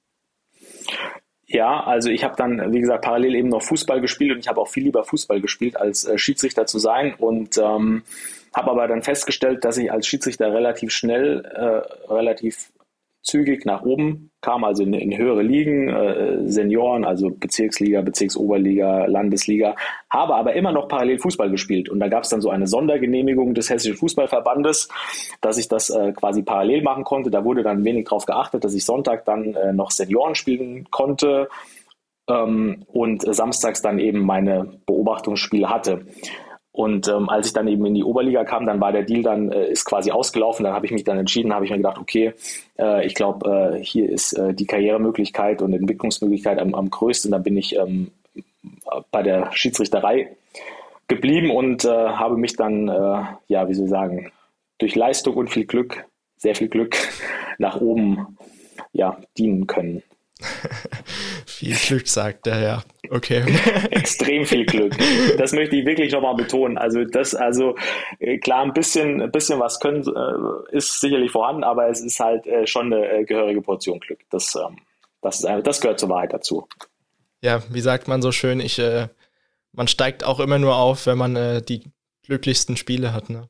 Ja, 1.46 1.82
also 1.84 2.10
ich 2.10 2.22
habe 2.22 2.36
dann, 2.36 2.72
wie 2.72 2.80
gesagt, 2.80 3.04
parallel 3.04 3.34
eben 3.34 3.48
noch 3.48 3.62
Fußball 3.62 4.00
gespielt 4.00 4.32
und 4.32 4.38
ich 4.38 4.48
habe 4.48 4.60
auch 4.60 4.68
viel 4.68 4.84
lieber 4.84 5.02
Fußball 5.02 5.40
gespielt, 5.40 5.76
als 5.76 6.04
äh, 6.04 6.16
Schiedsrichter 6.16 6.66
zu 6.66 6.78
sein 6.78 7.14
und 7.18 7.58
ähm, 7.58 8.04
habe 8.54 8.70
aber 8.70 8.86
dann 8.86 9.02
festgestellt, 9.02 9.64
dass 9.64 9.78
ich 9.78 9.90
als 9.90 10.06
Schiedsrichter 10.06 10.52
relativ 10.52 10.92
schnell, 10.92 11.44
äh, 11.44 12.10
relativ 12.12 12.71
zügig 13.22 13.64
nach 13.64 13.82
oben 13.82 14.30
kam, 14.40 14.64
also 14.64 14.82
in, 14.82 14.92
in 14.94 15.16
höhere 15.16 15.42
Ligen, 15.42 15.88
äh, 15.88 16.48
Senioren, 16.48 17.04
also 17.04 17.30
Bezirksliga, 17.30 18.00
Bezirksoberliga, 18.02 19.06
Landesliga, 19.06 19.76
habe 20.10 20.34
aber 20.34 20.54
immer 20.54 20.72
noch 20.72 20.88
parallel 20.88 21.20
Fußball 21.20 21.50
gespielt. 21.50 21.88
Und 21.88 22.00
da 22.00 22.08
gab 22.08 22.24
es 22.24 22.30
dann 22.30 22.40
so 22.40 22.50
eine 22.50 22.66
Sondergenehmigung 22.66 23.54
des 23.54 23.70
Hessischen 23.70 23.96
Fußballverbandes, 23.96 24.88
dass 25.40 25.58
ich 25.58 25.68
das 25.68 25.90
äh, 25.90 26.12
quasi 26.12 26.42
parallel 26.42 26.82
machen 26.82 27.04
konnte. 27.04 27.30
Da 27.30 27.44
wurde 27.44 27.62
dann 27.62 27.84
wenig 27.84 28.06
darauf 28.06 28.26
geachtet, 28.26 28.64
dass 28.64 28.74
ich 28.74 28.84
Sonntag 28.84 29.24
dann 29.24 29.54
äh, 29.54 29.72
noch 29.72 29.92
Senioren 29.92 30.34
spielen 30.34 30.90
konnte 30.90 31.48
ähm, 32.28 32.84
und 32.88 33.22
samstags 33.22 33.82
dann 33.82 33.98
eben 33.98 34.20
meine 34.20 34.80
Beobachtungsspiele 34.86 35.70
hatte. 35.70 36.06
Und 36.72 37.06
ähm, 37.06 37.28
als 37.28 37.48
ich 37.48 37.52
dann 37.52 37.68
eben 37.68 37.84
in 37.84 37.94
die 37.94 38.04
Oberliga 38.04 38.44
kam, 38.44 38.64
dann 38.64 38.80
war 38.80 38.92
der 38.92 39.02
Deal 39.02 39.22
dann 39.22 39.52
äh, 39.52 39.70
ist 39.70 39.84
quasi 39.84 40.10
ausgelaufen. 40.10 40.64
Dann 40.64 40.72
habe 40.72 40.86
ich 40.86 40.92
mich 40.92 41.04
dann 41.04 41.18
entschieden, 41.18 41.52
habe 41.52 41.66
ich 41.66 41.70
mir 41.70 41.76
gedacht, 41.76 41.98
okay, 41.98 42.32
äh, 42.78 43.04
ich 43.06 43.14
glaube, 43.14 43.76
äh, 43.76 43.84
hier 43.84 44.08
ist 44.08 44.32
äh, 44.32 44.54
die 44.54 44.66
Karrieremöglichkeit 44.66 45.60
und 45.60 45.74
Entwicklungsmöglichkeit 45.74 46.58
am, 46.58 46.74
am 46.74 46.88
größten. 46.88 47.30
Dann 47.30 47.42
bin 47.42 47.58
ich 47.58 47.76
ähm, 47.76 48.10
bei 49.10 49.22
der 49.22 49.52
Schiedsrichterei 49.52 50.34
geblieben 51.08 51.50
und 51.50 51.84
äh, 51.84 51.88
habe 51.88 52.38
mich 52.38 52.56
dann, 52.56 52.88
äh, 52.88 53.24
ja, 53.48 53.68
wie 53.68 53.74
soll 53.74 53.84
ich 53.84 53.90
sagen, 53.90 54.32
durch 54.78 54.94
Leistung 54.94 55.36
und 55.36 55.48
viel 55.48 55.66
Glück, 55.66 56.06
sehr 56.38 56.54
viel 56.54 56.68
Glück 56.68 56.96
nach 57.58 57.80
oben 57.80 58.38
ja, 58.92 59.18
dienen 59.36 59.66
können. 59.66 60.02
viel 61.46 61.76
Glück, 61.76 62.08
sagt 62.08 62.46
er, 62.46 62.60
ja. 62.62 62.82
Okay. 63.12 63.44
Extrem 63.90 64.46
viel 64.46 64.64
Glück. 64.64 64.96
Das 65.36 65.52
möchte 65.52 65.76
ich 65.76 65.84
wirklich 65.84 66.12
nochmal 66.12 66.34
betonen. 66.34 66.78
Also 66.78 67.04
das, 67.04 67.34
also 67.34 67.76
äh, 68.20 68.38
klar, 68.38 68.62
ein 68.62 68.72
bisschen, 68.72 69.20
ein 69.20 69.30
bisschen 69.30 69.60
was 69.60 69.80
können 69.80 70.02
äh, 70.02 70.76
ist 70.76 70.98
sicherlich 70.98 71.30
vorhanden, 71.30 71.62
aber 71.62 71.90
es 71.90 72.00
ist 72.00 72.18
halt 72.20 72.46
äh, 72.46 72.66
schon 72.66 72.90
eine 72.90 73.26
gehörige 73.26 73.60
Portion 73.60 74.00
Glück. 74.00 74.20
Das, 74.30 74.54
ähm, 74.54 74.78
das, 75.20 75.44
ist, 75.44 75.66
das 75.66 75.82
gehört 75.82 76.00
zur 76.00 76.08
Wahrheit 76.08 76.32
dazu. 76.32 76.66
Ja, 77.42 77.62
wie 77.68 77.82
sagt 77.82 78.08
man 78.08 78.22
so 78.22 78.32
schön, 78.32 78.60
ich, 78.60 78.80
man 79.72 79.88
steigt 79.88 80.22
auch 80.22 80.38
immer 80.38 80.60
nur 80.60 80.76
auf, 80.76 81.06
wenn 81.06 81.18
man 81.18 81.64
die 81.66 81.82
glücklichsten 82.22 82.76
Spiele 82.76 83.12
hat, 83.12 83.30
ne? 83.30 83.48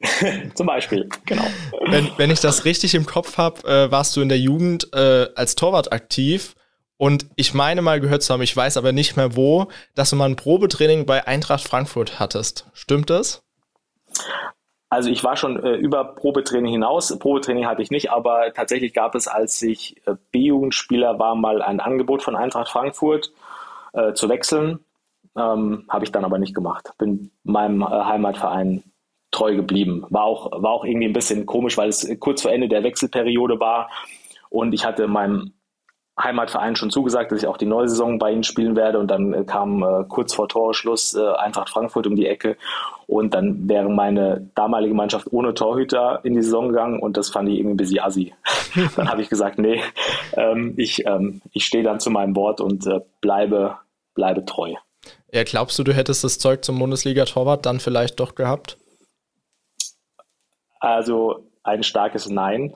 Zum 0.54 0.66
Beispiel, 0.66 1.08
genau. 1.24 1.46
Wenn, 1.86 2.10
wenn 2.16 2.30
ich 2.30 2.40
das 2.40 2.64
richtig 2.64 2.96
im 2.96 3.06
Kopf 3.06 3.36
habe, 3.38 3.62
äh, 3.68 3.90
warst 3.92 4.16
du 4.16 4.20
in 4.20 4.28
der 4.28 4.40
Jugend 4.40 4.92
äh, 4.92 5.28
als 5.36 5.54
Torwart 5.54 5.92
aktiv. 5.92 6.56
Und 6.98 7.26
ich 7.36 7.54
meine 7.54 7.80
mal 7.80 8.00
gehört 8.00 8.22
zu 8.22 8.34
haben, 8.34 8.42
ich 8.42 8.56
weiß 8.56 8.76
aber 8.76 8.92
nicht 8.92 9.16
mehr 9.16 9.36
wo, 9.36 9.68
dass 9.94 10.10
du 10.10 10.16
mal 10.16 10.28
ein 10.28 10.36
Probetraining 10.36 11.06
bei 11.06 11.26
Eintracht 11.26 11.62
Frankfurt 11.62 12.18
hattest. 12.18 12.68
Stimmt 12.74 13.08
das? 13.08 13.42
Also 14.90 15.08
ich 15.10 15.22
war 15.22 15.36
schon 15.36 15.62
äh, 15.62 15.76
über 15.76 16.04
Probetraining 16.04 16.72
hinaus. 16.72 17.16
Probetraining 17.18 17.66
hatte 17.66 17.82
ich 17.82 17.90
nicht, 17.90 18.10
aber 18.10 18.52
tatsächlich 18.52 18.94
gab 18.94 19.14
es, 19.14 19.28
als 19.28 19.62
ich 19.62 19.96
äh, 20.06 20.14
B-Jugendspieler 20.32 21.18
war, 21.18 21.34
mal 21.36 21.62
ein 21.62 21.80
Angebot 21.80 22.22
von 22.22 22.34
Eintracht 22.34 22.68
Frankfurt 22.68 23.32
äh, 23.92 24.14
zu 24.14 24.28
wechseln. 24.28 24.80
Ähm, 25.36 25.84
Habe 25.88 26.04
ich 26.04 26.12
dann 26.12 26.24
aber 26.24 26.38
nicht 26.38 26.54
gemacht. 26.54 26.92
Bin 26.98 27.30
meinem 27.44 27.82
äh, 27.82 27.86
Heimatverein 27.86 28.82
treu 29.30 29.54
geblieben. 29.54 30.04
War 30.08 30.24
auch, 30.24 30.50
war 30.62 30.72
auch 30.72 30.84
irgendwie 30.84 31.06
ein 31.06 31.12
bisschen 31.12 31.46
komisch, 31.46 31.76
weil 31.76 31.90
es 31.90 32.08
kurz 32.18 32.42
vor 32.42 32.50
Ende 32.50 32.68
der 32.68 32.82
Wechselperiode 32.82 33.60
war 33.60 33.90
und 34.50 34.72
ich 34.72 34.84
hatte 34.84 35.04
in 35.04 35.10
meinem 35.10 35.52
Heimatverein 36.18 36.76
schon 36.76 36.90
zugesagt, 36.90 37.32
dass 37.32 37.40
ich 37.42 37.46
auch 37.46 37.56
die 37.56 37.66
neue 37.66 37.88
Saison 37.88 38.18
bei 38.18 38.32
ihnen 38.32 38.42
spielen 38.42 38.76
werde. 38.76 38.98
Und 38.98 39.08
dann 39.08 39.32
äh, 39.32 39.44
kam 39.44 39.82
äh, 39.82 40.04
kurz 40.08 40.34
vor 40.34 40.48
Torschluss 40.48 41.14
äh, 41.14 41.32
Eintracht 41.34 41.70
Frankfurt 41.70 42.06
um 42.06 42.16
die 42.16 42.26
Ecke. 42.26 42.56
Und 43.06 43.34
dann 43.34 43.68
wäre 43.68 43.88
meine 43.88 44.50
damalige 44.54 44.94
Mannschaft 44.94 45.32
ohne 45.32 45.54
Torhüter 45.54 46.20
in 46.24 46.34
die 46.34 46.42
Saison 46.42 46.68
gegangen. 46.68 47.00
Und 47.00 47.16
das 47.16 47.30
fand 47.30 47.48
ich 47.48 47.58
irgendwie 47.58 47.74
ein 47.74 47.78
bisschen 47.78 48.00
assi. 48.00 48.34
dann 48.96 49.10
habe 49.10 49.22
ich 49.22 49.28
gesagt, 49.28 49.58
nee, 49.58 49.80
ähm, 50.34 50.74
ich, 50.76 51.06
ähm, 51.06 51.40
ich 51.52 51.64
stehe 51.64 51.84
dann 51.84 52.00
zu 52.00 52.10
meinem 52.10 52.36
Wort 52.36 52.60
und 52.60 52.86
äh, 52.86 53.00
bleibe, 53.20 53.76
bleibe 54.14 54.44
treu. 54.44 54.74
Ja, 55.32 55.44
glaubst 55.44 55.78
du, 55.78 55.84
du 55.84 55.94
hättest 55.94 56.24
das 56.24 56.38
Zeug 56.38 56.64
zum 56.64 56.78
Bundesliga-Torwart 56.78 57.64
dann 57.64 57.80
vielleicht 57.80 58.18
doch 58.18 58.34
gehabt? 58.34 58.78
Also 60.80 61.44
ein 61.62 61.82
starkes 61.82 62.28
Nein. 62.28 62.74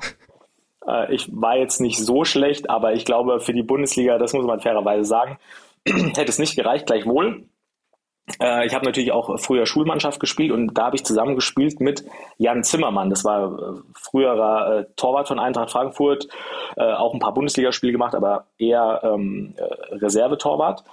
Äh, 0.86 1.14
ich 1.14 1.28
war 1.32 1.56
jetzt 1.56 1.80
nicht 1.80 1.98
so 1.98 2.24
schlecht, 2.24 2.70
aber 2.70 2.92
ich 2.92 3.04
glaube, 3.04 3.40
für 3.40 3.52
die 3.52 3.62
Bundesliga, 3.62 4.18
das 4.18 4.32
muss 4.32 4.46
man 4.46 4.60
fairerweise 4.60 5.04
sagen, 5.04 5.38
hätte 5.86 6.30
es 6.30 6.38
nicht 6.38 6.56
gereicht, 6.56 6.86
gleichwohl. 6.86 7.44
Äh, 8.40 8.66
ich 8.66 8.74
habe 8.74 8.84
natürlich 8.84 9.12
auch 9.12 9.38
früher 9.38 9.66
Schulmannschaft 9.66 10.20
gespielt 10.20 10.52
und 10.52 10.74
da 10.74 10.86
habe 10.86 10.96
ich 10.96 11.04
zusammen 11.04 11.34
gespielt 11.34 11.80
mit 11.80 12.04
Jan 12.38 12.64
Zimmermann. 12.64 13.10
Das 13.10 13.24
war 13.24 13.52
äh, 13.52 13.80
früherer 13.94 14.86
Torwart 14.96 15.28
von 15.28 15.38
Eintracht 15.38 15.70
Frankfurt, 15.70 16.28
auch 16.74 17.12
ein 17.12 17.20
paar 17.20 17.34
Bundesligaspiele 17.34 17.92
gemacht, 17.92 18.14
aber 18.14 18.46
eher 18.56 19.02
ähm, 19.04 19.54
Reservetorwart. 19.90 20.84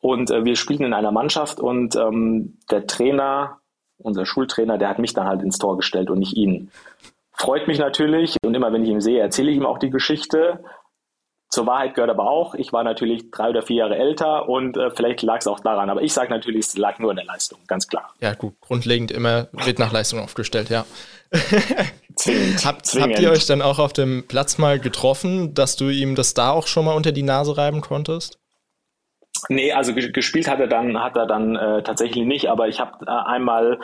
Und 0.00 0.30
wir 0.30 0.56
spielten 0.56 0.84
in 0.84 0.94
einer 0.94 1.12
Mannschaft 1.12 1.60
und 1.60 1.94
ähm, 1.94 2.58
der 2.70 2.86
Trainer, 2.88 3.58
unser 3.98 4.24
Schultrainer, 4.26 4.76
der 4.76 4.88
hat 4.88 4.98
mich 4.98 5.12
dann 5.12 5.28
halt 5.28 5.42
ins 5.42 5.58
Tor 5.58 5.76
gestellt 5.76 6.10
und 6.10 6.18
nicht 6.18 6.36
ihn. 6.36 6.70
Freut 7.40 7.66
mich 7.68 7.78
natürlich 7.78 8.36
und 8.44 8.52
immer 8.52 8.70
wenn 8.70 8.82
ich 8.82 8.90
ihn 8.90 9.00
sehe, 9.00 9.18
erzähle 9.18 9.50
ich 9.50 9.56
ihm 9.56 9.64
auch 9.64 9.78
die 9.78 9.88
Geschichte. 9.88 10.62
Zur 11.48 11.66
Wahrheit 11.66 11.94
gehört 11.94 12.10
aber 12.10 12.28
auch, 12.28 12.54
ich 12.54 12.70
war 12.74 12.84
natürlich 12.84 13.30
drei 13.30 13.48
oder 13.48 13.62
vier 13.62 13.76
Jahre 13.76 13.96
älter 13.96 14.46
und 14.46 14.76
äh, 14.76 14.90
vielleicht 14.90 15.22
lag 15.22 15.38
es 15.38 15.46
auch 15.46 15.60
daran. 15.60 15.88
Aber 15.88 16.02
ich 16.02 16.12
sage 16.12 16.28
natürlich, 16.28 16.66
es 16.66 16.76
lag 16.76 16.98
nur 16.98 17.12
in 17.12 17.16
der 17.16 17.24
Leistung, 17.24 17.58
ganz 17.66 17.88
klar. 17.88 18.12
Ja, 18.20 18.34
gut, 18.34 18.60
grundlegend 18.60 19.10
immer 19.10 19.48
wird 19.52 19.78
nach 19.78 19.90
Leistung 19.90 20.20
aufgestellt, 20.20 20.68
ja. 20.68 20.84
zwingend, 22.14 22.62
habt, 22.66 22.84
zwingend. 22.84 23.14
habt 23.14 23.22
ihr 23.22 23.30
euch 23.30 23.46
dann 23.46 23.62
auch 23.62 23.78
auf 23.78 23.94
dem 23.94 24.28
Platz 24.28 24.58
mal 24.58 24.78
getroffen, 24.78 25.54
dass 25.54 25.76
du 25.76 25.88
ihm 25.88 26.16
das 26.16 26.34
da 26.34 26.50
auch 26.50 26.66
schon 26.66 26.84
mal 26.84 26.92
unter 26.92 27.10
die 27.10 27.22
Nase 27.22 27.56
reiben 27.56 27.80
konntest? 27.80 28.38
Nee, 29.48 29.72
also 29.72 29.94
gespielt 29.94 30.46
hat 30.46 30.60
er 30.60 30.68
dann, 30.68 31.02
hat 31.02 31.16
er 31.16 31.26
dann 31.26 31.56
äh, 31.56 31.82
tatsächlich 31.82 32.26
nicht, 32.26 32.50
aber 32.50 32.68
ich 32.68 32.80
habe 32.80 33.06
äh, 33.06 33.10
einmal 33.10 33.80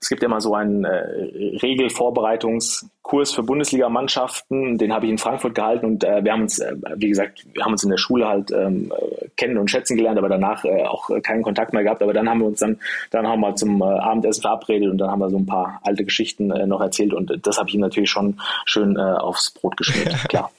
es 0.00 0.08
gibt 0.08 0.22
ja 0.22 0.28
mal 0.28 0.40
so 0.40 0.54
einen 0.54 0.84
äh, 0.84 1.58
Regelvorbereitungskurs 1.62 3.32
für 3.32 3.42
Bundesligamannschaften, 3.42 4.78
den 4.78 4.94
habe 4.94 5.04
ich 5.04 5.12
in 5.12 5.18
Frankfurt 5.18 5.54
gehalten 5.54 5.84
und 5.84 6.04
äh, 6.04 6.24
wir 6.24 6.32
haben 6.32 6.42
uns, 6.42 6.58
äh, 6.58 6.74
wie 6.96 7.10
gesagt, 7.10 7.44
wir 7.52 7.64
haben 7.64 7.72
uns 7.72 7.84
in 7.84 7.90
der 7.90 7.98
Schule 7.98 8.26
halt 8.26 8.50
ähm, 8.50 8.90
äh, 8.96 9.28
kennen 9.36 9.58
und 9.58 9.70
schätzen 9.70 9.98
gelernt, 9.98 10.18
aber 10.18 10.30
danach 10.30 10.64
äh, 10.64 10.84
auch 10.84 11.10
keinen 11.22 11.42
Kontakt 11.42 11.74
mehr 11.74 11.82
gehabt. 11.82 12.02
Aber 12.02 12.14
dann 12.14 12.30
haben 12.30 12.40
wir 12.40 12.46
uns 12.46 12.60
dann, 12.60 12.78
dann 13.10 13.28
haben 13.28 13.40
wir 13.40 13.54
zum 13.56 13.82
äh, 13.82 13.84
Abendessen 13.84 14.40
verabredet 14.40 14.90
und 14.90 14.96
dann 14.96 15.10
haben 15.10 15.20
wir 15.20 15.28
so 15.28 15.36
ein 15.36 15.46
paar 15.46 15.80
alte 15.84 16.04
Geschichten 16.04 16.46
noch 16.46 16.80
erzählt 16.80 17.12
und 17.12 17.46
das 17.46 17.58
habe 17.58 17.68
ich 17.68 17.74
ihm 17.74 17.80
natürlich 17.82 18.10
schon 18.10 18.40
schön 18.64 18.96
aufs 18.96 19.50
Brot 19.50 19.76
geschmiert, 19.76 20.16
klar. 20.28 20.50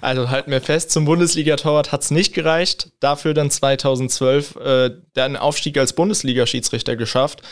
Also 0.00 0.30
halten 0.30 0.50
wir 0.50 0.60
fest, 0.60 0.90
zum 0.90 1.04
Bundesliga-Torwart 1.04 1.92
hat 1.92 2.02
es 2.02 2.10
nicht 2.10 2.34
gereicht. 2.34 2.90
Dafür 3.00 3.34
dann 3.34 3.50
2012 3.50 4.56
äh, 4.56 4.90
den 5.14 5.36
Aufstieg 5.36 5.76
als 5.78 5.92
Bundesliga-Schiedsrichter 5.92 6.96
geschafft 6.96 7.42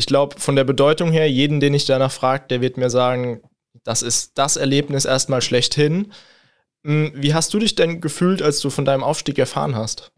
ich 0.00 0.06
glaube, 0.06 0.40
von 0.40 0.56
der 0.56 0.64
Bedeutung 0.64 1.12
her, 1.12 1.30
jeden, 1.30 1.60
den 1.60 1.74
ich 1.74 1.84
danach 1.84 2.10
frage, 2.10 2.46
der 2.48 2.62
wird 2.62 2.78
mir 2.78 2.88
sagen, 2.88 3.42
das 3.84 4.00
ist 4.00 4.38
das 4.38 4.56
Erlebnis 4.56 5.04
erstmal 5.04 5.42
schlechthin. 5.42 6.10
Hm, 6.86 7.12
wie 7.14 7.34
hast 7.34 7.52
du 7.52 7.58
dich 7.58 7.74
denn 7.74 8.00
gefühlt, 8.00 8.40
als 8.40 8.60
du 8.60 8.70
von 8.70 8.86
deinem 8.86 9.04
Aufstieg 9.04 9.38
erfahren 9.38 9.76
hast? 9.76 10.10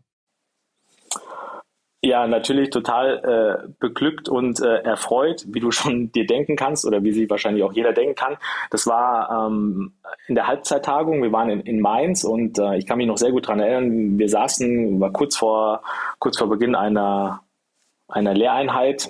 Ja, 2.01 2.29
natürlich 2.29 2.71
total 2.71 3.67
äh, 3.67 3.73
beglückt 3.81 4.29
und 4.29 4.61
äh, 4.61 4.83
erfreut, 4.83 5.47
wie 5.49 5.59
du 5.59 5.73
schon 5.73 6.13
dir 6.15 6.27
denken 6.27 6.55
kannst 6.55 6.87
oder 6.87 7.03
wie 7.03 7.11
sich 7.11 7.29
wahrscheinlich 7.29 7.65
auch 7.65 7.73
jeder 7.73 7.93
denken 7.93 8.15
kann. 8.15 8.37
Das 8.71 8.87
war 8.87 9.49
ähm, 9.49 9.95
in 10.29 10.37
der 10.37 10.47
Halbzeittagung. 10.47 11.25
Wir 11.25 11.33
waren 11.33 11.51
in, 11.51 11.61
in 11.63 11.81
Mainz 11.81 12.23
und 12.23 12.57
äh, 12.57 12.77
ich 12.77 12.87
kann 12.87 12.99
mich 12.99 13.09
noch 13.09 13.19
sehr 13.19 13.33
gut 13.33 13.49
daran 13.49 13.59
erinnern. 13.59 14.17
Wir 14.17 14.29
saßen, 14.29 15.01
war 15.01 15.11
kurz 15.11 15.37
vor 15.37 15.83
kurz 16.21 16.39
vor 16.39 16.49
Beginn 16.49 16.77
einer 16.77 17.43
einer 18.07 18.35
Lehreinheit 18.35 19.09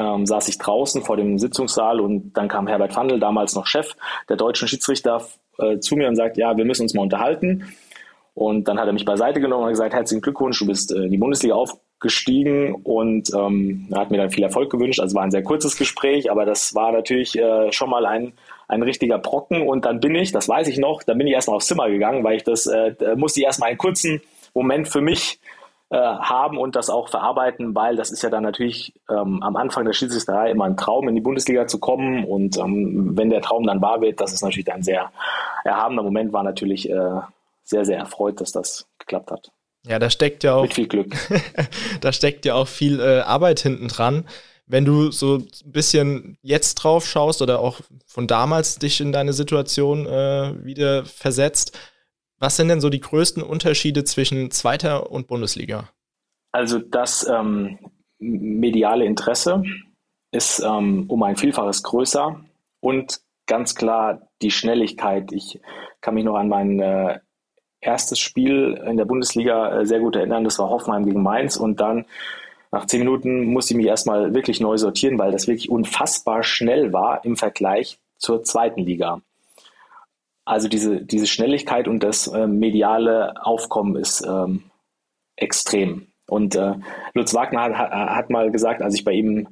ähm, 0.00 0.26
saß 0.26 0.48
ich 0.48 0.58
draußen 0.58 1.02
vor 1.02 1.16
dem 1.16 1.38
Sitzungssaal 1.38 2.00
und 2.00 2.32
dann 2.32 2.48
kam 2.48 2.66
Herbert 2.66 2.94
Fandl, 2.94 3.20
damals 3.20 3.54
noch 3.54 3.66
Chef 3.66 3.94
der 4.28 4.36
deutschen 4.36 4.66
Schiedsrichter, 4.66 5.22
äh, 5.58 5.78
zu 5.78 5.96
mir 5.96 6.08
und 6.08 6.16
sagt, 6.16 6.38
ja, 6.38 6.56
wir 6.56 6.64
müssen 6.64 6.82
uns 6.82 6.94
mal 6.94 7.02
unterhalten. 7.02 7.66
Und 8.34 8.68
dann 8.68 8.78
hat 8.78 8.86
er 8.86 8.92
mich 8.92 9.04
beiseite 9.04 9.40
genommen 9.40 9.64
und 9.64 9.70
gesagt, 9.70 9.92
herzlichen 9.92 10.22
Glückwunsch, 10.22 10.58
du 10.58 10.66
bist 10.66 10.92
äh, 10.92 11.02
in 11.02 11.10
die 11.10 11.18
Bundesliga 11.18 11.54
aufgestiegen 11.54 12.76
und 12.76 13.30
ähm, 13.34 13.88
hat 13.94 14.10
mir 14.10 14.16
dann 14.16 14.30
viel 14.30 14.44
Erfolg 14.44 14.70
gewünscht. 14.70 15.00
Also 15.00 15.14
war 15.16 15.24
ein 15.24 15.30
sehr 15.30 15.42
kurzes 15.42 15.76
Gespräch, 15.76 16.30
aber 16.30 16.46
das 16.46 16.74
war 16.74 16.92
natürlich 16.92 17.38
äh, 17.38 17.70
schon 17.72 17.90
mal 17.90 18.06
ein, 18.06 18.32
ein 18.68 18.82
richtiger 18.82 19.18
Brocken. 19.18 19.68
Und 19.68 19.84
dann 19.84 20.00
bin 20.00 20.14
ich, 20.14 20.32
das 20.32 20.48
weiß 20.48 20.68
ich 20.68 20.78
noch, 20.78 21.02
dann 21.02 21.18
bin 21.18 21.26
ich 21.26 21.34
erstmal 21.34 21.56
aufs 21.56 21.66
Zimmer 21.66 21.90
gegangen, 21.90 22.24
weil 22.24 22.36
ich 22.36 22.44
das, 22.44 22.66
äh, 22.66 22.94
musste 23.16 23.40
ich 23.40 23.46
erstmal 23.46 23.68
einen 23.68 23.78
kurzen 23.78 24.22
Moment 24.54 24.88
für 24.88 25.02
mich 25.02 25.40
äh, 25.90 25.96
haben 25.96 26.56
und 26.56 26.76
das 26.76 26.88
auch 26.88 27.08
verarbeiten, 27.08 27.74
weil 27.74 27.96
das 27.96 28.12
ist 28.12 28.22
ja 28.22 28.30
dann 28.30 28.44
natürlich 28.44 28.94
ähm, 29.10 29.42
am 29.42 29.56
Anfang 29.56 29.84
der 29.84 29.92
Schiedsrichterei 29.92 30.52
immer 30.52 30.64
ein 30.64 30.76
Traum, 30.76 31.08
in 31.08 31.16
die 31.16 31.20
Bundesliga 31.20 31.66
zu 31.66 31.80
kommen. 31.80 32.24
Und 32.24 32.56
ähm, 32.58 33.16
wenn 33.16 33.28
der 33.28 33.42
Traum 33.42 33.66
dann 33.66 33.82
wahr 33.82 34.00
wird, 34.00 34.20
das 34.20 34.32
ist 34.32 34.42
natürlich 34.42 34.72
ein 34.72 34.84
sehr 34.84 35.10
erhabener 35.64 36.04
Moment, 36.04 36.32
war 36.32 36.44
natürlich 36.44 36.88
äh, 36.88 37.20
sehr, 37.64 37.84
sehr 37.84 37.98
erfreut, 37.98 38.40
dass 38.40 38.52
das 38.52 38.86
geklappt 38.98 39.32
hat. 39.32 39.50
Ja, 39.84 39.98
da 39.98 40.10
steckt 40.10 40.44
ja 40.44 40.54
auch 40.54 40.62
Mit 40.62 40.74
viel 40.74 40.86
Glück. 40.86 41.16
da 42.00 42.12
steckt 42.12 42.44
ja 42.44 42.54
auch 42.54 42.68
viel 42.68 43.00
äh, 43.00 43.20
Arbeit 43.20 43.58
hinten 43.60 43.88
dran. 43.88 44.26
Wenn 44.66 44.84
du 44.84 45.10
so 45.10 45.38
ein 45.38 45.72
bisschen 45.72 46.38
jetzt 46.42 46.76
drauf 46.76 47.04
schaust 47.04 47.42
oder 47.42 47.58
auch 47.58 47.80
von 48.06 48.28
damals 48.28 48.78
dich 48.78 49.00
in 49.00 49.10
deine 49.10 49.32
Situation 49.32 50.06
äh, 50.06 50.54
wieder 50.64 51.04
versetzt, 51.04 51.76
was 52.40 52.56
sind 52.56 52.68
denn 52.68 52.80
so 52.80 52.88
die 52.88 53.00
größten 53.00 53.42
Unterschiede 53.42 54.04
zwischen 54.04 54.50
zweiter 54.50 55.10
und 55.12 55.28
Bundesliga? 55.28 55.90
Also 56.52 56.78
das 56.78 57.28
ähm, 57.28 57.78
mediale 58.18 59.04
Interesse 59.04 59.62
ist 60.32 60.60
ähm, 60.60 61.04
um 61.08 61.22
ein 61.22 61.36
Vielfaches 61.36 61.82
größer 61.82 62.40
und 62.80 63.20
ganz 63.46 63.74
klar 63.74 64.28
die 64.42 64.50
Schnelligkeit. 64.50 65.32
Ich 65.32 65.60
kann 66.00 66.14
mich 66.14 66.24
noch 66.24 66.36
an 66.36 66.48
mein 66.48 66.80
äh, 66.80 67.18
erstes 67.80 68.18
Spiel 68.18 68.80
in 68.86 68.96
der 68.96 69.04
Bundesliga 69.04 69.80
äh, 69.80 69.86
sehr 69.86 70.00
gut 70.00 70.16
erinnern. 70.16 70.44
Das 70.44 70.58
war 70.58 70.70
Hoffenheim 70.70 71.04
gegen 71.04 71.22
Mainz 71.22 71.56
und 71.56 71.80
dann 71.80 72.06
nach 72.72 72.86
zehn 72.86 73.00
Minuten 73.00 73.46
musste 73.46 73.74
ich 73.74 73.78
mich 73.78 73.86
erstmal 73.86 74.32
wirklich 74.34 74.60
neu 74.60 74.76
sortieren, 74.76 75.18
weil 75.18 75.32
das 75.32 75.48
wirklich 75.48 75.70
unfassbar 75.70 76.42
schnell 76.42 76.92
war 76.92 77.24
im 77.24 77.36
Vergleich 77.36 77.98
zur 78.16 78.44
zweiten 78.44 78.80
Liga. 78.80 79.20
Also 80.50 80.66
diese, 80.66 81.00
diese 81.00 81.28
Schnelligkeit 81.28 81.86
und 81.86 82.02
das 82.02 82.26
äh, 82.26 82.48
mediale 82.48 83.34
Aufkommen 83.40 83.94
ist 83.94 84.26
ähm, 84.26 84.64
extrem. 85.36 86.08
Und 86.26 86.56
äh, 86.56 86.74
Lutz 87.14 87.32
Wagner 87.34 87.78
hat, 87.78 87.92
hat 87.92 88.30
mal 88.30 88.50
gesagt, 88.50 88.82
als 88.82 88.96
ich 88.96 89.04
bei 89.04 89.12
ihm 89.12 89.46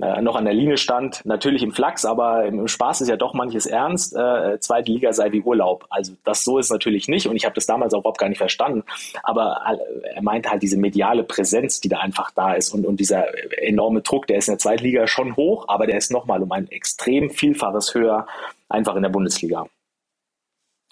äh, 0.00 0.22
noch 0.22 0.36
an 0.36 0.44
der 0.44 0.54
Linie 0.54 0.76
stand, 0.76 1.26
natürlich 1.26 1.64
im 1.64 1.72
Flachs, 1.72 2.04
aber 2.04 2.44
im 2.44 2.68
Spaß 2.68 3.00
ist 3.00 3.08
ja 3.08 3.16
doch 3.16 3.34
manches 3.34 3.66
ernst. 3.66 4.14
Äh, 4.14 4.60
zweite 4.60 4.92
Liga 4.92 5.12
sei 5.12 5.32
wie 5.32 5.42
Urlaub. 5.42 5.84
Also 5.90 6.12
das 6.22 6.44
so 6.44 6.58
ist 6.58 6.70
natürlich 6.70 7.08
nicht 7.08 7.26
und 7.26 7.34
ich 7.34 7.44
habe 7.44 7.56
das 7.56 7.66
damals 7.66 7.92
auch 7.92 8.00
überhaupt 8.00 8.20
gar 8.20 8.28
nicht 8.28 8.38
verstanden. 8.38 8.84
Aber 9.24 9.62
äh, 9.68 10.14
er 10.14 10.22
meinte 10.22 10.50
halt 10.50 10.62
diese 10.62 10.78
mediale 10.78 11.24
Präsenz, 11.24 11.80
die 11.80 11.88
da 11.88 11.98
einfach 11.98 12.30
da 12.30 12.52
ist 12.52 12.72
und, 12.72 12.86
und 12.86 13.00
dieser 13.00 13.24
enorme 13.60 14.02
Druck, 14.02 14.28
der 14.28 14.38
ist 14.38 14.46
in 14.46 14.52
der 14.52 14.60
zweiten 14.60 14.84
Liga 14.84 15.08
schon 15.08 15.34
hoch, 15.34 15.64
aber 15.66 15.88
der 15.88 15.98
ist 15.98 16.12
nochmal 16.12 16.40
um 16.40 16.52
ein 16.52 16.70
extrem 16.70 17.30
Vielfaches 17.30 17.96
höher 17.96 18.28
einfach 18.68 18.94
in 18.94 19.02
der 19.02 19.10
Bundesliga. 19.10 19.66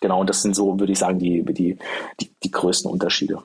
Genau, 0.05 0.21
und 0.21 0.29
das 0.29 0.43
sind 0.43 0.55
so, 0.55 0.79
würde 0.79 0.93
ich 0.93 0.99
sagen, 0.99 1.19
die, 1.19 1.43
die, 1.47 1.79
die, 2.21 2.31
die 2.43 2.51
größten 2.51 2.90
Unterschiede. 2.90 3.38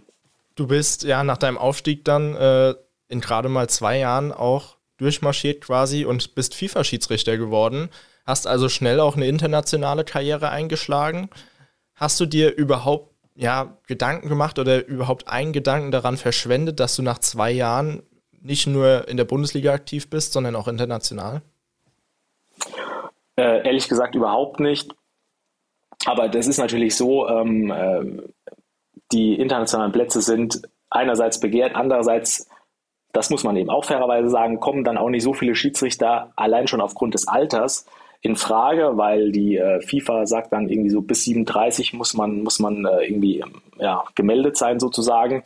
Du 0.56 0.67
bist 0.67 1.04
ja 1.04 1.24
nach 1.24 1.38
deinem 1.38 1.58
Aufstieg 1.58 2.04
dann 2.04 2.36
äh, 2.36 2.76
in 3.08 3.22
gerade 3.22 3.48
mal 3.48 3.69
zwei 3.69 3.98
Jahren 3.98 4.34
auch 4.34 4.76
durchmarschiert 4.98 5.62
quasi 5.62 6.04
und 6.04 6.36
bist 6.36 6.54
FIFA-Schiedsrichter 6.56 7.38
geworden. 7.38 7.88
Hast 8.26 8.45
also 8.45 8.67
schnell 8.67 9.00
auch 9.00 9.15
eine 9.15 9.26
internationale 9.28 10.04
Karriere 10.04 10.50
eingeschlagen. 10.50 11.30
Hast 11.95 12.19
du 12.19 12.26
dir 12.26 12.54
überhaupt 12.54 13.13
ja, 13.36 13.78
Gedanken 13.88 14.28
gemacht 14.28 14.60
oder 14.60 14.86
überhaupt 14.86 15.30
einen 15.30 15.54
Gedanken 15.54 15.91
daran 15.91 16.17
verschwendet, 16.17 16.82
dass 16.82 16.98
du 16.98 17.04
nach 17.04 17.19
zwei 17.19 17.52
Jahren 17.52 18.04
nicht 18.41 18.67
nur 18.67 19.08
in 19.08 19.15
der 19.15 19.24
Bundesliga 19.24 19.72
aktiv 19.72 20.10
bist, 20.10 20.34
sondern 20.34 20.58
auch 20.58 20.67
international? 20.67 21.41
Äh, 23.38 23.65
ehrlich 23.65 23.88
gesagt 23.88 24.13
überhaupt 24.13 24.60
nicht. 24.60 24.93
Aber 26.05 26.29
das 26.29 26.47
ist 26.47 26.57
natürlich 26.57 26.95
so, 26.95 27.27
ähm, 27.27 27.71
äh, 27.71 28.21
die 29.12 29.35
internationalen 29.35 29.91
Plätze 29.91 30.21
sind 30.21 30.62
einerseits 30.89 31.39
begehrt, 31.39 31.75
andererseits, 31.75 32.47
das 33.12 33.29
muss 33.29 33.43
man 33.43 33.57
eben 33.57 33.69
auch 33.69 33.85
fairerweise 33.85 34.29
sagen, 34.29 34.59
kommen 34.59 34.83
dann 34.83 34.97
auch 34.97 35.09
nicht 35.09 35.23
so 35.23 35.33
viele 35.33 35.55
Schiedsrichter 35.55 36.31
allein 36.35 36.67
schon 36.67 36.81
aufgrund 36.81 37.13
des 37.13 37.27
Alters 37.27 37.85
in 38.21 38.35
Frage, 38.35 38.91
weil 38.95 39.31
die 39.31 39.57
äh, 39.57 39.81
FIFA 39.81 40.25
sagt 40.25 40.51
dann 40.51 40.67
irgendwie 40.67 40.89
so 40.89 41.01
bis 41.01 41.23
37 41.23 41.93
muss 41.93 42.13
man, 42.13 42.43
muss 42.43 42.59
man 42.59 42.85
äh, 42.85 43.05
irgendwie 43.05 43.43
ja, 43.77 44.03
gemeldet 44.15 44.57
sein 44.57 44.79
sozusagen. 44.79 45.43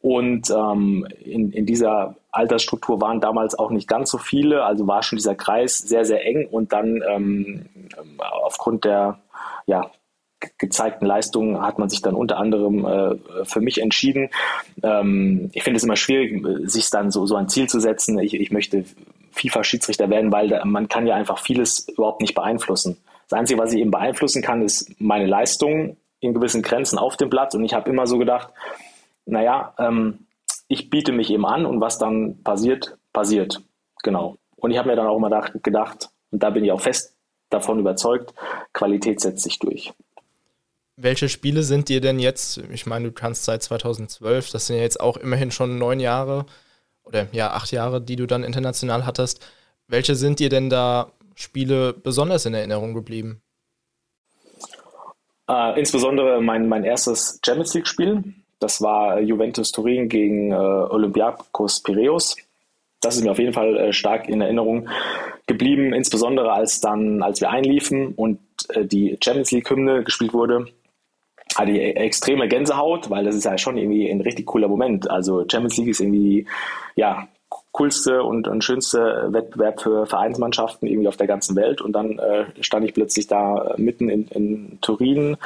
Und 0.00 0.48
ähm, 0.50 1.08
in, 1.24 1.50
in 1.50 1.66
dieser 1.66 2.14
Altersstruktur 2.30 3.00
waren 3.00 3.20
damals 3.20 3.58
auch 3.58 3.70
nicht 3.70 3.88
ganz 3.88 4.10
so 4.10 4.18
viele, 4.18 4.64
also 4.64 4.86
war 4.86 5.02
schon 5.02 5.16
dieser 5.16 5.34
Kreis 5.34 5.78
sehr, 5.78 6.04
sehr 6.04 6.24
eng 6.24 6.46
und 6.48 6.72
dann 6.72 7.02
ähm, 7.08 7.66
aufgrund 8.18 8.84
der 8.84 9.18
ja, 9.66 9.90
gezeigten 10.58 11.06
Leistungen 11.06 11.60
hat 11.60 11.78
man 11.78 11.88
sich 11.88 12.00
dann 12.00 12.14
unter 12.14 12.38
anderem 12.38 12.84
äh, 12.84 13.44
für 13.44 13.60
mich 13.60 13.80
entschieden. 13.80 14.30
Ähm, 14.82 15.50
ich 15.52 15.62
finde 15.62 15.78
es 15.78 15.84
immer 15.84 15.96
schwierig, 15.96 16.44
sich 16.70 16.90
dann 16.90 17.10
so, 17.10 17.26
so 17.26 17.36
ein 17.36 17.48
Ziel 17.48 17.68
zu 17.68 17.80
setzen. 17.80 18.18
Ich, 18.18 18.34
ich 18.34 18.50
möchte 18.50 18.84
FIFA-Schiedsrichter 19.32 20.10
werden, 20.10 20.32
weil 20.32 20.48
da, 20.48 20.64
man 20.64 20.88
kann 20.88 21.06
ja 21.06 21.16
einfach 21.16 21.38
vieles 21.38 21.88
überhaupt 21.88 22.20
nicht 22.20 22.34
beeinflussen. 22.34 22.98
Das 23.28 23.38
Einzige, 23.38 23.60
was 23.60 23.72
ich 23.72 23.80
eben 23.80 23.90
beeinflussen 23.90 24.42
kann, 24.42 24.62
ist 24.62 25.00
meine 25.00 25.26
Leistung 25.26 25.96
in 26.20 26.34
gewissen 26.34 26.62
Grenzen 26.62 26.98
auf 26.98 27.16
dem 27.16 27.30
Platz. 27.30 27.54
Und 27.54 27.64
ich 27.64 27.74
habe 27.74 27.90
immer 27.90 28.06
so 28.06 28.18
gedacht, 28.18 28.48
naja, 29.26 29.74
ähm, 29.78 30.26
ich 30.68 30.90
biete 30.90 31.12
mich 31.12 31.30
eben 31.30 31.46
an 31.46 31.66
und 31.66 31.80
was 31.80 31.98
dann 31.98 32.42
passiert, 32.42 32.96
passiert. 33.12 33.62
Genau. 34.02 34.36
Und 34.56 34.70
ich 34.70 34.78
habe 34.78 34.88
mir 34.88 34.96
dann 34.96 35.06
auch 35.06 35.16
immer 35.16 35.30
gedacht, 35.62 36.10
und 36.30 36.42
da 36.42 36.50
bin 36.50 36.64
ich 36.64 36.72
auch 36.72 36.80
fest 36.80 37.17
davon 37.50 37.78
überzeugt, 37.78 38.34
Qualität 38.72 39.20
setzt 39.20 39.42
sich 39.42 39.58
durch. 39.58 39.92
Welche 40.96 41.28
Spiele 41.28 41.62
sind 41.62 41.88
dir 41.88 42.00
denn 42.00 42.18
jetzt, 42.18 42.58
ich 42.72 42.86
meine, 42.86 43.06
du 43.06 43.12
kannst 43.12 43.44
seit 43.44 43.62
2012, 43.62 44.50
das 44.50 44.66
sind 44.66 44.76
ja 44.76 44.82
jetzt 44.82 45.00
auch 45.00 45.16
immerhin 45.16 45.50
schon 45.50 45.78
neun 45.78 46.00
Jahre 46.00 46.46
oder 47.04 47.28
ja, 47.32 47.52
acht 47.52 47.70
Jahre, 47.72 48.00
die 48.00 48.16
du 48.16 48.26
dann 48.26 48.44
international 48.44 49.06
hattest. 49.06 49.46
Welche 49.86 50.14
sind 50.14 50.40
dir 50.40 50.48
denn 50.48 50.70
da 50.70 51.12
Spiele 51.34 51.92
besonders 51.92 52.46
in 52.46 52.54
Erinnerung 52.54 52.94
geblieben? 52.94 53.40
Äh, 55.48 55.78
insbesondere 55.78 56.42
mein, 56.42 56.68
mein 56.68 56.84
erstes 56.84 57.40
Champions 57.44 57.74
League-Spiel. 57.74 58.24
Das 58.58 58.82
war 58.82 59.20
Juventus 59.20 59.70
Turin 59.70 60.08
gegen 60.08 60.50
äh, 60.50 60.54
Olympiakos 60.54 61.82
Piraeus. 61.82 62.36
Das 63.00 63.16
ist 63.16 63.24
mir 63.24 63.30
auf 63.30 63.38
jeden 63.38 63.52
Fall 63.52 63.76
äh, 63.76 63.92
stark 63.92 64.28
in 64.28 64.40
Erinnerung 64.40 64.88
geblieben, 65.46 65.92
insbesondere 65.92 66.52
als 66.52 66.80
dann, 66.80 67.22
als 67.22 67.40
wir 67.40 67.50
einliefen 67.50 68.14
und 68.14 68.40
äh, 68.70 68.84
die 68.84 69.16
Champions 69.22 69.50
League-Hymne 69.52 70.04
gespielt 70.04 70.32
wurde 70.32 70.66
hatte 71.56 71.72
ich 71.72 71.96
extreme 71.96 72.46
Gänsehaut, 72.48 73.10
weil 73.10 73.24
das 73.24 73.34
ist 73.34 73.44
ja 73.44 73.56
schon 73.58 73.76
irgendwie 73.76 74.08
ein 74.10 74.20
richtig 74.20 74.46
cooler 74.46 74.68
Moment. 74.68 75.10
Also 75.10 75.44
Champions 75.50 75.76
League 75.78 75.88
ist 75.88 76.00
irgendwie, 76.00 76.46
ja, 76.94 77.28
coolste 77.78 78.22
und, 78.22 78.48
und 78.48 78.64
schönste 78.64 79.28
Wettbewerb 79.28 79.80
für 79.80 80.06
Vereinsmannschaften 80.06 80.88
irgendwie 80.88 81.08
auf 81.08 81.16
der 81.16 81.26
ganzen 81.26 81.54
Welt. 81.56 81.80
Und 81.80 81.92
dann 81.92 82.18
äh, 82.18 82.46
stand 82.60 82.84
ich 82.84 82.94
plötzlich 82.94 83.26
da 83.28 83.74
mitten 83.76 84.08
in, 84.08 84.26
in 84.28 84.78
Turin, 84.80 85.36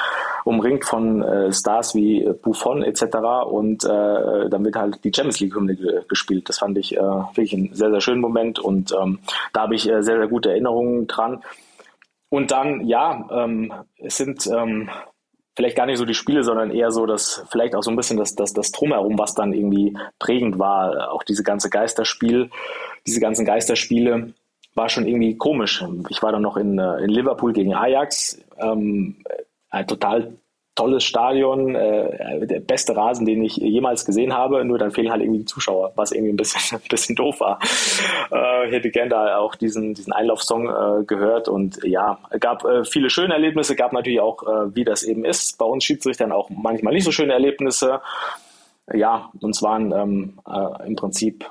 umringt 0.44 0.84
von 0.84 1.22
äh, 1.22 1.52
Stars 1.52 1.94
wie 1.94 2.28
Buffon 2.42 2.82
etc. 2.82 3.02
Und 3.46 3.84
äh, 3.84 4.48
dann 4.48 4.64
wird 4.64 4.76
halt 4.76 5.04
die 5.04 5.12
Champions 5.14 5.40
League-Hymne 5.40 6.04
gespielt. 6.08 6.48
Das 6.48 6.58
fand 6.58 6.78
ich 6.78 6.96
äh, 6.96 7.00
wirklich 7.00 7.54
einen 7.54 7.74
sehr, 7.74 7.90
sehr 7.90 8.00
schönen 8.00 8.20
Moment 8.20 8.58
und 8.58 8.92
ähm, 8.92 9.18
da 9.52 9.62
habe 9.62 9.74
ich 9.74 9.88
äh, 9.88 10.02
sehr, 10.02 10.16
sehr 10.16 10.28
gute 10.28 10.50
Erinnerungen 10.50 11.06
dran. 11.06 11.42
Und 12.30 12.50
dann, 12.50 12.86
ja, 12.86 13.28
ähm, 13.30 13.72
es 13.98 14.16
sind 14.16 14.46
ähm, 14.46 14.88
vielleicht 15.54 15.76
gar 15.76 15.86
nicht 15.86 15.98
so 15.98 16.04
die 16.04 16.14
Spiele, 16.14 16.44
sondern 16.44 16.70
eher 16.70 16.90
so 16.90 17.06
das, 17.06 17.44
vielleicht 17.50 17.74
auch 17.74 17.82
so 17.82 17.90
ein 17.90 17.96
bisschen 17.96 18.16
das, 18.16 18.34
das, 18.34 18.52
das 18.52 18.72
Drumherum, 18.72 19.18
was 19.18 19.34
dann 19.34 19.52
irgendwie 19.52 19.96
prägend 20.18 20.58
war. 20.58 21.12
Auch 21.12 21.22
diese 21.22 21.42
ganze 21.42 21.70
Geisterspiel, 21.70 22.50
diese 23.06 23.20
ganzen 23.20 23.44
Geisterspiele 23.44 24.34
war 24.74 24.88
schon 24.88 25.06
irgendwie 25.06 25.36
komisch. 25.36 25.84
Ich 26.08 26.22
war 26.22 26.32
dann 26.32 26.42
noch 26.42 26.56
in, 26.56 26.78
äh, 26.78 26.98
in 27.02 27.10
Liverpool 27.10 27.52
gegen 27.52 27.74
Ajax, 27.74 28.40
ähm, 28.58 29.16
ein 29.70 29.86
total 29.86 30.34
tolles 30.74 31.04
Stadion, 31.04 31.74
äh, 31.74 32.46
der 32.46 32.60
beste 32.60 32.96
Rasen, 32.96 33.26
den 33.26 33.42
ich 33.42 33.56
jemals 33.56 34.04
gesehen 34.06 34.32
habe, 34.32 34.64
nur 34.64 34.78
dann 34.78 34.90
fehlen 34.90 35.10
halt 35.10 35.20
irgendwie 35.20 35.40
die 35.40 35.44
Zuschauer, 35.44 35.92
was 35.96 36.12
irgendwie 36.12 36.32
ein 36.32 36.36
bisschen, 36.36 36.78
ein 36.80 36.88
bisschen 36.88 37.16
doof 37.16 37.40
war. 37.40 37.58
Äh, 38.30 38.68
ich 38.68 38.74
hätte 38.74 38.90
gern 38.90 39.10
da 39.10 39.38
auch 39.38 39.54
diesen, 39.54 39.94
diesen 39.94 40.12
Einlaufsong 40.12 40.68
äh, 40.68 41.04
gehört 41.04 41.48
und 41.48 41.80
ja, 41.84 42.18
gab 42.40 42.64
äh, 42.64 42.84
viele 42.84 43.10
schöne 43.10 43.34
Erlebnisse, 43.34 43.76
gab 43.76 43.92
natürlich 43.92 44.20
auch, 44.20 44.42
äh, 44.44 44.74
wie 44.74 44.84
das 44.84 45.02
eben 45.02 45.24
ist, 45.24 45.58
bei 45.58 45.66
uns 45.66 45.84
Schiedsrichtern 45.84 46.32
auch 46.32 46.48
manchmal 46.50 46.94
nicht 46.94 47.04
so 47.04 47.12
schöne 47.12 47.34
Erlebnisse. 47.34 48.00
Ja, 48.92 49.30
uns 49.40 49.62
waren 49.62 49.92
ähm, 49.92 50.38
äh, 50.48 50.86
im 50.86 50.96
Prinzip 50.96 51.50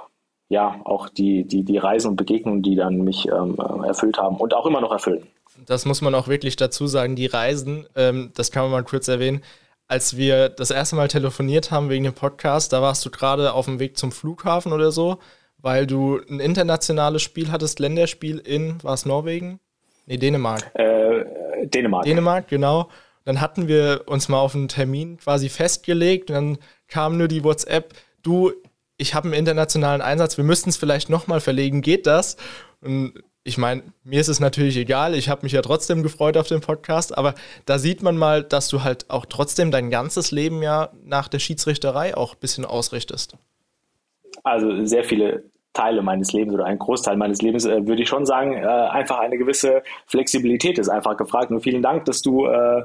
ja 0.49 0.81
auch 0.83 1.09
die, 1.09 1.45
die, 1.45 1.63
die 1.63 1.77
Reisen 1.77 2.09
und 2.09 2.15
Begegnungen, 2.17 2.61
die 2.61 2.75
dann 2.75 3.03
mich 3.03 3.27
ähm, 3.27 3.55
erfüllt 3.85 4.17
haben 4.17 4.37
und 4.37 4.53
auch 4.53 4.65
immer 4.65 4.81
noch 4.81 4.91
erfüllen 4.91 5.27
das 5.65 5.85
muss 5.85 6.01
man 6.01 6.15
auch 6.15 6.27
wirklich 6.27 6.55
dazu 6.55 6.87
sagen, 6.87 7.15
die 7.15 7.25
Reisen, 7.25 7.87
ähm, 7.95 8.31
das 8.35 8.51
kann 8.51 8.63
man 8.63 8.71
mal 8.71 8.83
kurz 8.83 9.07
erwähnen. 9.07 9.41
Als 9.87 10.15
wir 10.15 10.49
das 10.49 10.71
erste 10.71 10.95
Mal 10.95 11.07
telefoniert 11.07 11.71
haben 11.71 11.89
wegen 11.89 12.05
dem 12.05 12.13
Podcast, 12.13 12.71
da 12.71 12.81
warst 12.81 13.05
du 13.05 13.11
gerade 13.11 13.53
auf 13.53 13.65
dem 13.65 13.79
Weg 13.79 13.97
zum 13.97 14.11
Flughafen 14.11 14.71
oder 14.71 14.91
so, 14.91 15.19
weil 15.57 15.85
du 15.85 16.19
ein 16.29 16.39
internationales 16.39 17.21
Spiel 17.21 17.51
hattest, 17.51 17.79
Länderspiel 17.79 18.39
in, 18.39 18.81
war 18.83 18.93
es 18.93 19.05
Norwegen? 19.05 19.59
Nee, 20.05 20.17
Dänemark. 20.17 20.71
Äh, 20.75 21.25
Dänemark. 21.65 22.05
Dänemark, 22.05 22.47
genau. 22.47 22.89
Dann 23.25 23.41
hatten 23.41 23.67
wir 23.67 24.03
uns 24.07 24.29
mal 24.29 24.39
auf 24.39 24.55
einen 24.55 24.67
Termin 24.67 25.17
quasi 25.17 25.49
festgelegt 25.49 26.29
und 26.29 26.35
dann 26.35 26.57
kam 26.87 27.17
nur 27.17 27.27
die 27.27 27.43
WhatsApp, 27.43 27.93
du, 28.23 28.51
ich 28.97 29.13
habe 29.13 29.27
einen 29.27 29.35
internationalen 29.35 30.01
Einsatz, 30.01 30.37
wir 30.37 30.43
müssten 30.43 30.69
es 30.69 30.77
vielleicht 30.77 31.09
nochmal 31.09 31.39
verlegen, 31.39 31.81
geht 31.81 32.07
das? 32.07 32.37
Und 32.81 33.13
ich 33.43 33.57
meine, 33.57 33.81
mir 34.03 34.21
ist 34.21 34.27
es 34.27 34.39
natürlich 34.39 34.77
egal, 34.77 35.15
ich 35.15 35.29
habe 35.29 35.43
mich 35.43 35.53
ja 35.53 35.61
trotzdem 35.61 36.03
gefreut 36.03 36.37
auf 36.37 36.47
den 36.47 36.61
Podcast, 36.61 37.17
aber 37.17 37.33
da 37.65 37.79
sieht 37.79 38.03
man 38.03 38.17
mal, 38.17 38.43
dass 38.43 38.67
du 38.67 38.83
halt 38.83 39.09
auch 39.09 39.25
trotzdem 39.25 39.71
dein 39.71 39.89
ganzes 39.89 40.31
Leben 40.31 40.61
ja 40.61 40.89
nach 41.03 41.27
der 41.27 41.39
Schiedsrichterei 41.39 42.15
auch 42.15 42.33
ein 42.33 42.39
bisschen 42.39 42.65
ausrichtest. 42.65 43.35
Also 44.43 44.85
sehr 44.85 45.03
viele 45.03 45.43
Teile 45.73 46.01
meines 46.01 46.33
Lebens 46.33 46.53
oder 46.53 46.65
ein 46.65 46.77
Großteil 46.77 47.15
meines 47.17 47.41
Lebens 47.41 47.65
äh, 47.65 47.87
würde 47.87 48.01
ich 48.01 48.09
schon 48.09 48.25
sagen, 48.25 48.53
äh, 48.53 48.65
einfach 48.65 49.19
eine 49.19 49.37
gewisse 49.37 49.83
Flexibilität 50.05 50.77
ist 50.77 50.89
einfach 50.89 51.15
gefragt. 51.17 51.49
Und 51.49 51.61
vielen 51.61 51.81
Dank, 51.81 52.05
dass 52.05 52.21
du 52.21 52.45
äh, 52.45 52.83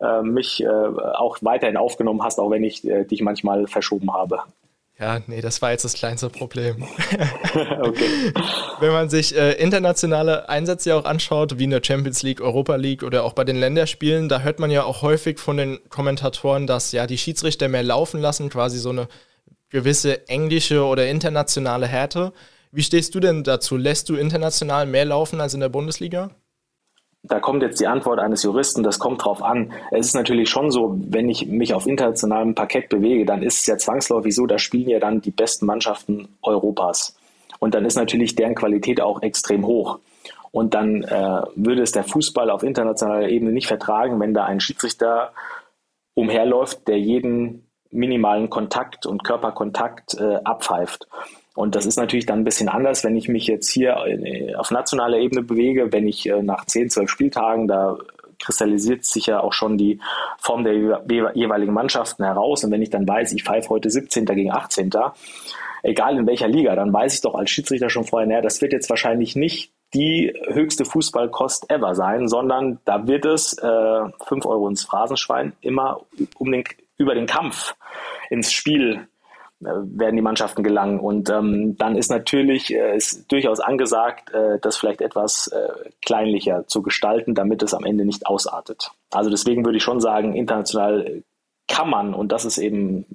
äh 0.00 0.22
mich 0.22 0.62
äh, 0.62 0.66
auch 0.66 1.38
weiterhin 1.42 1.76
aufgenommen 1.76 2.22
hast, 2.22 2.40
auch 2.40 2.50
wenn 2.50 2.64
ich 2.64 2.84
äh, 2.84 3.04
dich 3.04 3.22
manchmal 3.22 3.66
verschoben 3.68 4.12
habe. 4.12 4.40
Ja, 5.04 5.20
nee, 5.26 5.42
das 5.42 5.60
war 5.60 5.70
jetzt 5.70 5.84
das 5.84 5.92
kleinste 5.92 6.30
Problem. 6.30 6.82
okay. 7.82 8.32
Wenn 8.80 8.90
man 8.90 9.10
sich 9.10 9.36
äh, 9.36 9.52
internationale 9.52 10.48
Einsätze 10.48 10.96
auch 10.96 11.04
anschaut, 11.04 11.58
wie 11.58 11.64
in 11.64 11.70
der 11.70 11.82
Champions 11.84 12.22
League, 12.22 12.40
Europa 12.40 12.76
League 12.76 13.02
oder 13.02 13.22
auch 13.24 13.34
bei 13.34 13.44
den 13.44 13.56
Länderspielen, 13.56 14.30
da 14.30 14.40
hört 14.40 14.60
man 14.60 14.70
ja 14.70 14.84
auch 14.84 15.02
häufig 15.02 15.38
von 15.38 15.58
den 15.58 15.78
Kommentatoren, 15.90 16.66
dass 16.66 16.90
ja 16.92 17.06
die 17.06 17.18
Schiedsrichter 17.18 17.68
mehr 17.68 17.82
laufen 17.82 18.18
lassen, 18.22 18.48
quasi 18.48 18.78
so 18.78 18.88
eine 18.88 19.08
gewisse 19.68 20.26
englische 20.28 20.82
oder 20.82 21.06
internationale 21.06 21.86
Härte. 21.86 22.32
Wie 22.72 22.82
stehst 22.82 23.14
du 23.14 23.20
denn 23.20 23.44
dazu? 23.44 23.76
Lässt 23.76 24.08
du 24.08 24.16
international 24.16 24.86
mehr 24.86 25.04
laufen 25.04 25.38
als 25.42 25.52
in 25.52 25.60
der 25.60 25.68
Bundesliga? 25.68 26.30
Da 27.24 27.40
kommt 27.40 27.62
jetzt 27.62 27.80
die 27.80 27.86
Antwort 27.86 28.20
eines 28.20 28.42
Juristen, 28.42 28.82
das 28.82 28.98
kommt 28.98 29.24
drauf 29.24 29.42
an. 29.42 29.72
Es 29.90 30.06
ist 30.06 30.14
natürlich 30.14 30.50
schon 30.50 30.70
so, 30.70 30.94
wenn 31.08 31.28
ich 31.28 31.46
mich 31.46 31.72
auf 31.72 31.86
internationalem 31.86 32.54
Parkett 32.54 32.90
bewege, 32.90 33.24
dann 33.24 33.42
ist 33.42 33.60
es 33.60 33.66
ja 33.66 33.78
zwangsläufig 33.78 34.34
so, 34.34 34.46
da 34.46 34.58
spielen 34.58 34.90
ja 34.90 35.00
dann 35.00 35.22
die 35.22 35.30
besten 35.30 35.64
Mannschaften 35.64 36.28
Europas. 36.42 37.16
Und 37.60 37.74
dann 37.74 37.86
ist 37.86 37.96
natürlich 37.96 38.34
deren 38.36 38.54
Qualität 38.54 39.00
auch 39.00 39.22
extrem 39.22 39.66
hoch. 39.66 39.98
Und 40.50 40.74
dann 40.74 41.02
äh, 41.02 41.42
würde 41.56 41.82
es 41.82 41.92
der 41.92 42.04
Fußball 42.04 42.50
auf 42.50 42.62
internationaler 42.62 43.28
Ebene 43.28 43.52
nicht 43.52 43.66
vertragen, 43.66 44.20
wenn 44.20 44.34
da 44.34 44.44
ein 44.44 44.60
Schiedsrichter 44.60 45.32
umherläuft, 46.14 46.86
der 46.86 46.98
jeden 46.98 47.66
minimalen 47.90 48.50
Kontakt 48.50 49.06
und 49.06 49.24
Körperkontakt 49.24 50.14
äh, 50.14 50.36
abpfeift. 50.44 51.08
Und 51.54 51.76
das 51.76 51.86
ist 51.86 51.96
natürlich 51.96 52.26
dann 52.26 52.40
ein 52.40 52.44
bisschen 52.44 52.68
anders, 52.68 53.04
wenn 53.04 53.16
ich 53.16 53.28
mich 53.28 53.46
jetzt 53.46 53.70
hier 53.70 53.96
äh, 54.06 54.54
auf 54.56 54.70
nationaler 54.70 55.18
Ebene 55.18 55.42
bewege, 55.42 55.92
wenn 55.92 56.06
ich 56.06 56.28
äh, 56.28 56.42
nach 56.42 56.64
10, 56.64 56.90
12 56.90 57.08
Spieltagen, 57.08 57.68
da 57.68 57.96
kristallisiert 58.40 59.04
sich 59.04 59.26
ja 59.26 59.40
auch 59.40 59.52
schon 59.52 59.78
die 59.78 60.00
Form 60.38 60.64
der 60.64 60.74
jeweiligen 61.34 61.72
Mannschaften 61.72 62.24
heraus. 62.24 62.64
Und 62.64 62.72
wenn 62.72 62.82
ich 62.82 62.90
dann 62.90 63.06
weiß, 63.06 63.32
ich 63.32 63.44
pfeife 63.44 63.70
heute 63.70 63.88
17. 63.88 64.26
gegen 64.26 64.50
18., 64.50 64.90
egal 65.82 66.18
in 66.18 66.26
welcher 66.26 66.48
Liga, 66.48 66.74
dann 66.74 66.92
weiß 66.92 67.14
ich 67.14 67.20
doch 67.20 67.34
als 67.34 67.50
Schiedsrichter 67.50 67.88
schon 67.88 68.04
vorher, 68.04 68.26
naja, 68.26 68.40
das 68.40 68.60
wird 68.60 68.72
jetzt 68.72 68.90
wahrscheinlich 68.90 69.36
nicht 69.36 69.72
die 69.94 70.34
höchste 70.48 70.84
Fußballkost 70.84 71.70
ever 71.70 71.94
sein, 71.94 72.26
sondern 72.26 72.80
da 72.84 73.06
wird 73.06 73.24
es 73.26 73.56
äh, 73.58 74.00
5 74.26 74.44
Euro 74.44 74.68
ins 74.68 74.84
Phrasenschwein 74.84 75.52
immer 75.60 76.00
um 76.36 76.50
den, 76.50 76.64
über 76.96 77.14
den 77.14 77.26
Kampf 77.26 77.76
ins 78.28 78.52
Spiel 78.52 79.06
werden 79.60 80.16
die 80.16 80.22
Mannschaften 80.22 80.62
gelangen. 80.62 81.00
Und 81.00 81.30
ähm, 81.30 81.76
dann 81.78 81.96
ist 81.96 82.10
natürlich 82.10 82.74
äh, 82.74 82.96
ist 82.96 83.30
durchaus 83.30 83.60
angesagt, 83.60 84.32
äh, 84.32 84.58
das 84.60 84.76
vielleicht 84.76 85.00
etwas 85.00 85.48
äh, 85.48 85.68
kleinlicher 86.02 86.66
zu 86.66 86.82
gestalten, 86.82 87.34
damit 87.34 87.62
es 87.62 87.74
am 87.74 87.84
Ende 87.84 88.04
nicht 88.04 88.26
ausartet. 88.26 88.90
Also 89.10 89.30
deswegen 89.30 89.64
würde 89.64 89.78
ich 89.78 89.82
schon 89.82 90.00
sagen, 90.00 90.34
international 90.34 91.22
kann 91.68 91.88
man, 91.88 92.14
und 92.14 92.30
das 92.32 92.44
ist 92.44 92.58
eben 92.58 93.06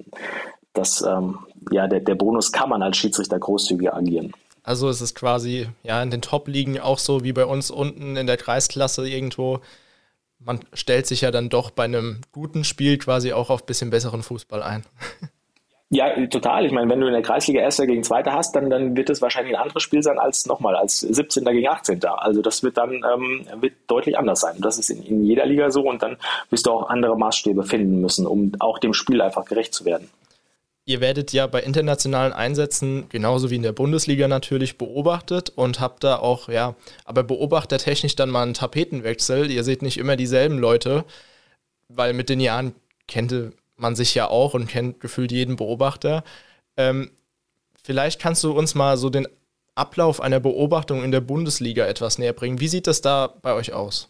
das, 0.72 1.02
ähm, 1.02 1.38
ja, 1.70 1.86
der, 1.86 2.00
der 2.00 2.14
Bonus, 2.14 2.52
kann 2.52 2.68
man 2.68 2.82
als 2.82 2.96
Schiedsrichter 2.96 3.38
großzügiger 3.38 3.94
agieren. 3.94 4.32
Also 4.62 4.88
es 4.88 5.00
ist 5.00 5.14
quasi 5.14 5.68
ja 5.82 6.02
in 6.02 6.10
den 6.10 6.22
Top-Ligen 6.22 6.78
auch 6.78 6.98
so 6.98 7.24
wie 7.24 7.32
bei 7.32 7.46
uns 7.46 7.70
unten 7.70 8.16
in 8.16 8.26
der 8.26 8.36
Kreisklasse 8.36 9.08
irgendwo. 9.08 9.60
Man 10.38 10.60
stellt 10.72 11.06
sich 11.06 11.22
ja 11.22 11.30
dann 11.30 11.48
doch 11.48 11.70
bei 11.70 11.84
einem 11.84 12.20
guten 12.32 12.64
Spiel 12.64 12.98
quasi 12.98 13.32
auch 13.32 13.50
auf 13.50 13.62
ein 13.62 13.66
bisschen 13.66 13.90
besseren 13.90 14.22
Fußball 14.22 14.62
ein. 14.62 14.84
Ja, 15.92 16.24
total. 16.28 16.66
Ich 16.66 16.72
meine, 16.72 16.88
wenn 16.88 17.00
du 17.00 17.08
in 17.08 17.12
der 17.12 17.22
Kreisliga 17.22 17.60
Erster 17.60 17.84
gegen 17.84 18.04
Zweiter 18.04 18.32
hast, 18.32 18.54
dann, 18.54 18.70
dann 18.70 18.96
wird 18.96 19.10
es 19.10 19.20
wahrscheinlich 19.20 19.56
ein 19.56 19.60
anderes 19.60 19.82
Spiel 19.82 20.04
sein 20.04 20.20
als 20.20 20.46
nochmal 20.46 20.76
als 20.76 21.00
17. 21.00 21.44
gegen 21.44 21.66
18. 21.66 22.04
Also 22.04 22.42
das 22.42 22.62
wird 22.62 22.76
dann 22.76 23.02
ähm, 23.12 23.44
wird 23.60 23.72
deutlich 23.88 24.16
anders 24.16 24.40
sein. 24.40 24.54
das 24.60 24.78
ist 24.78 24.88
in, 24.90 25.02
in 25.02 25.24
jeder 25.24 25.46
Liga 25.46 25.70
so 25.72 25.82
und 25.82 26.00
dann 26.00 26.16
wirst 26.48 26.66
du 26.66 26.70
auch 26.70 26.90
andere 26.90 27.18
Maßstäbe 27.18 27.64
finden 27.64 28.00
müssen, 28.00 28.24
um 28.24 28.52
auch 28.60 28.78
dem 28.78 28.94
Spiel 28.94 29.20
einfach 29.20 29.44
gerecht 29.44 29.74
zu 29.74 29.84
werden. 29.84 30.08
Ihr 30.84 31.00
werdet 31.00 31.32
ja 31.32 31.48
bei 31.48 31.60
internationalen 31.60 32.32
Einsätzen 32.32 33.08
genauso 33.08 33.50
wie 33.50 33.56
in 33.56 33.62
der 33.62 33.72
Bundesliga 33.72 34.28
natürlich 34.28 34.78
beobachtet 34.78 35.50
und 35.50 35.80
habt 35.80 36.04
da 36.04 36.20
auch, 36.20 36.48
ja, 36.48 36.76
aber 37.04 37.24
beobachtertechnisch 37.24 38.14
dann 38.14 38.30
mal 38.30 38.42
einen 38.42 38.54
Tapetenwechsel. 38.54 39.50
Ihr 39.50 39.64
seht 39.64 39.82
nicht 39.82 39.98
immer 39.98 40.14
dieselben 40.14 40.58
Leute, 40.58 41.04
weil 41.88 42.12
mit 42.12 42.28
den 42.28 42.38
Jahren 42.38 42.74
kennt 43.08 43.32
man 43.80 43.96
sich 43.96 44.14
ja 44.14 44.28
auch 44.28 44.54
und 44.54 44.66
kennt 44.66 45.00
gefühlt 45.00 45.32
jeden 45.32 45.56
Beobachter. 45.56 46.24
Ähm, 46.76 47.10
vielleicht 47.82 48.20
kannst 48.20 48.44
du 48.44 48.52
uns 48.52 48.74
mal 48.74 48.96
so 48.96 49.10
den 49.10 49.26
Ablauf 49.74 50.20
einer 50.20 50.40
Beobachtung 50.40 51.02
in 51.02 51.10
der 51.10 51.20
Bundesliga 51.20 51.86
etwas 51.86 52.18
näher 52.18 52.32
bringen. 52.32 52.60
Wie 52.60 52.68
sieht 52.68 52.86
das 52.86 53.00
da 53.00 53.32
bei 53.42 53.54
euch 53.54 53.72
aus? 53.72 54.08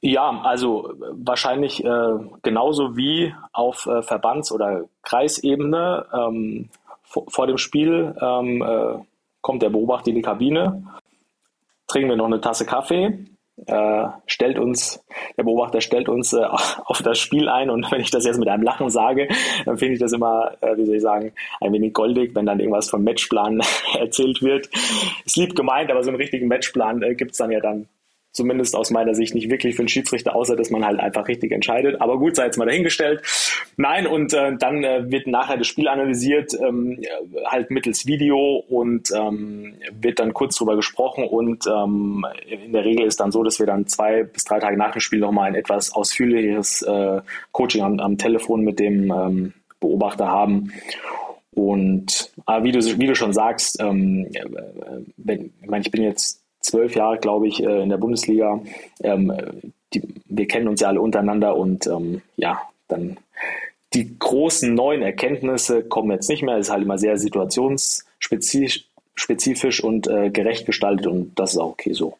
Ja, 0.00 0.42
also 0.44 0.94
wahrscheinlich 1.12 1.84
äh, 1.84 2.14
genauso 2.42 2.96
wie 2.96 3.34
auf 3.52 3.86
äh, 3.86 4.02
Verbands- 4.02 4.52
oder 4.52 4.84
Kreisebene. 5.02 6.06
Ähm, 6.12 6.70
vor, 7.02 7.46
dem 7.46 7.58
Spiel 7.58 8.14
ähm, 8.20 8.62
äh, 8.62 9.02
kommt 9.40 9.62
der 9.62 9.70
Beobachter 9.70 10.10
in 10.10 10.16
die 10.16 10.22
Kabine, 10.22 10.84
trinken 11.86 12.10
wir 12.10 12.16
noch 12.16 12.26
eine 12.26 12.40
Tasse 12.40 12.66
Kaffee 12.66 13.26
äh, 13.66 14.04
stellt 14.26 14.58
uns, 14.58 15.04
der 15.36 15.44
Beobachter 15.44 15.80
stellt 15.80 16.08
uns 16.08 16.32
äh, 16.32 16.44
auf 16.84 17.02
das 17.02 17.18
Spiel 17.18 17.48
ein 17.48 17.70
und 17.70 17.90
wenn 17.90 18.00
ich 18.00 18.10
das 18.10 18.24
jetzt 18.24 18.38
mit 18.38 18.48
einem 18.48 18.62
Lachen 18.62 18.90
sage, 18.90 19.28
dann 19.64 19.78
finde 19.78 19.94
ich 19.94 20.00
das 20.00 20.12
immer, 20.12 20.52
äh, 20.60 20.76
wie 20.76 20.84
soll 20.84 20.96
ich 20.96 21.02
sagen, 21.02 21.32
ein 21.60 21.72
wenig 21.72 21.92
goldig, 21.92 22.34
wenn 22.34 22.46
dann 22.46 22.60
irgendwas 22.60 22.90
vom 22.90 23.04
Matchplan 23.04 23.60
erzählt 23.98 24.42
wird. 24.42 24.68
Ist 25.24 25.36
lieb 25.36 25.54
gemeint, 25.54 25.90
aber 25.90 26.02
so 26.02 26.10
einen 26.10 26.18
richtigen 26.18 26.48
Matchplan 26.48 27.02
äh, 27.02 27.14
gibt 27.14 27.32
es 27.32 27.38
dann 27.38 27.50
ja 27.50 27.60
dann 27.60 27.88
zumindest 28.32 28.76
aus 28.76 28.90
meiner 28.90 29.14
Sicht 29.14 29.34
nicht 29.34 29.50
wirklich 29.50 29.74
für 29.74 29.82
einen 29.82 29.88
Schiedsrichter, 29.88 30.34
außer 30.34 30.54
dass 30.54 30.70
man 30.70 30.84
halt 30.84 31.00
einfach 31.00 31.28
richtig 31.28 31.52
entscheidet. 31.52 32.00
Aber 32.00 32.18
gut, 32.18 32.36
sei 32.36 32.44
jetzt 32.44 32.58
mal 32.58 32.66
dahingestellt. 32.66 33.22
Nein, 33.76 34.06
und 34.06 34.32
äh, 34.32 34.56
dann 34.56 34.84
äh, 34.84 35.10
wird 35.10 35.26
nachher 35.26 35.56
das 35.56 35.66
Spiel 35.66 35.88
analysiert, 35.88 36.52
ähm, 36.54 37.00
halt 37.46 37.70
mittels 37.70 38.06
Video 38.06 38.64
und 38.68 39.10
ähm, 39.14 39.74
wird 39.92 40.18
dann 40.18 40.34
kurz 40.34 40.56
drüber 40.56 40.76
gesprochen 40.76 41.24
und 41.24 41.66
ähm, 41.66 42.24
in 42.48 42.72
der 42.72 42.84
Regel 42.84 43.06
ist 43.06 43.20
dann 43.20 43.32
so, 43.32 43.42
dass 43.42 43.58
wir 43.58 43.66
dann 43.66 43.86
zwei 43.86 44.24
bis 44.24 44.44
drei 44.44 44.58
Tage 44.58 44.76
nach 44.76 44.92
dem 44.92 45.00
Spiel 45.00 45.20
nochmal 45.20 45.48
ein 45.48 45.54
etwas 45.54 45.92
ausführlicheres 45.92 46.82
äh, 46.82 47.20
Coaching 47.52 47.82
am, 47.82 47.98
am, 47.98 48.18
Telefon 48.18 48.62
mit 48.62 48.78
dem 48.78 49.10
ähm, 49.10 49.52
Beobachter 49.80 50.26
haben. 50.26 50.72
Und 51.52 52.32
äh, 52.46 52.62
wie, 52.62 52.72
du, 52.72 52.80
wie 52.98 53.06
du 53.06 53.14
schon 53.14 53.32
sagst, 53.32 53.80
ähm, 53.80 54.26
äh, 54.32 54.44
wenn, 55.16 55.52
ich 55.60 55.68
meine, 55.68 55.82
ich 55.82 55.90
bin 55.90 56.02
jetzt 56.02 56.42
zwölf 56.68 56.94
Jahre, 56.94 57.18
glaube 57.18 57.48
ich, 57.48 57.62
äh, 57.62 57.82
in 57.82 57.88
der 57.88 57.98
Bundesliga. 57.98 58.60
Ähm, 59.02 59.32
die, 59.94 60.02
wir 60.26 60.46
kennen 60.46 60.68
uns 60.68 60.80
ja 60.80 60.88
alle 60.88 61.00
untereinander 61.00 61.56
und 61.56 61.86
ähm, 61.86 62.20
ja, 62.36 62.60
dann 62.88 63.16
die 63.94 64.18
großen 64.18 64.74
neuen 64.74 65.00
Erkenntnisse 65.02 65.82
kommen 65.82 66.10
jetzt 66.10 66.28
nicht 66.28 66.42
mehr. 66.42 66.56
Es 66.56 66.66
ist 66.66 66.72
halt 66.72 66.82
immer 66.82 66.98
sehr 66.98 67.16
situationsspezifisch 67.16 69.82
und 69.82 70.06
äh, 70.08 70.28
gerecht 70.30 70.66
gestaltet 70.66 71.06
und 71.06 71.38
das 71.38 71.52
ist 71.52 71.58
auch 71.58 71.70
okay 71.70 71.94
so. 71.94 72.18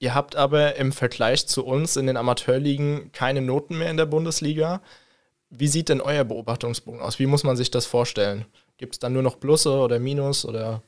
Ihr 0.00 0.14
habt 0.14 0.34
aber 0.34 0.76
im 0.76 0.92
Vergleich 0.92 1.46
zu 1.46 1.64
uns 1.64 1.96
in 1.96 2.06
den 2.06 2.16
Amateurligen 2.16 3.12
keine 3.12 3.42
Noten 3.42 3.78
mehr 3.78 3.90
in 3.90 3.98
der 3.98 4.06
Bundesliga. 4.06 4.80
Wie 5.50 5.68
sieht 5.68 5.88
denn 5.88 6.00
euer 6.00 6.24
Beobachtungspunkt 6.24 7.02
aus? 7.02 7.18
Wie 7.18 7.26
muss 7.26 7.44
man 7.44 7.56
sich 7.56 7.70
das 7.70 7.86
vorstellen? 7.86 8.46
Gibt 8.78 8.94
es 8.94 8.98
dann 8.98 9.12
nur 9.12 9.22
noch 9.22 9.38
Plusse 9.38 9.78
oder 9.78 9.98
Minus 9.98 10.46
oder? 10.46 10.82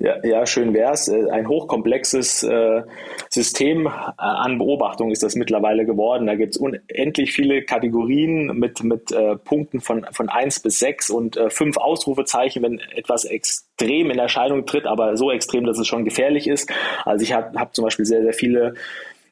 Ja, 0.00 0.16
ja 0.24 0.44
schön 0.44 0.74
wär's. 0.74 1.08
Äh, 1.08 1.30
ein 1.30 1.48
hochkomplexes 1.48 2.42
äh, 2.42 2.82
System 3.30 3.86
äh, 3.86 3.90
an 4.16 4.58
Beobachtung 4.58 5.10
ist 5.10 5.22
das 5.22 5.36
mittlerweile 5.36 5.86
geworden. 5.86 6.26
Da 6.26 6.34
gibt 6.34 6.56
es 6.56 6.60
unendlich 6.60 7.32
viele 7.32 7.62
Kategorien 7.62 8.46
mit, 8.58 8.82
mit 8.82 9.12
äh, 9.12 9.36
Punkten 9.36 9.80
von, 9.80 10.04
von 10.10 10.28
1 10.28 10.60
bis 10.60 10.80
6 10.80 11.10
und 11.10 11.36
äh, 11.36 11.48
fünf 11.48 11.76
Ausrufezeichen, 11.76 12.62
wenn 12.62 12.80
etwas 12.94 13.24
extrem 13.24 14.10
in 14.10 14.18
Erscheinung 14.18 14.66
tritt, 14.66 14.86
aber 14.86 15.16
so 15.16 15.30
extrem, 15.30 15.64
dass 15.64 15.78
es 15.78 15.86
schon 15.86 16.04
gefährlich 16.04 16.48
ist. 16.48 16.70
Also 17.04 17.22
ich 17.22 17.32
habe 17.32 17.58
hab 17.58 17.74
zum 17.74 17.84
Beispiel 17.84 18.04
sehr, 18.04 18.22
sehr 18.22 18.34
viele 18.34 18.74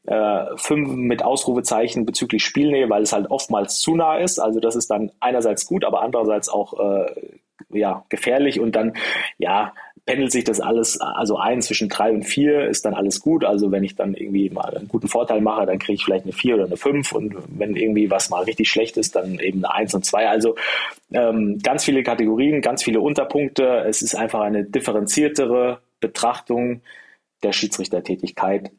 äh, 0.07 0.44
fünf 0.57 0.90
mit 0.90 1.25
Ausrufezeichen 1.25 2.07
bezüglich 2.07 2.44
Spielnähe, 2.44 2.88
weil 2.88 3.03
es 3.03 3.12
halt 3.12 3.31
oftmals 3.31 3.81
zu 3.81 3.96
nah 3.96 4.18
ist. 4.18 4.38
Also 4.38 4.61
das 4.61 4.77
ist 4.77 4.90
dann 4.90 5.11
einerseits 5.18 5.66
gut, 5.66 5.85
aber 5.85 6.03
andererseits 6.03 6.48
auch 6.48 6.79
äh, 6.79 7.07
ja, 7.70 8.05
gefährlich 8.09 8.61
und 8.61 8.77
dann, 8.77 8.94
ja, 9.38 9.72
pendelt 10.04 10.32
sich 10.32 10.44
das 10.44 10.60
alles, 10.60 11.00
also 11.00 11.36
ein 11.36 11.62
zwischen 11.62 11.88
drei 11.88 12.10
und 12.10 12.24
vier 12.24 12.66
ist 12.66 12.84
dann 12.84 12.94
alles 12.94 13.20
gut. 13.20 13.44
Also 13.44 13.70
wenn 13.70 13.84
ich 13.84 13.94
dann 13.94 14.14
irgendwie 14.14 14.50
mal 14.50 14.76
einen 14.76 14.88
guten 14.88 15.08
Vorteil 15.08 15.40
mache, 15.40 15.66
dann 15.66 15.78
kriege 15.78 15.94
ich 15.94 16.04
vielleicht 16.04 16.24
eine 16.24 16.32
vier 16.32 16.56
oder 16.56 16.64
eine 16.64 16.76
fünf 16.76 17.12
und 17.12 17.36
wenn 17.48 17.76
irgendwie 17.76 18.10
was 18.10 18.28
mal 18.28 18.42
richtig 18.42 18.68
schlecht 18.68 18.96
ist, 18.96 19.14
dann 19.14 19.38
eben 19.38 19.64
eine 19.64 19.74
eins 19.74 19.94
und 19.94 20.04
zwei. 20.04 20.28
Also 20.28 20.56
ähm, 21.12 21.60
ganz 21.62 21.84
viele 21.84 22.02
Kategorien, 22.02 22.62
ganz 22.62 22.82
viele 22.82 23.00
Unterpunkte. 23.00 23.84
Es 23.86 24.02
ist 24.02 24.16
einfach 24.16 24.40
eine 24.40 24.64
differenziertere 24.64 25.78
Betrachtung 26.00 26.82
der 27.44 27.52
Schiedsrichtertätigkeit 27.52 28.72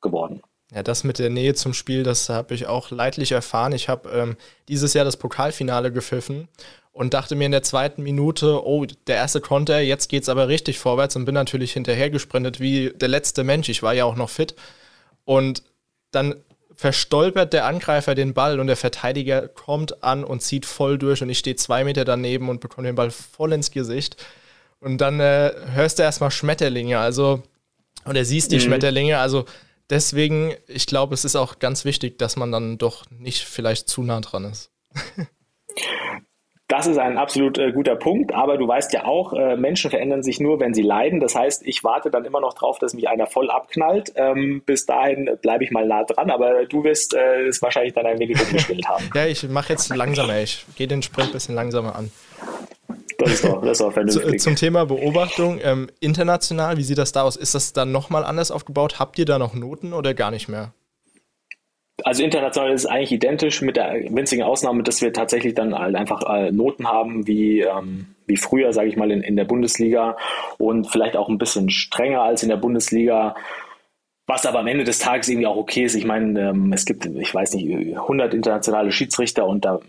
geworden. 0.00 0.42
Ja, 0.74 0.82
das 0.82 1.04
mit 1.04 1.20
der 1.20 1.30
Nähe 1.30 1.54
zum 1.54 1.74
Spiel, 1.74 2.02
das 2.02 2.28
habe 2.28 2.54
ich 2.54 2.66
auch 2.66 2.90
leidlich 2.90 3.30
erfahren. 3.30 3.72
Ich 3.72 3.88
habe 3.88 4.10
ähm, 4.10 4.36
dieses 4.68 4.94
Jahr 4.94 5.04
das 5.04 5.16
Pokalfinale 5.16 5.92
gepfiffen 5.92 6.48
und 6.96 7.12
dachte 7.12 7.34
mir 7.34 7.44
in 7.44 7.52
der 7.52 7.62
zweiten 7.62 8.02
Minute, 8.02 8.66
oh, 8.66 8.86
der 9.06 9.16
erste 9.16 9.42
Konter, 9.42 9.80
jetzt 9.80 10.08
geht's 10.08 10.30
aber 10.30 10.48
richtig 10.48 10.78
vorwärts 10.78 11.14
und 11.14 11.26
bin 11.26 11.34
natürlich 11.34 11.74
hinterher 11.74 12.08
gesprintet 12.08 12.58
wie 12.58 12.90
der 12.96 13.08
letzte 13.08 13.44
Mensch. 13.44 13.68
Ich 13.68 13.82
war 13.82 13.92
ja 13.92 14.06
auch 14.06 14.16
noch 14.16 14.30
fit. 14.30 14.54
Und 15.26 15.62
dann 16.10 16.36
verstolpert 16.74 17.52
der 17.52 17.66
Angreifer 17.66 18.14
den 18.14 18.32
Ball 18.32 18.58
und 18.60 18.66
der 18.66 18.78
Verteidiger 18.78 19.46
kommt 19.46 20.02
an 20.02 20.24
und 20.24 20.40
zieht 20.40 20.64
voll 20.64 20.96
durch 20.96 21.20
und 21.20 21.28
ich 21.28 21.38
stehe 21.38 21.56
zwei 21.56 21.84
Meter 21.84 22.06
daneben 22.06 22.48
und 22.48 22.62
bekomme 22.62 22.86
den 22.86 22.94
Ball 22.94 23.10
voll 23.10 23.52
ins 23.52 23.70
Gesicht. 23.70 24.16
Und 24.80 25.02
dann 25.02 25.20
äh, 25.20 25.52
hörst 25.74 25.98
du 25.98 26.02
erstmal 26.02 26.30
Schmetterlinge, 26.30 26.98
also, 26.98 27.42
oder 28.06 28.24
siehst 28.24 28.52
die 28.52 28.56
mhm. 28.56 28.60
Schmetterlinge, 28.60 29.18
also 29.18 29.44
deswegen, 29.90 30.54
ich 30.66 30.86
glaube, 30.86 31.12
es 31.12 31.26
ist 31.26 31.36
auch 31.36 31.58
ganz 31.58 31.84
wichtig, 31.84 32.18
dass 32.18 32.36
man 32.36 32.52
dann 32.52 32.78
doch 32.78 33.04
nicht 33.10 33.44
vielleicht 33.44 33.90
zu 33.90 34.02
nah 34.02 34.22
dran 34.22 34.46
ist. 34.46 34.70
Das 36.68 36.88
ist 36.88 36.98
ein 36.98 37.16
absolut 37.16 37.58
äh, 37.58 37.70
guter 37.70 37.94
Punkt, 37.94 38.34
aber 38.34 38.58
du 38.58 38.66
weißt 38.66 38.92
ja 38.92 39.04
auch, 39.04 39.32
äh, 39.32 39.56
Menschen 39.56 39.88
verändern 39.88 40.24
sich 40.24 40.40
nur, 40.40 40.58
wenn 40.58 40.74
sie 40.74 40.82
leiden. 40.82 41.20
Das 41.20 41.36
heißt, 41.36 41.64
ich 41.64 41.84
warte 41.84 42.10
dann 42.10 42.24
immer 42.24 42.40
noch 42.40 42.54
drauf, 42.54 42.80
dass 42.80 42.92
mich 42.92 43.08
einer 43.08 43.28
voll 43.28 43.50
abknallt. 43.50 44.12
Ähm, 44.16 44.62
bis 44.66 44.84
dahin 44.84 45.30
bleibe 45.40 45.62
ich 45.62 45.70
mal 45.70 45.86
nah 45.86 46.02
dran, 46.02 46.28
aber 46.28 46.64
du 46.64 46.82
wirst 46.82 47.14
äh, 47.14 47.46
es 47.46 47.62
wahrscheinlich 47.62 47.94
dann 47.94 48.06
ein 48.06 48.18
wenig 48.18 48.42
umgespielt 48.42 48.84
haben. 48.88 49.08
ja, 49.14 49.26
ich 49.26 49.48
mache 49.48 49.74
jetzt 49.74 49.94
langsamer. 49.94 50.40
Ich 50.40 50.66
gehe 50.74 50.88
den 50.88 51.02
Sprint 51.02 51.28
ein 51.28 51.32
bisschen 51.34 51.54
langsamer 51.54 51.94
an. 51.94 52.10
Das 53.18 53.32
ist 53.32 53.44
doch, 53.44 53.60
das 53.62 53.70
ist 53.70 53.80
doch 53.80 53.92
vernünftig. 53.92 54.40
Zum 54.40 54.56
Thema 54.56 54.86
Beobachtung, 54.86 55.60
ähm, 55.62 55.88
international, 56.00 56.76
wie 56.78 56.82
sieht 56.82 56.98
das 56.98 57.12
da 57.12 57.22
aus? 57.22 57.36
Ist 57.36 57.54
das 57.54 57.74
dann 57.74 57.92
nochmal 57.92 58.24
anders 58.24 58.50
aufgebaut? 58.50 58.98
Habt 58.98 59.18
ihr 59.20 59.24
da 59.24 59.38
noch 59.38 59.54
Noten 59.54 59.92
oder 59.92 60.14
gar 60.14 60.32
nicht 60.32 60.48
mehr? 60.48 60.72
Also 62.04 62.22
international 62.22 62.72
ist 62.72 62.82
es 62.82 62.86
eigentlich 62.86 63.12
identisch 63.12 63.62
mit 63.62 63.76
der 63.76 63.94
winzigen 64.10 64.44
Ausnahme, 64.44 64.82
dass 64.82 65.00
wir 65.00 65.12
tatsächlich 65.12 65.54
dann 65.54 65.76
halt 65.76 65.96
einfach 65.96 66.22
äh, 66.28 66.52
Noten 66.52 66.86
haben 66.86 67.26
wie, 67.26 67.60
ähm, 67.60 68.06
wie 68.26 68.36
früher, 68.36 68.72
sage 68.72 68.88
ich 68.88 68.96
mal, 68.96 69.10
in, 69.10 69.22
in 69.22 69.36
der 69.36 69.44
Bundesliga 69.44 70.16
und 70.58 70.90
vielleicht 70.90 71.16
auch 71.16 71.30
ein 71.30 71.38
bisschen 71.38 71.70
strenger 71.70 72.22
als 72.22 72.42
in 72.42 72.50
der 72.50 72.58
Bundesliga. 72.58 73.34
Was 74.26 74.44
aber 74.44 74.58
am 74.58 74.66
Ende 74.66 74.84
des 74.84 74.98
Tages 74.98 75.28
irgendwie 75.28 75.46
auch 75.46 75.56
okay 75.56 75.84
ist. 75.84 75.94
Ich 75.94 76.04
meine, 76.04 76.50
ähm, 76.50 76.72
es 76.72 76.84
gibt, 76.84 77.06
ich 77.06 77.34
weiß 77.34 77.54
nicht, 77.54 77.96
100 77.96 78.34
internationale 78.34 78.92
Schiedsrichter 78.92 79.46
und 79.46 79.64
da 79.64 79.80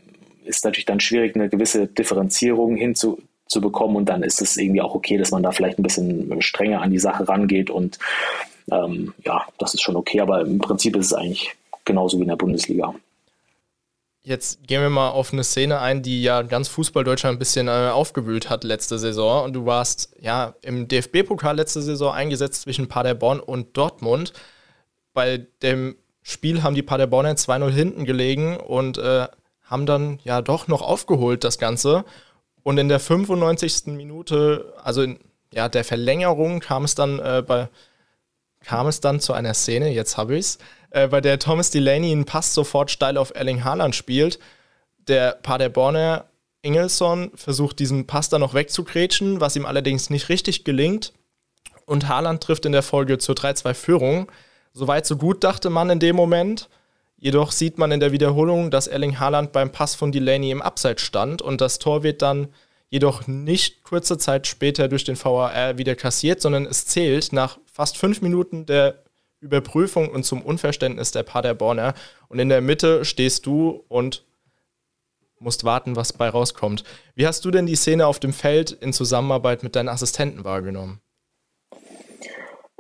ist 0.45 0.63
natürlich 0.63 0.85
dann 0.85 1.01
schwierig, 1.01 1.35
eine 1.35 1.49
gewisse 1.49 1.87
Differenzierung 1.87 2.77
hinzubekommen 2.77 3.97
und 3.97 4.07
dann 4.07 4.23
ist 4.23 4.41
es 4.41 4.55
irgendwie 4.55 4.81
auch 4.81 4.95
okay, 4.95 5.17
dass 5.17 5.31
man 5.31 5.43
da 5.43 5.51
vielleicht 5.51 5.77
ein 5.77 5.83
bisschen 5.83 6.41
strenger 6.41 6.81
an 6.81 6.91
die 6.91 6.99
Sache 6.99 7.27
rangeht 7.27 7.69
und 7.69 7.99
ähm, 8.71 9.13
ja, 9.25 9.45
das 9.57 9.73
ist 9.73 9.81
schon 9.81 9.95
okay, 9.95 10.21
aber 10.21 10.41
im 10.41 10.59
Prinzip 10.59 10.95
ist 10.95 11.07
es 11.07 11.13
eigentlich 11.13 11.55
genauso 11.88 12.17
wie 12.17 12.23
in 12.23 12.28
der 12.28 12.36
Bundesliga. 12.36 12.93
Jetzt 14.21 14.67
gehen 14.67 14.81
wir 14.81 14.90
mal 14.90 15.10
auf 15.10 15.31
eine 15.31 15.44
Szene 15.44 15.79
ein, 15.79 16.04
die 16.04 16.21
ja 16.21 16.42
ganz 16.42 16.67
Fußball-Deutschland 16.67 17.38
ein 17.38 17.40
bisschen 17.40 17.69
äh, 17.69 17.90
aufgewühlt 17.92 18.50
hat 18.50 18.65
letzte 18.65 19.00
Saison. 19.00 19.46
Und 19.46 19.54
du 19.54 19.65
warst 19.65 20.13
ja 20.19 20.54
im 20.62 20.88
DFB-Pokal 20.88 21.56
letzte 21.56 21.81
Saison 21.81 22.13
eingesetzt 22.13 22.63
zwischen 22.63 22.90
Paderborn 22.90 23.40
und 23.40 23.77
Dortmund. 23.77 24.33
Bei 25.13 25.48
dem 25.62 25.96
Spiel 26.21 26.62
haben 26.62 26.75
die 26.75 26.83
Paderborner 26.83 27.31
2-0 27.35 27.69
hinten 27.71 28.04
gelegen 28.04 28.58
und 28.58 28.98
äh, 28.98 29.27
haben 29.63 29.85
dann 29.85 30.19
ja 30.25 30.42
doch 30.42 30.67
noch 30.67 30.81
aufgeholt 30.81 31.46
das 31.46 31.58
Ganze. 31.58 32.04
Und 32.63 32.77
in 32.77 32.90
der 32.90 33.00
95. 33.00 33.88
Minute, 33.96 34.73
also 34.83 35.04
in 35.04 35.19
ja, 35.54 35.69
der 35.69 35.85
Verlängerung, 35.85 36.60
kam 36.60 36.83
es 36.83 36.96
dann 36.96 37.19
äh, 37.19 37.44
bei 37.48 37.69
kam 38.67 38.88
es 38.88 39.00
dann 39.00 39.21
zu 39.21 39.31
einer 39.31 39.54
Szene, 39.54 39.94
jetzt 39.94 40.17
habe 40.17 40.35
ich 40.35 40.42
es, 40.42 40.58
äh, 40.92 41.08
bei 41.08 41.21
der 41.21 41.40
Thomas 41.40 41.69
Delaney 41.69 42.12
einen 42.12 42.25
Pass 42.25 42.54
sofort 42.54 42.92
steil 42.92 43.17
auf 43.17 43.33
Erling 43.35 43.63
Haaland 43.63 43.96
spielt. 43.96 44.40
Der 45.08 45.31
Paderborner 45.31 46.25
Ingelsson 46.62 47.31
versucht 47.35 47.79
diesen 47.79 48.08
Pass 48.08 48.29
dann 48.29 48.42
noch 48.42 48.54
wegzukretschen, 48.54 49.40
was 49.40 49.56
ihm 49.56 49.65
allerdings 49.65 50.10
nicht 50.10 50.29
richtig 50.29 50.63
gelingt. 50.63 51.13
Und 51.85 52.10
Haaland 52.10 52.44
trifft 52.44 52.65
in 52.65 52.73
der 52.73 52.83
Folge 52.83 53.17
zur 53.17 53.35
3-2-Führung. 53.35 54.29
Soweit 54.73 55.06
so 55.06 55.15
gut, 55.15 55.44
dachte 55.44 55.69
man 55.69 55.90
in 55.90 56.00
dem 56.00 56.15
Moment. 56.15 56.69
Jedoch 57.17 57.52
sieht 57.52 57.77
man 57.77 57.92
in 57.92 58.00
der 58.00 58.12
Wiederholung, 58.12 58.69
dass 58.69 58.88
Erling 58.88 59.19
Haaland 59.19 59.52
beim 59.52 59.71
Pass 59.71 59.96
von 59.96 60.12
Delaney 60.12 60.52
im 60.52 60.62
Abseits 60.62 61.02
stand 61.02 61.42
und 61.42 61.62
das 61.62 61.79
Tor 61.79 62.04
wird 62.04 62.21
dann 62.21 62.50
jedoch 62.90 63.27
nicht 63.27 63.83
kurze 63.83 64.17
Zeit 64.17 64.46
später 64.46 64.88
durch 64.88 65.04
den 65.04 65.17
VAR 65.21 65.77
wieder 65.77 65.96
kassiert, 65.96 66.42
sondern 66.42 66.65
es 66.65 66.85
zählt 66.85 67.33
nach 67.33 67.58
fast 67.65 67.98
fünf 67.98 68.21
Minuten 68.21 68.65
der 68.65 69.04
Überprüfung 69.40 70.10
und 70.10 70.23
zum 70.23 70.42
Unverständnis 70.42 71.12
der 71.12 71.23
Paderborner. 71.23 71.94
Und 72.27 72.40
in 72.40 72.50
der 72.50 72.62
Mitte 72.62 73.06
stehst 73.06 73.46
du 73.46 73.83
und 73.88 74.25
musst 75.40 75.63
warten, 75.63 75.96
was 75.96 76.13
bei 76.13 76.29
rauskommt. 76.29 76.83
Wie 77.15 77.27
hast 77.27 77.46
du 77.46 77.52
denn 77.52 77.65
die 77.65 77.75
Szene 77.75 78.08
auf 78.08 78.19
dem 78.19 78.33
Feld 78.33 78.71
in 78.71 78.94
Zusammenarbeit 78.94 79.63
mit 79.63 79.75
deinen 79.75 79.90
Assistenten 79.90 80.44
wahrgenommen? 80.44 81.00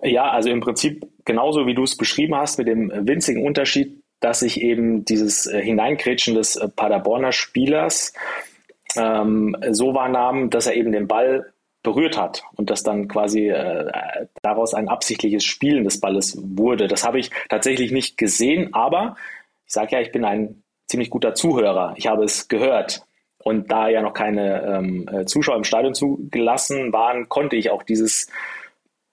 Ja, 0.01 0.29
also 0.29 0.49
im 0.49 0.61
Prinzip 0.61 1.07
genauso 1.25 1.67
wie 1.67 1.75
du 1.75 1.83
es 1.83 1.97
beschrieben 1.97 2.35
hast, 2.35 2.57
mit 2.57 2.67
dem 2.67 2.91
winzigen 3.07 3.45
Unterschied, 3.45 4.03
dass 4.19 4.39
sich 4.39 4.61
eben 4.61 5.05
dieses 5.05 5.45
äh, 5.45 5.61
Hineingrätschen 5.61 6.33
des 6.35 6.55
äh, 6.55 6.67
Paderborner 6.67 7.31
Spielers 7.31 8.13
ähm, 8.95 9.55
so 9.71 9.93
wahrnahm, 9.93 10.49
dass 10.49 10.67
er 10.67 10.75
eben 10.75 10.91
den 10.91 11.07
Ball 11.07 11.51
berührt 11.87 12.17
hat 12.17 12.43
und 12.57 12.69
dass 12.69 12.83
dann 12.83 13.07
quasi 13.07 13.47
äh, 13.47 13.89
daraus 14.41 14.73
ein 14.73 14.89
absichtliches 14.89 15.45
Spielen 15.45 15.85
des 15.85 16.01
Balles 16.01 16.37
wurde. 16.37 16.89
Das 16.89 17.05
habe 17.05 17.17
ich 17.17 17.31
tatsächlich 17.47 17.93
nicht 17.93 18.17
gesehen, 18.17 18.73
aber 18.73 19.15
ich 19.65 19.71
sage 19.71 19.95
ja, 19.95 20.01
ich 20.01 20.11
bin 20.11 20.25
ein 20.25 20.63
ziemlich 20.87 21.09
guter 21.09 21.33
Zuhörer. 21.33 21.93
Ich 21.95 22.07
habe 22.07 22.25
es 22.25 22.49
gehört. 22.49 23.03
Und 23.41 23.71
da 23.71 23.87
ja 23.87 24.01
noch 24.01 24.13
keine 24.13 24.63
ähm, 24.63 25.07
äh, 25.09 25.25
Zuschauer 25.25 25.55
im 25.55 25.63
Stadion 25.63 25.93
zugelassen 25.93 26.91
waren, 26.91 27.29
konnte 27.29 27.55
ich 27.55 27.69
auch 27.69 27.83
dieses 27.83 28.27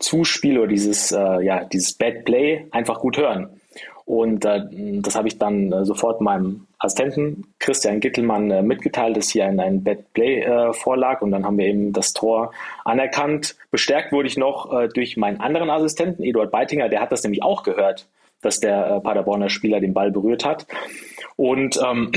Zuspiel 0.01 0.59
oder 0.59 0.67
dieses, 0.67 1.13
äh, 1.13 1.45
ja, 1.45 1.63
dieses 1.65 1.93
Bad 1.93 2.25
Play 2.25 2.67
einfach 2.73 2.99
gut 2.99 3.17
hören. 3.19 3.61
Und 4.07 4.45
äh, 4.45 4.61
das 5.01 5.17
habe 5.17 5.29
ich 5.29 5.39
dann 5.39 5.73
äh, 5.73 5.85
sofort 5.85 6.21
meinem 6.21 6.67
Assistenten 6.79 7.47
Christian 7.59 8.01
Gittelmann 8.01 8.51
äh, 8.51 8.63
mitgeteilt, 8.63 9.17
dass 9.17 9.31
hier 9.31 9.47
ein, 9.47 9.59
ein 9.59 9.83
Bad 9.83 10.13
Play 10.13 10.43
äh, 10.43 10.73
vorlag. 10.75 11.23
Und 11.23 11.31
dann 11.31 11.47
haben 11.47 11.57
wir 11.57 11.67
eben 11.67 11.93
das 11.93 12.13
Tor 12.13 12.53
anerkannt. 12.85 13.57
Bestärkt 13.71 14.13
wurde 14.13 14.29
ich 14.29 14.37
noch 14.37 14.73
äh, 14.73 14.89
durch 14.89 15.17
meinen 15.17 15.41
anderen 15.41 15.71
Assistenten, 15.71 16.23
Eduard 16.23 16.51
Beitinger, 16.51 16.91
der 16.91 17.01
hat 17.01 17.13
das 17.13 17.23
nämlich 17.23 17.43
auch 17.43 17.63
gehört, 17.63 18.07
dass 18.45 18.61
der 18.61 18.87
äh, 18.87 19.01
Paderborner 19.01 19.49
Spieler 19.49 19.81
den 19.81 19.95
Ball 19.95 20.11
berührt 20.11 20.45
hat. 20.45 20.67
Und 21.37 21.81
ähm, 21.85 22.13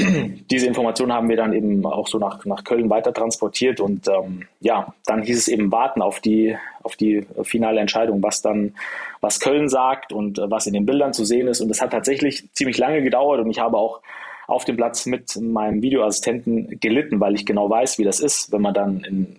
diese 0.52 0.68
Information 0.68 1.12
haben 1.12 1.30
wir 1.30 1.38
dann 1.38 1.54
eben 1.54 1.86
auch 1.86 2.08
so 2.08 2.20
nach, 2.20 2.46
nach 2.46 2.64
Köln 2.64 2.90
weiter 2.90 3.14
transportiert. 3.14 3.80
Und 3.80 4.08
ähm, 4.08 4.44
ja, 4.60 4.94
dann 5.06 5.24
hieß 5.24 5.38
es 5.38 5.48
eben 5.48 5.72
warten 5.72 6.02
auf 6.02 6.20
die, 6.20 6.56
auf 6.84 6.96
die 6.96 7.26
finale 7.44 7.80
Entscheidung, 7.80 8.22
was 8.22 8.42
dann, 8.42 8.76
was 9.22 9.40
Köln 9.40 9.70
sagt 9.70 10.14
und 10.14 10.40
äh, 10.40 10.50
was 10.50 10.68
in 10.68 10.74
den 10.74 10.86
Bildern 10.86 11.14
zu 11.14 11.26
sehen 11.26 11.48
ist. 11.48 11.62
Und 11.62 11.70
das 11.70 11.82
hat 11.82 11.92
tatsächlich 11.92 12.52
ziemlich 12.54 12.78
lange 12.78 13.02
gedauert 13.02 13.40
und 13.40 13.50
ich 13.50 13.60
habe 13.60 13.78
auch 13.78 14.02
auf 14.48 14.64
dem 14.64 14.78
Platz 14.78 15.06
mit 15.06 15.36
meinem 15.42 15.82
Videoassistenten 15.82 16.80
gelitten, 16.80 17.20
weil 17.20 17.36
ich 17.36 17.46
genau 17.46 17.70
weiß, 17.70 17.98
wie 17.98 18.06
das 18.06 18.22
ist, 18.22 18.52
wenn 18.54 18.62
man 18.62 18.74
dann 18.74 19.02
in 19.02 19.36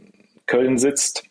Köln 0.47 0.77
sitzt 0.77 1.29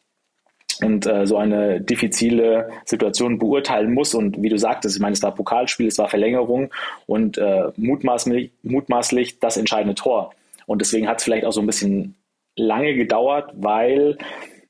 und 0.82 1.06
äh, 1.06 1.26
so 1.26 1.38
eine 1.38 1.82
diffizile 1.82 2.70
Situation 2.86 3.40
beurteilen 3.40 3.94
muss. 3.94 4.14
Und 4.14 4.42
wie 4.42 4.50
du 4.50 4.58
sagtest, 4.58 4.96
ich 4.96 5.02
meine, 5.02 5.14
es 5.14 5.24
war 5.24 5.34
Pokalspiel, 5.34 5.88
es 5.88 5.98
war 5.98 6.08
Verlängerung 6.08 6.72
und 7.06 7.38
äh, 7.38 7.72
mutmaßlich, 7.76 8.52
mutmaßlich 8.64 9.40
das 9.40 9.58
entscheidende 9.58 9.96
Tor. 9.96 10.34
Und 10.66 10.82
deswegen 10.82 11.08
hat 11.08 11.20
es 11.20 11.24
vielleicht 11.24 11.46
auch 11.46 11.54
so 11.54 11.62
ein 11.62 11.68
bisschen 11.68 12.16
lange 12.56 12.94
gedauert, 12.96 13.52
weil 13.56 14.18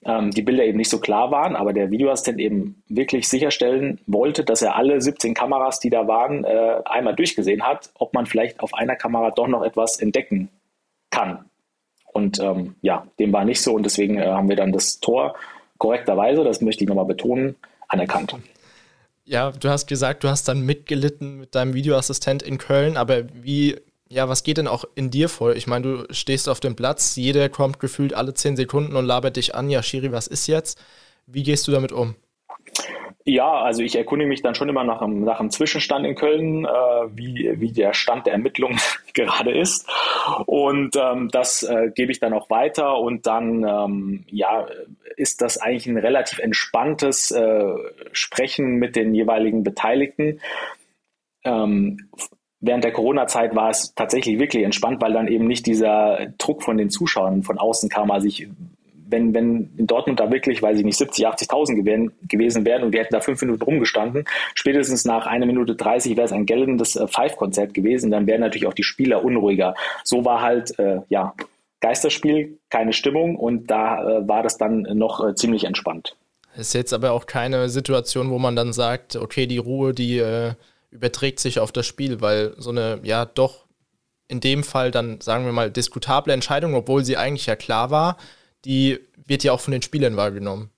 ähm, 0.05 0.31
die 0.31 0.41
Bilder 0.41 0.65
eben 0.65 0.77
nicht 0.77 0.89
so 0.89 0.99
klar 0.99 1.31
waren, 1.31 1.55
aber 1.55 1.73
der 1.73 1.91
Videoassistent 1.91 2.39
eben 2.39 2.83
wirklich 2.87 3.27
sicherstellen 3.27 3.99
wollte, 4.05 4.43
dass 4.43 4.61
er 4.61 4.75
alle 4.75 5.01
17 5.01 5.33
Kameras, 5.33 5.79
die 5.79 5.89
da 5.89 6.07
waren, 6.07 6.43
äh, 6.43 6.81
einmal 6.85 7.15
durchgesehen 7.15 7.63
hat, 7.63 7.91
ob 7.95 8.13
man 8.13 8.25
vielleicht 8.25 8.59
auf 8.59 8.73
einer 8.73 8.95
Kamera 8.95 9.31
doch 9.31 9.47
noch 9.47 9.63
etwas 9.63 9.99
entdecken 9.99 10.49
kann. 11.09 11.45
Und 12.05 12.39
ähm, 12.39 12.75
ja, 12.81 13.05
dem 13.19 13.33
war 13.33 13.45
nicht 13.45 13.61
so 13.61 13.73
und 13.73 13.83
deswegen 13.83 14.17
äh, 14.17 14.25
haben 14.25 14.49
wir 14.49 14.55
dann 14.55 14.71
das 14.71 14.99
Tor 14.99 15.35
korrekterweise, 15.77 16.43
das 16.43 16.61
möchte 16.61 16.83
ich 16.83 16.87
nochmal 16.87 17.05
betonen, 17.05 17.55
anerkannt. 17.87 18.35
Ja, 19.25 19.51
du 19.51 19.69
hast 19.69 19.87
gesagt, 19.87 20.23
du 20.23 20.29
hast 20.29 20.47
dann 20.47 20.61
mitgelitten 20.61 21.39
mit 21.39 21.53
deinem 21.53 21.73
Videoassistent 21.73 22.43
in 22.43 22.57
Köln, 22.57 22.95
aber 22.95 23.23
wie, 23.33 23.75
ja, 24.07 24.29
was 24.29 24.43
geht 24.43 24.57
denn 24.57 24.67
auch 24.67 24.85
in 24.95 25.09
dir 25.09 25.27
vor? 25.27 25.55
Ich 25.55 25.67
meine, 25.67 25.83
du 25.83 26.13
stehst 26.13 26.47
auf 26.47 26.59
dem 26.59 26.75
Platz, 26.75 27.15
jeder 27.17 27.49
kommt 27.49 27.79
gefühlt 27.79 28.13
alle 28.13 28.33
zehn 28.33 28.55
Sekunden 28.55 28.95
und 28.95 29.05
labert 29.05 29.35
dich 29.35 29.53
an, 29.53 29.69
ja, 29.69 29.83
Shiri, 29.83 30.11
was 30.11 30.27
ist 30.27 30.47
jetzt? 30.47 30.79
Wie 31.25 31.43
gehst 31.43 31.67
du 31.67 31.73
damit 31.73 31.91
um? 31.91 32.15
Ja, 33.29 33.59
also 33.59 33.83
ich 33.83 33.97
erkundige 33.97 34.29
mich 34.29 34.41
dann 34.41 34.55
schon 34.55 34.69
immer 34.69 34.85
nach 34.85 35.01
einem, 35.01 35.25
nach 35.25 35.41
einem 35.41 35.49
Zwischenstand 35.49 36.05
in 36.05 36.15
Köln, 36.15 36.63
äh, 36.63 36.69
wie, 37.13 37.51
wie 37.59 37.73
der 37.73 37.91
Stand 37.91 38.25
der 38.25 38.31
Ermittlungen 38.31 38.79
gerade 39.13 39.51
ist. 39.51 39.85
Und 40.45 40.95
ähm, 40.95 41.27
das 41.29 41.61
äh, 41.63 41.91
gebe 41.93 42.13
ich 42.13 42.21
dann 42.21 42.31
auch 42.31 42.49
weiter. 42.49 42.97
Und 42.97 43.27
dann 43.27 43.65
ähm, 43.67 44.23
ja, 44.27 44.65
ist 45.17 45.41
das 45.41 45.57
eigentlich 45.57 45.87
ein 45.87 45.97
relativ 45.97 46.39
entspanntes 46.39 47.31
äh, 47.31 47.73
Sprechen 48.13 48.75
mit 48.75 48.95
den 48.95 49.13
jeweiligen 49.13 49.61
Beteiligten. 49.61 50.39
Ähm, 51.43 52.09
während 52.61 52.85
der 52.85 52.93
Corona-Zeit 52.93 53.53
war 53.57 53.71
es 53.71 53.93
tatsächlich 53.93 54.39
wirklich 54.39 54.63
entspannt, 54.63 55.01
weil 55.01 55.11
dann 55.11 55.27
eben 55.27 55.47
nicht 55.47 55.65
dieser 55.65 56.27
Druck 56.37 56.63
von 56.63 56.77
den 56.77 56.89
Zuschauern 56.89 57.43
von 57.43 57.57
außen 57.57 57.89
kam. 57.89 58.09
Also 58.09 58.25
ich 58.25 58.47
wenn, 59.09 59.33
wenn 59.33 59.73
in 59.77 59.87
Dortmund 59.87 60.19
da 60.19 60.31
wirklich, 60.31 60.61
weiß 60.61 60.77
ich 60.77 60.85
nicht, 60.85 60.97
70, 60.97 61.27
80.000 61.27 62.11
gewesen, 62.27 62.65
wären 62.65 62.83
und 62.83 62.93
wir 62.93 63.01
hätten 63.01 63.13
da 63.13 63.21
fünf 63.21 63.41
Minuten 63.41 63.63
rumgestanden, 63.63 64.25
spätestens 64.53 65.05
nach 65.05 65.25
einer 65.25 65.45
Minute 65.45 65.75
30 65.75 66.17
wäre 66.17 66.25
es 66.25 66.31
ein 66.31 66.45
geltendes 66.45 66.95
äh, 66.95 67.07
Five-Konzert 67.07 67.73
gewesen, 67.73 68.11
dann 68.11 68.27
wären 68.27 68.41
natürlich 68.41 68.67
auch 68.67 68.73
die 68.73 68.83
Spieler 68.83 69.23
unruhiger. 69.23 69.75
So 70.03 70.25
war 70.25 70.41
halt, 70.41 70.77
äh, 70.79 71.01
ja, 71.09 71.33
Geisterspiel, 71.79 72.57
keine 72.69 72.93
Stimmung 72.93 73.35
und 73.35 73.69
da 73.69 74.19
äh, 74.19 74.27
war 74.27 74.43
das 74.43 74.57
dann 74.57 74.81
noch 74.81 75.25
äh, 75.25 75.35
ziemlich 75.35 75.63
entspannt. 75.63 76.15
Ist 76.55 76.73
jetzt 76.73 76.93
aber 76.93 77.11
auch 77.11 77.27
keine 77.27 77.69
Situation, 77.69 78.31
wo 78.31 78.39
man 78.39 78.55
dann 78.55 78.73
sagt, 78.73 79.15
okay, 79.15 79.45
die 79.45 79.59
Ruhe, 79.59 79.93
die 79.93 80.17
äh, 80.17 80.53
überträgt 80.89 81.39
sich 81.39 81.59
auf 81.59 81.71
das 81.71 81.85
Spiel, 81.85 82.19
weil 82.21 82.55
so 82.57 82.71
eine, 82.71 82.99
ja, 83.03 83.25
doch 83.25 83.67
in 84.27 84.39
dem 84.39 84.63
Fall 84.63 84.91
dann, 84.91 85.21
sagen 85.21 85.45
wir 85.45 85.53
mal, 85.53 85.71
diskutable 85.71 86.33
Entscheidung, 86.33 86.73
obwohl 86.73 87.05
sie 87.05 87.15
eigentlich 87.15 87.45
ja 87.45 87.55
klar 87.55 87.91
war, 87.91 88.17
die 88.67 88.99
wird 89.25 89.43
ja 89.43 89.53
auch 89.53 89.61
von 89.61 89.71
den 89.71 89.81
Spielern 89.81 90.17
wahrgenommen. 90.17 90.69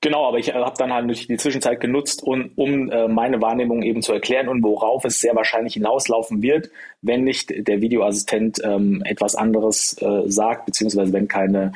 Genau, 0.00 0.28
aber 0.28 0.38
ich 0.38 0.50
äh, 0.50 0.52
habe 0.52 0.76
dann 0.78 0.92
halt 0.92 1.28
die 1.28 1.36
Zwischenzeit 1.38 1.80
genutzt, 1.80 2.22
um, 2.22 2.50
um 2.54 2.88
äh, 2.88 3.08
meine 3.08 3.42
Wahrnehmung 3.42 3.82
eben 3.82 4.00
zu 4.00 4.12
erklären 4.12 4.48
und 4.48 4.62
worauf 4.62 5.04
es 5.04 5.20
sehr 5.20 5.34
wahrscheinlich 5.34 5.74
hinauslaufen 5.74 6.40
wird, 6.40 6.70
wenn 7.02 7.24
nicht 7.24 7.52
der 7.66 7.80
Videoassistent 7.80 8.60
ähm, 8.62 9.02
etwas 9.04 9.34
anderes 9.34 10.00
äh, 10.00 10.22
sagt, 10.30 10.66
beziehungsweise 10.66 11.12
wenn 11.12 11.26
keine 11.26 11.72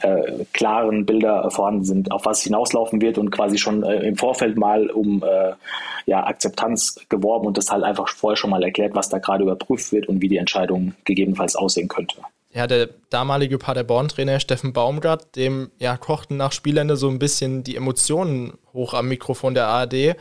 äh, 0.00 0.44
klaren 0.52 1.06
Bilder 1.06 1.50
vorhanden 1.50 1.84
sind, 1.84 2.12
auf 2.12 2.26
was 2.26 2.42
hinauslaufen 2.42 3.00
wird 3.00 3.16
und 3.16 3.30
quasi 3.30 3.56
schon 3.56 3.82
äh, 3.84 4.06
im 4.06 4.16
Vorfeld 4.16 4.58
mal 4.58 4.90
um 4.90 5.22
äh, 5.22 5.52
ja, 6.04 6.26
Akzeptanz 6.26 7.06
geworben 7.08 7.46
und 7.46 7.56
das 7.56 7.70
halt 7.70 7.84
einfach 7.84 8.08
vorher 8.08 8.36
schon 8.36 8.50
mal 8.50 8.62
erklärt, 8.62 8.94
was 8.94 9.08
da 9.08 9.16
gerade 9.16 9.44
überprüft 9.44 9.92
wird 9.92 10.08
und 10.08 10.20
wie 10.20 10.28
die 10.28 10.36
Entscheidung 10.36 10.92
gegebenenfalls 11.04 11.56
aussehen 11.56 11.88
könnte 11.88 12.16
ja, 12.54 12.66
der 12.66 12.90
damalige 13.08 13.58
Paderborn-Trainer 13.58 14.40
Steffen 14.40 14.72
Baumgart, 14.72 15.36
dem 15.36 15.70
ja, 15.78 15.96
kochten 15.96 16.36
nach 16.36 16.52
Spielende 16.52 16.96
so 16.96 17.08
ein 17.08 17.18
bisschen 17.18 17.64
die 17.64 17.76
Emotionen 17.76 18.58
hoch 18.72 18.94
am 18.94 19.08
Mikrofon 19.08 19.54
der 19.54 19.68
ARD. 19.68 20.16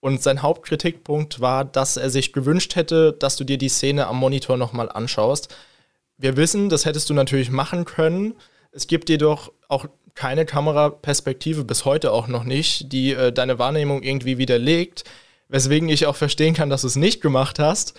Und 0.00 0.22
sein 0.22 0.42
Hauptkritikpunkt 0.42 1.40
war, 1.40 1.64
dass 1.64 1.96
er 1.96 2.10
sich 2.10 2.32
gewünscht 2.32 2.74
hätte, 2.74 3.12
dass 3.12 3.36
du 3.36 3.44
dir 3.44 3.58
die 3.58 3.68
Szene 3.68 4.06
am 4.06 4.18
Monitor 4.18 4.56
nochmal 4.56 4.90
anschaust. 4.90 5.54
Wir 6.18 6.36
wissen, 6.36 6.68
das 6.68 6.84
hättest 6.84 7.10
du 7.10 7.14
natürlich 7.14 7.50
machen 7.50 7.84
können. 7.84 8.34
Es 8.72 8.86
gibt 8.86 9.08
jedoch 9.08 9.52
auch 9.68 9.86
keine 10.14 10.44
Kameraperspektive, 10.44 11.64
bis 11.64 11.84
heute 11.84 12.12
auch 12.12 12.28
noch 12.28 12.44
nicht, 12.44 12.92
die 12.92 13.12
äh, 13.12 13.32
deine 13.32 13.58
Wahrnehmung 13.58 14.02
irgendwie 14.02 14.38
widerlegt. 14.38 15.04
Weswegen 15.48 15.88
ich 15.88 16.06
auch 16.06 16.16
verstehen 16.16 16.54
kann, 16.54 16.70
dass 16.70 16.82
du 16.82 16.86
es 16.86 16.96
nicht 16.96 17.20
gemacht 17.20 17.58
hast. 17.58 17.94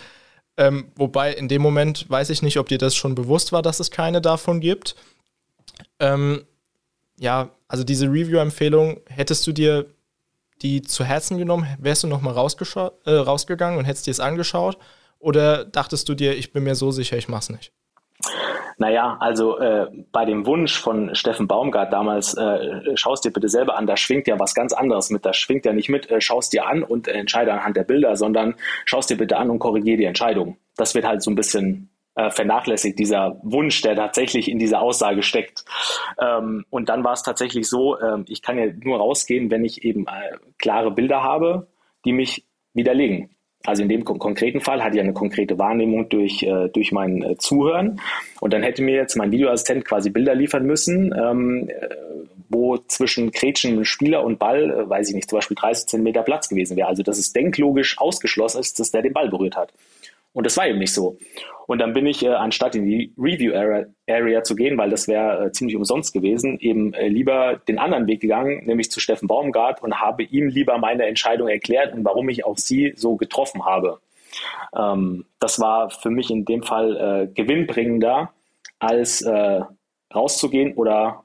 Ähm, 0.57 0.91
wobei 0.95 1.33
in 1.33 1.47
dem 1.47 1.61
Moment 1.61 2.09
weiß 2.09 2.29
ich 2.29 2.41
nicht, 2.41 2.57
ob 2.57 2.69
dir 2.69 2.77
das 2.77 2.95
schon 2.95 3.15
bewusst 3.15 3.51
war, 3.51 3.61
dass 3.61 3.79
es 3.79 3.91
keine 3.91 4.21
davon 4.21 4.59
gibt. 4.59 4.95
Ähm, 5.99 6.45
ja, 7.19 7.49
also 7.67 7.83
diese 7.83 8.07
Review-Empfehlung, 8.07 8.99
hättest 9.07 9.47
du 9.47 9.51
dir 9.51 9.87
die 10.61 10.81
zu 10.81 11.03
Herzen 11.03 11.37
genommen, 11.37 11.67
wärst 11.79 12.03
du 12.03 12.07
nochmal 12.07 12.35
äh, 12.35 13.11
rausgegangen 13.11 13.77
und 13.77 13.85
hättest 13.85 14.07
dir 14.07 14.11
es 14.11 14.19
angeschaut? 14.19 14.77
Oder 15.19 15.65
dachtest 15.65 16.07
du 16.09 16.15
dir, 16.15 16.35
ich 16.35 16.51
bin 16.51 16.63
mir 16.63 16.75
so 16.75 16.91
sicher, 16.91 17.17
ich 17.17 17.27
mach's 17.27 17.49
nicht? 17.49 17.71
Naja, 18.77 19.17
also 19.19 19.57
äh, 19.59 19.87
bei 20.11 20.25
dem 20.25 20.45
Wunsch 20.45 20.79
von 20.79 21.13
Steffen 21.13 21.47
Baumgart 21.47 21.91
damals, 21.91 22.33
äh, 22.35 22.95
schaust 22.95 23.25
dir 23.25 23.31
bitte 23.31 23.49
selber 23.49 23.77
an, 23.77 23.85
da 23.85 23.97
schwingt 23.97 24.27
ja 24.27 24.39
was 24.39 24.53
ganz 24.53 24.73
anderes 24.73 25.09
mit. 25.09 25.25
Da 25.25 25.33
schwingt 25.33 25.65
ja 25.65 25.73
nicht 25.73 25.89
mit, 25.89 26.09
äh, 26.09 26.21
schaust 26.21 26.53
dir 26.53 26.65
an 26.67 26.83
und 26.83 27.07
entscheide 27.07 27.53
anhand 27.53 27.75
der 27.77 27.83
Bilder, 27.83 28.15
sondern 28.15 28.55
schaust 28.85 29.09
dir 29.09 29.17
bitte 29.17 29.37
an 29.37 29.49
und 29.49 29.59
korrigiere 29.59 29.97
die 29.97 30.05
Entscheidung. 30.05 30.57
Das 30.75 30.95
wird 30.95 31.05
halt 31.05 31.21
so 31.21 31.31
ein 31.31 31.35
bisschen 31.35 31.89
äh, 32.15 32.29
vernachlässigt, 32.29 32.97
dieser 32.99 33.39
Wunsch, 33.43 33.81
der 33.81 33.95
tatsächlich 33.95 34.49
in 34.49 34.59
dieser 34.59 34.81
Aussage 34.81 35.23
steckt. 35.23 35.65
Ähm, 36.19 36.65
und 36.69 36.89
dann 36.89 37.03
war 37.03 37.13
es 37.13 37.23
tatsächlich 37.23 37.67
so, 37.67 37.97
äh, 37.97 38.23
ich 38.27 38.41
kann 38.41 38.57
ja 38.57 38.67
nur 38.81 38.97
rausgehen, 38.97 39.51
wenn 39.51 39.65
ich 39.65 39.83
eben 39.83 40.07
äh, 40.07 40.37
klare 40.57 40.91
Bilder 40.91 41.23
habe, 41.23 41.67
die 42.05 42.13
mich 42.13 42.45
widerlegen. 42.73 43.29
Also 43.65 43.81
in 43.81 43.89
dem 43.89 44.03
konkreten 44.03 44.59
Fall 44.59 44.83
hatte 44.83 44.97
ich 44.97 45.01
eine 45.01 45.13
konkrete 45.13 45.57
Wahrnehmung 45.57 46.09
durch, 46.09 46.43
äh, 46.43 46.67
durch 46.67 46.91
mein 46.91 47.23
äh, 47.23 47.37
Zuhören. 47.37 48.01
Und 48.41 48.51
dann 48.51 48.61
hätte 48.61 48.81
mir 48.81 48.95
jetzt 48.95 49.15
mein 49.15 49.31
Videoassistent 49.31 49.85
quasi 49.85 50.09
Bilder 50.09 50.35
liefern 50.35 50.65
müssen, 50.65 51.13
ähm, 51.17 51.69
äh, 51.69 51.87
wo 52.49 52.77
zwischen 52.77 53.31
Gretchen, 53.31 53.85
Spieler 53.85 54.25
und 54.25 54.37
Ball, 54.37 54.69
äh, 54.69 54.89
weiß 54.89 55.09
ich 55.09 55.15
nicht, 55.15 55.29
zum 55.29 55.37
Beispiel 55.37 55.55
30 55.55 55.87
Zentimeter 55.87 56.23
Platz 56.23 56.49
gewesen 56.49 56.75
wäre. 56.75 56.89
Also 56.89 57.03
dass 57.03 57.17
es 57.17 57.31
denklogisch 57.31 57.97
ausgeschlossen 57.99 58.59
ist, 58.59 58.81
dass 58.81 58.91
der 58.91 59.01
den 59.01 59.13
Ball 59.13 59.29
berührt 59.29 59.55
hat. 59.55 59.71
Und 60.33 60.45
das 60.45 60.57
war 60.57 60.67
eben 60.67 60.79
nicht 60.79 60.93
so. 60.93 61.17
Und 61.67 61.79
dann 61.79 61.93
bin 61.93 62.05
ich, 62.05 62.23
äh, 62.23 62.29
anstatt 62.29 62.75
in 62.75 62.85
die 62.85 63.13
Review 63.17 63.53
Area, 63.53 64.43
zu 64.43 64.55
gehen, 64.55 64.77
weil 64.77 64.89
das 64.89 65.07
wäre 65.07 65.45
äh, 65.45 65.51
ziemlich 65.51 65.75
umsonst 65.75 66.13
gewesen, 66.13 66.59
eben 66.59 66.93
äh, 66.93 67.07
lieber 67.07 67.61
den 67.67 67.79
anderen 67.79 68.07
Weg 68.07 68.19
gegangen, 68.19 68.65
nämlich 68.65 68.91
zu 68.91 68.99
Steffen 68.99 69.27
Baumgart 69.27 69.81
und 69.81 70.01
habe 70.01 70.23
ihm 70.23 70.49
lieber 70.49 70.77
meine 70.77 71.05
Entscheidung 71.05 71.47
erklärt 71.47 71.93
und 71.93 72.03
warum 72.03 72.27
ich 72.29 72.45
auch 72.45 72.57
sie 72.57 72.93
so 72.95 73.15
getroffen 73.15 73.65
habe. 73.65 73.99
Ähm, 74.75 75.25
das 75.39 75.59
war 75.59 75.89
für 75.89 76.09
mich 76.09 76.29
in 76.31 76.45
dem 76.45 76.63
Fall 76.63 76.97
äh, 76.97 77.33
gewinnbringender, 77.33 78.33
als 78.79 79.21
äh, 79.21 79.61
rauszugehen 80.13 80.73
oder 80.73 81.23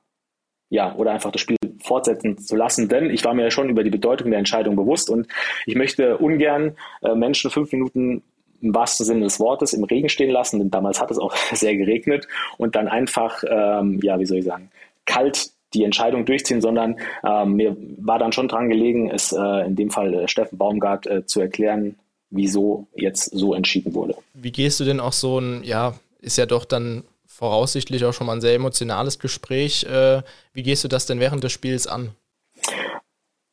ja, 0.70 0.94
oder 0.96 1.12
einfach 1.12 1.32
das 1.32 1.40
Spiel 1.40 1.56
fortsetzen 1.82 2.36
zu 2.36 2.54
lassen, 2.54 2.88
denn 2.88 3.09
ich 3.09 3.24
war 3.24 3.32
mir 3.32 3.44
ja 3.44 3.50
schon 3.50 3.70
über 3.70 3.82
die 3.82 3.90
Bedeutung 3.90 4.30
der 4.30 4.38
Entscheidung 4.38 4.76
bewusst 4.76 5.09
und 5.09 5.26
ich 5.64 5.76
möchte 5.76 6.18
ungern 6.18 6.76
äh, 7.02 7.14
Menschen 7.14 7.50
fünf 7.50 7.72
Minuten 7.72 8.22
im 8.61 8.74
wahrsten 8.74 9.06
Sinne 9.06 9.20
des 9.24 9.40
Wortes 9.40 9.72
im 9.72 9.84
Regen 9.84 10.09
stehen 10.09 10.30
lassen, 10.30 10.59
denn 10.59 10.70
damals 10.70 11.00
hat 11.00 11.11
es 11.11 11.18
auch 11.18 11.34
sehr 11.52 11.76
geregnet 11.76 12.26
und 12.56 12.76
dann 12.76 12.88
einfach, 12.88 13.42
ähm, 13.48 14.00
ja, 14.02 14.18
wie 14.18 14.26
soll 14.26 14.38
ich 14.38 14.44
sagen, 14.44 14.70
kalt 15.04 15.50
die 15.74 15.84
Entscheidung 15.84 16.24
durchziehen, 16.24 16.61
sondern 16.61 16.96
ähm, 17.24 17.54
mir 17.54 17.76
war 17.98 18.18
dann 18.18 18.32
schon 18.32 18.48
dran 18.48 18.68
gelegen, 18.68 19.11
es 19.11 19.32
äh, 19.32 19.66
in 19.66 19.76
dem 19.76 19.90
Fall 19.90 20.14
äh, 20.14 20.28
Steffen 20.28 20.56
Baumgart 20.56 21.06
äh, 21.06 21.26
zu 21.26 21.40
erklären, 21.40 21.96
wieso 22.30 22.86
jetzt 22.94 23.24
so 23.36 23.54
entschieden 23.54 23.94
wurde. 23.94 24.14
Wie 24.34 24.52
gehst 24.52 24.80
du 24.80 24.84
denn 24.84 25.00
auch 25.00 25.12
so 25.12 25.38
ein, 25.38 25.62
ja, 25.64 25.94
ist 26.20 26.38
ja 26.38 26.46
doch 26.46 26.64
dann 26.64 27.04
voraussichtlich 27.26 28.04
auch 28.04 28.12
schon 28.12 28.26
mal 28.26 28.34
ein 28.34 28.40
sehr 28.40 28.54
emotionales 28.54 29.18
Gespräch. 29.18 29.84
Äh, 29.84 30.22
wie 30.52 30.62
gehst 30.62 30.82
du 30.84 30.88
das 30.88 31.06
denn 31.06 31.20
während 31.20 31.44
des 31.44 31.52
Spiels 31.52 31.86
an? 31.86 32.11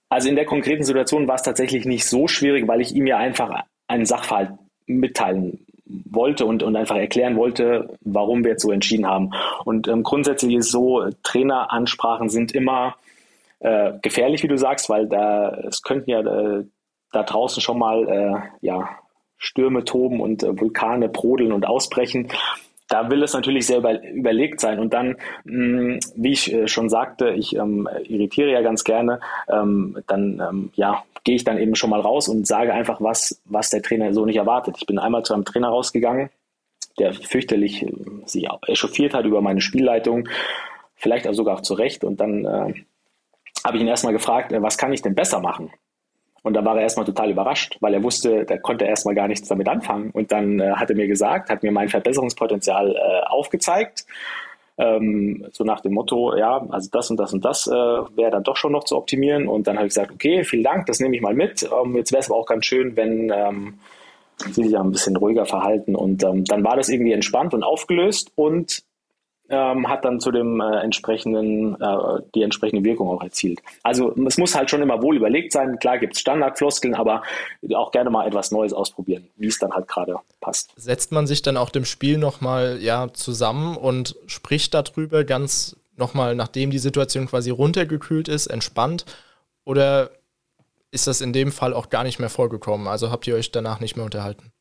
Also 0.10 0.30
in 0.30 0.36
der 0.36 0.46
konkreten 0.46 0.84
Situation 0.84 1.28
war 1.28 1.36
es 1.36 1.44
tatsächlich 1.44 1.86
nicht 1.86 2.06
so 2.06 2.28
schwierig, 2.28 2.68
weil 2.68 2.82
ich 2.82 2.96
ihm 2.96 3.06
ja 3.06 3.18
einfach 3.18 3.64
einen 3.88 4.06
Sachverhalt 4.06 4.52
mitteilen 4.88 5.66
wollte 5.86 6.46
und, 6.46 6.64
und 6.64 6.76
einfach 6.76 6.96
erklären 6.96 7.36
wollte, 7.36 7.98
warum 8.02 8.44
wir 8.44 8.52
jetzt 8.52 8.64
so 8.64 8.72
entschieden 8.72 9.06
haben. 9.06 9.32
Und 9.66 9.88
ähm, 9.88 10.04
grundsätzlich 10.04 10.56
ist 10.56 10.72
so, 10.72 11.06
Traineransprachen 11.24 12.30
sind 12.30 12.54
immer 12.54 12.96
äh, 13.60 13.94
gefährlich, 14.02 14.42
wie 14.44 14.48
du 14.48 14.58
sagst, 14.58 14.90
weil 14.90 15.08
da 15.08 15.50
es 15.68 15.82
könnten 15.82 16.10
ja 16.10 16.22
äh, 16.22 16.66
da 17.12 17.24
draußen 17.24 17.62
schon 17.62 17.78
mal 17.78 18.08
äh, 18.10 18.66
ja, 18.66 18.90
Stürme 19.38 19.86
toben 19.86 20.22
und 20.22 20.44
äh, 20.44 20.60
Vulkane 20.60 21.08
brodeln 21.08 21.52
und 21.52 21.68
ausbrechen 21.68 22.30
da 22.88 23.10
will 23.10 23.24
es 23.24 23.34
natürlich 23.34 23.66
sehr 23.66 23.80
über, 23.80 24.04
überlegt 24.04 24.60
sein. 24.60 24.80
Und 24.80 24.94
dann, 24.94 25.18
mh, 25.44 25.96
mm, 25.96 26.00
wie 26.16 26.32
ich 26.32 26.54
äh, 26.54 26.68
schon 26.68 26.90
sagte, 26.90 27.30
ich 27.30 27.56
ähm, 27.56 27.90
irritiere 28.04 28.52
ja 28.52 28.62
ganz 28.62 28.84
gerne, 28.84 29.20
ähm, 29.50 29.98
dann 30.08 30.42
ähm, 30.48 30.70
ja, 30.76 31.04
gehe 31.26 31.36
ich 31.36 31.44
dann 31.44 31.58
eben 31.58 31.76
schon 31.76 31.90
mal 31.90 32.00
raus 32.00 32.30
und 32.30 32.48
sage 32.48 32.74
einfach, 32.74 33.02
was, 33.02 33.42
was 33.46 33.70
der 33.72 33.82
Trainer 33.82 34.14
so 34.14 34.26
nicht 34.26 34.38
erwartet. 34.38 34.78
Ich 34.80 34.86
bin 34.86 35.00
einmal 35.00 35.24
zu 35.24 35.34
einem 35.34 35.44
Trainer 35.44 35.70
rausgegangen, 35.70 36.30
der 36.98 37.14
fürchterlich 37.14 37.84
äh, 37.84 37.92
sich 38.26 38.48
echauffiert 38.68 39.14
hat 39.14 39.26
über 39.26 39.42
meine 39.42 39.60
Spielleitung, 39.60 40.30
vielleicht 40.96 41.28
auch 41.28 41.34
sogar 41.34 41.62
zu 41.64 41.74
Recht. 41.74 42.04
Und 42.04 42.22
dann 42.22 42.46
äh, 42.46 42.74
habe 43.66 43.78
ich 43.78 43.82
ihn 43.82 43.88
erstmal 43.88 44.14
gefragt, 44.14 44.54
äh, 44.54 44.62
was 44.62 44.78
kann 44.78 44.94
ich 44.94 45.02
denn 45.02 45.16
besser 45.16 45.42
machen? 45.42 45.72
Und 46.44 46.54
da 46.54 46.64
war 46.64 46.76
er 46.76 46.84
erstmal 46.84 47.08
total 47.08 47.32
überrascht, 47.32 47.78
weil 47.80 47.96
er 47.96 48.04
wusste, 48.04 48.46
da 48.46 48.58
konnte 48.58 48.86
er 48.86 48.92
erstmal 48.92 49.16
gar 49.16 49.28
nichts 49.28 49.48
damit 49.48 49.68
anfangen. 49.68 50.12
Und 50.12 50.32
dann 50.32 50.60
äh, 50.60 50.74
hat 50.74 50.92
er 50.92 50.96
mir 50.96 51.08
gesagt, 51.08 51.50
hat 51.50 51.64
mir 51.64 51.72
mein 51.72 51.90
Verbesserungspotenzial 51.90 52.96
äh, 52.96 53.26
aufgezeigt. 53.26 54.06
Ähm, 54.78 55.48
so 55.52 55.64
nach 55.64 55.80
dem 55.80 55.94
Motto, 55.94 56.36
ja, 56.36 56.66
also 56.70 56.90
das 56.92 57.10
und 57.10 57.18
das 57.18 57.34
und 57.34 57.46
das 57.46 57.68
äh, 57.68 57.72
wäre 57.72 58.32
dann 58.32 58.44
doch 58.44 58.58
schon 58.58 58.74
noch 58.74 58.84
zu 58.84 58.98
optimieren. 58.98 59.48
Und 59.48 59.68
dann 59.68 59.78
habe 59.78 59.88
ich 59.88 59.94
gesagt, 59.94 60.12
okay, 60.12 60.44
vielen 60.44 60.64
Dank, 60.64 60.86
das 60.88 61.00
nehme 61.00 61.16
ich 61.16 61.22
mal 61.22 61.34
mit. 61.34 61.64
Ähm, 61.64 61.96
jetzt 61.96 62.12
wäre 62.12 62.20
es 62.22 62.30
aber 62.30 62.40
auch 62.40 62.46
ganz 62.46 62.66
schön, 62.66 62.98
wenn 62.98 63.32
ähm, 63.34 63.80
sie 64.52 64.66
sich 64.66 64.78
ein 64.78 64.92
bisschen 64.92 65.16
ruhiger 65.16 65.46
verhalten. 65.46 65.96
Und 65.96 66.24
ähm, 66.24 66.44
dann 66.44 66.64
war 66.64 66.76
das 66.76 66.90
irgendwie 66.90 67.14
entspannt 67.14 67.54
und 67.54 67.64
aufgelöst 67.64 68.32
und 68.36 68.84
ähm, 69.50 69.88
hat 69.88 70.06
dann 70.06 70.20
zu 70.20 70.32
dem 70.32 70.60
äh, 70.60 70.80
entsprechenden, 70.80 71.80
äh, 71.80 72.22
die 72.34 72.42
entsprechende 72.42 72.84
Wirkung 72.84 73.10
auch 73.10 73.22
erzielt. 73.22 73.62
Also 73.84 74.14
es 74.26 74.38
muss 74.38 74.56
halt 74.56 74.70
schon 74.70 74.82
immer 74.82 75.02
wohl 75.02 75.16
überlegt 75.16 75.52
sein. 75.52 75.78
Klar 75.80 76.00
gibt 76.00 76.16
es 76.16 76.22
Standardfloskeln, 76.22 76.96
aber 76.96 77.22
auch 77.76 77.92
gerne 77.92 78.10
mal 78.10 78.28
etwas 78.28 78.52
Neues 78.52 78.74
ausprobieren, 78.74 79.28
wie 79.36 79.48
es 79.48 79.60
dann 79.60 79.72
halt 79.74 79.88
gerade 79.88 80.16
passt. 80.42 80.74
Setzt 80.76 81.12
man 81.12 81.28
sich 81.28 81.42
dann 81.42 81.58
auch 81.58 81.70
dem 81.70 81.86
Spiel 81.86 82.18
nochmal 82.18 82.80
ja, 82.82 83.08
zusammen 83.14 83.78
und 83.78 84.16
spricht 84.28 84.74
darüber 84.74 85.24
ganz 85.24 85.76
nochmal, 85.98 86.36
nachdem 86.36 86.72
die 86.72 86.80
Situation 86.80 87.28
quasi 87.28 87.50
runtergekühlt 87.50 88.28
ist, 88.28 88.48
entspannt? 88.48 89.06
Oder 89.64 90.12
ist 90.92 91.08
das 91.08 91.22
in 91.22 91.34
dem 91.34 91.52
Fall 91.52 91.74
auch 91.74 91.90
gar 91.90 92.04
nicht 92.04 92.20
mehr 92.20 92.30
vorgekommen? 92.30 92.88
Also 92.88 93.12
habt 93.12 93.28
ihr 93.28 93.36
euch 93.36 93.52
danach 93.52 93.80
nicht 93.80 93.96
mehr 93.96 94.06
unterhalten? 94.06 94.52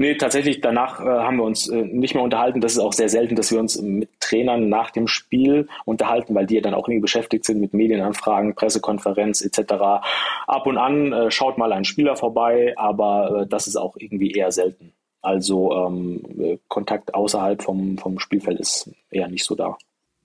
Nee, 0.00 0.14
tatsächlich, 0.14 0.62
danach 0.62 0.98
äh, 0.98 1.04
haben 1.04 1.36
wir 1.36 1.44
uns 1.44 1.68
äh, 1.68 1.82
nicht 1.82 2.14
mehr 2.14 2.24
unterhalten. 2.24 2.62
Das 2.62 2.72
ist 2.72 2.78
auch 2.78 2.94
sehr 2.94 3.10
selten, 3.10 3.36
dass 3.36 3.52
wir 3.52 3.60
uns 3.60 3.82
mit 3.82 4.08
Trainern 4.18 4.70
nach 4.70 4.90
dem 4.90 5.06
Spiel 5.06 5.68
unterhalten, 5.84 6.34
weil 6.34 6.46
die 6.46 6.54
ja 6.54 6.62
dann 6.62 6.72
auch 6.72 6.88
irgendwie 6.88 7.02
beschäftigt 7.02 7.44
sind 7.44 7.60
mit 7.60 7.74
Medienanfragen, 7.74 8.54
Pressekonferenz 8.54 9.42
etc. 9.42 9.74
Ab 10.46 10.66
und 10.66 10.78
an 10.78 11.12
äh, 11.12 11.30
schaut 11.30 11.58
mal 11.58 11.70
ein 11.74 11.84
Spieler 11.84 12.16
vorbei, 12.16 12.72
aber 12.78 13.42
äh, 13.42 13.46
das 13.46 13.66
ist 13.66 13.76
auch 13.76 13.94
irgendwie 13.98 14.32
eher 14.32 14.50
selten. 14.52 14.94
Also 15.20 15.76
ähm, 15.76 16.58
Kontakt 16.68 17.12
außerhalb 17.12 17.62
vom, 17.62 17.98
vom 17.98 18.18
Spielfeld 18.20 18.58
ist 18.58 18.90
eher 19.10 19.28
nicht 19.28 19.44
so 19.44 19.54
da. 19.54 19.76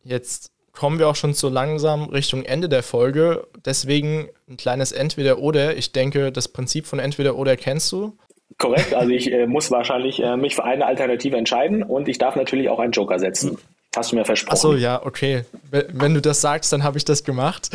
Jetzt 0.05 0.53
kommen 0.71 0.99
wir 0.99 1.09
auch 1.09 1.17
schon 1.17 1.33
so 1.33 1.49
langsam 1.49 2.05
Richtung 2.05 2.43
Ende 2.43 2.69
der 2.69 2.81
Folge. 2.81 3.45
Deswegen 3.65 4.29
ein 4.47 4.55
kleines 4.55 4.93
Entweder-Oder. 4.93 5.75
Ich 5.75 5.91
denke, 5.91 6.31
das 6.31 6.47
Prinzip 6.47 6.85
von 6.85 6.99
Entweder-Oder 6.99 7.57
kennst 7.57 7.91
du. 7.91 8.17
Korrekt, 8.57 8.93
also 8.93 9.09
ich 9.09 9.31
äh, 9.31 9.47
muss 9.47 9.69
wahrscheinlich 9.69 10.23
äh, 10.23 10.37
mich 10.37 10.55
für 10.55 10.63
eine 10.63 10.85
Alternative 10.85 11.35
entscheiden 11.35 11.83
und 11.83 12.07
ich 12.07 12.17
darf 12.17 12.35
natürlich 12.35 12.69
auch 12.69 12.79
einen 12.79 12.93
Joker 12.93 13.19
setzen. 13.19 13.57
Hast 13.95 14.11
du 14.11 14.17
mir 14.17 14.25
versprochen. 14.25 14.53
Achso, 14.53 14.73
ja, 14.75 15.05
okay. 15.05 15.45
Wenn 15.71 16.13
du 16.13 16.21
das 16.21 16.41
sagst, 16.41 16.71
dann 16.73 16.83
habe 16.83 16.97
ich 16.97 17.05
das 17.05 17.23
gemacht. 17.23 17.69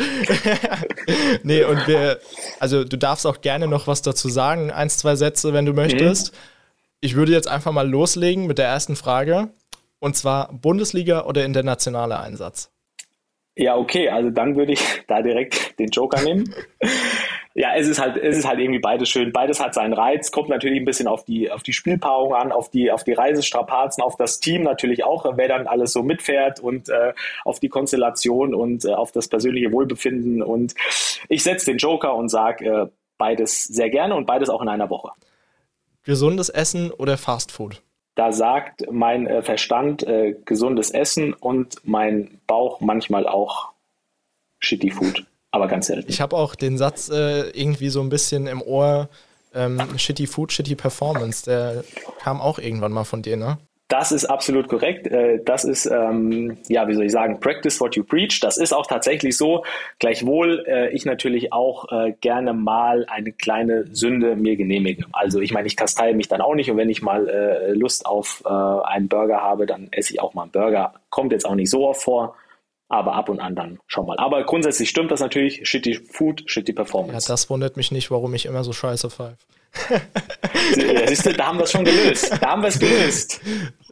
nee, 1.43 1.63
und 1.63 1.87
wir, 1.87 2.19
also 2.59 2.83
du 2.83 2.97
darfst 2.97 3.25
auch 3.25 3.41
gerne 3.41 3.67
noch 3.67 3.87
was 3.87 4.03
dazu 4.03 4.29
sagen, 4.29 4.71
eins, 4.71 4.97
zwei 4.97 5.15
Sätze, 5.15 5.53
wenn 5.53 5.65
du 5.65 5.73
möchtest. 5.73 6.31
Mhm. 6.31 6.37
Ich 6.99 7.15
würde 7.15 7.31
jetzt 7.31 7.47
einfach 7.47 7.71
mal 7.71 7.89
loslegen 7.89 8.45
mit 8.45 8.59
der 8.59 8.67
ersten 8.67 8.95
Frage. 8.95 9.49
Und 9.99 10.15
zwar 10.15 10.51
Bundesliga 10.53 11.25
oder 11.25 11.45
internationaler 11.45 12.19
Einsatz? 12.19 12.71
Ja, 13.55 13.75
okay, 13.75 14.09
also 14.09 14.29
dann 14.29 14.55
würde 14.55 14.73
ich 14.73 15.03
da 15.07 15.21
direkt 15.21 15.77
den 15.77 15.89
Joker 15.89 16.21
nehmen. 16.21 16.53
ja, 17.53 17.75
es 17.75 17.87
ist 17.87 17.99
halt, 17.99 18.15
es 18.15 18.37
ist 18.37 18.47
halt 18.47 18.59
irgendwie 18.59 18.79
beides 18.79 19.09
schön. 19.09 19.33
Beides 19.33 19.59
hat 19.59 19.73
seinen 19.73 19.93
Reiz, 19.93 20.31
kommt 20.31 20.47
natürlich 20.47 20.79
ein 20.79 20.85
bisschen 20.85 21.07
auf 21.07 21.25
die, 21.25 21.51
auf 21.51 21.61
die 21.61 21.73
Spielpaarung 21.73 22.33
an, 22.33 22.51
auf 22.53 22.69
die, 22.69 22.91
auf 22.91 23.03
die 23.03 23.11
Reisestrapazen, 23.11 24.03
auf 24.03 24.15
das 24.15 24.39
Team 24.39 24.63
natürlich 24.63 25.03
auch, 25.03 25.25
wer 25.35 25.49
dann 25.49 25.67
alles 25.67 25.91
so 25.91 26.01
mitfährt 26.01 26.61
und 26.61 26.87
äh, 26.87 27.13
auf 27.43 27.59
die 27.59 27.67
Konstellation 27.67 28.55
und 28.55 28.85
äh, 28.85 28.93
auf 28.93 29.11
das 29.11 29.27
persönliche 29.27 29.71
Wohlbefinden. 29.73 30.41
Und 30.41 30.73
ich 31.27 31.43
setze 31.43 31.65
den 31.65 31.77
Joker 31.77 32.15
und 32.15 32.29
sage 32.29 32.65
äh, 32.65 32.87
beides 33.17 33.65
sehr 33.65 33.89
gerne 33.89 34.15
und 34.15 34.25
beides 34.25 34.49
auch 34.49 34.61
in 34.61 34.69
einer 34.69 34.89
Woche. 34.89 35.11
Gesundes 36.03 36.47
Essen 36.49 36.89
oder 36.89 37.17
Fast 37.17 37.51
Food? 37.51 37.83
Da 38.15 38.31
sagt 38.31 38.91
mein 38.91 39.27
äh, 39.27 39.41
Verstand 39.41 40.03
äh, 40.03 40.35
gesundes 40.45 40.91
Essen 40.91 41.33
und 41.33 41.77
mein 41.83 42.39
Bauch 42.47 42.81
manchmal 42.81 43.27
auch 43.27 43.71
Shitty 44.59 44.91
Food 44.91 45.25
aber 45.51 45.67
ganz 45.67 45.87
selten. 45.87 46.09
Ich 46.09 46.21
habe 46.21 46.35
auch 46.35 46.55
den 46.55 46.77
Satz 46.77 47.09
äh, 47.09 47.49
irgendwie 47.49 47.89
so 47.89 48.01
ein 48.01 48.09
bisschen 48.09 48.47
im 48.47 48.61
Ohr, 48.61 49.09
ähm, 49.53 49.81
Shitty 49.97 50.25
Food, 50.25 50.53
Shitty 50.53 50.75
Performance, 50.75 51.43
der 51.45 51.83
kam 52.19 52.39
auch 52.39 52.57
irgendwann 52.57 52.93
mal 52.93 53.03
von 53.03 53.21
dir, 53.21 53.35
ne? 53.35 53.57
Das 53.91 54.13
ist 54.13 54.23
absolut 54.23 54.69
korrekt. 54.69 55.07
Äh, 55.07 55.43
das 55.43 55.65
ist, 55.65 55.85
ähm, 55.85 56.57
ja, 56.69 56.87
wie 56.87 56.93
soll 56.93 57.05
ich 57.05 57.11
sagen, 57.11 57.41
practice 57.41 57.81
what 57.81 57.97
you 57.97 58.05
preach. 58.05 58.39
Das 58.39 58.57
ist 58.57 58.73
auch 58.73 58.87
tatsächlich 58.87 59.35
so. 59.35 59.65
Gleichwohl 59.99 60.63
äh, 60.65 60.91
ich 60.91 61.03
natürlich 61.03 61.51
auch 61.51 61.91
äh, 61.91 62.13
gerne 62.21 62.53
mal 62.53 63.05
eine 63.09 63.33
kleine 63.33 63.93
Sünde 63.93 64.37
mir 64.37 64.55
genehmige. 64.55 65.03
Also 65.11 65.41
ich 65.41 65.51
meine, 65.51 65.67
ich 65.67 65.75
kasteile 65.75 66.15
mich 66.15 66.29
dann 66.29 66.39
auch 66.39 66.55
nicht 66.55 66.71
und 66.71 66.77
wenn 66.77 66.89
ich 66.89 67.01
mal 67.01 67.27
äh, 67.27 67.73
Lust 67.73 68.05
auf 68.05 68.41
äh, 68.45 68.49
einen 68.49 69.09
Burger 69.09 69.41
habe, 69.41 69.65
dann 69.65 69.89
esse 69.91 70.13
ich 70.13 70.21
auch 70.21 70.33
mal 70.35 70.43
einen 70.43 70.51
Burger. 70.51 70.93
Kommt 71.09 71.33
jetzt 71.33 71.45
auch 71.45 71.55
nicht 71.55 71.69
so 71.69 71.89
oft 71.89 72.01
vor 72.01 72.35
aber 72.87 73.13
ab 73.13 73.29
und 73.29 73.39
an 73.39 73.55
dann 73.55 73.79
schon 73.87 74.05
mal. 74.05 74.17
Aber 74.17 74.43
grundsätzlich 74.43 74.89
stimmt 74.89 75.11
das 75.11 75.21
natürlich. 75.21 75.65
Shitty 75.65 75.95
Food, 75.95 76.43
shitty 76.45 76.73
Performance. 76.73 77.25
Ja, 77.25 77.33
das 77.33 77.49
wundert 77.49 77.77
mich 77.77 77.89
nicht, 77.91 78.11
warum 78.11 78.33
ich 78.33 78.45
immer 78.45 78.65
so 78.65 78.73
scheiße 78.73 79.09
pfeife. 79.09 79.37
Siehst 81.07 81.25
du, 81.25 81.33
da 81.33 81.47
haben 81.47 81.57
wir 81.57 81.63
es 81.63 81.71
schon 81.71 81.85
gelöst. 81.85 82.31
Da 82.41 82.51
haben 82.51 82.61
wir 82.61 82.69
es 82.69 82.79
gelöst. 82.79 83.41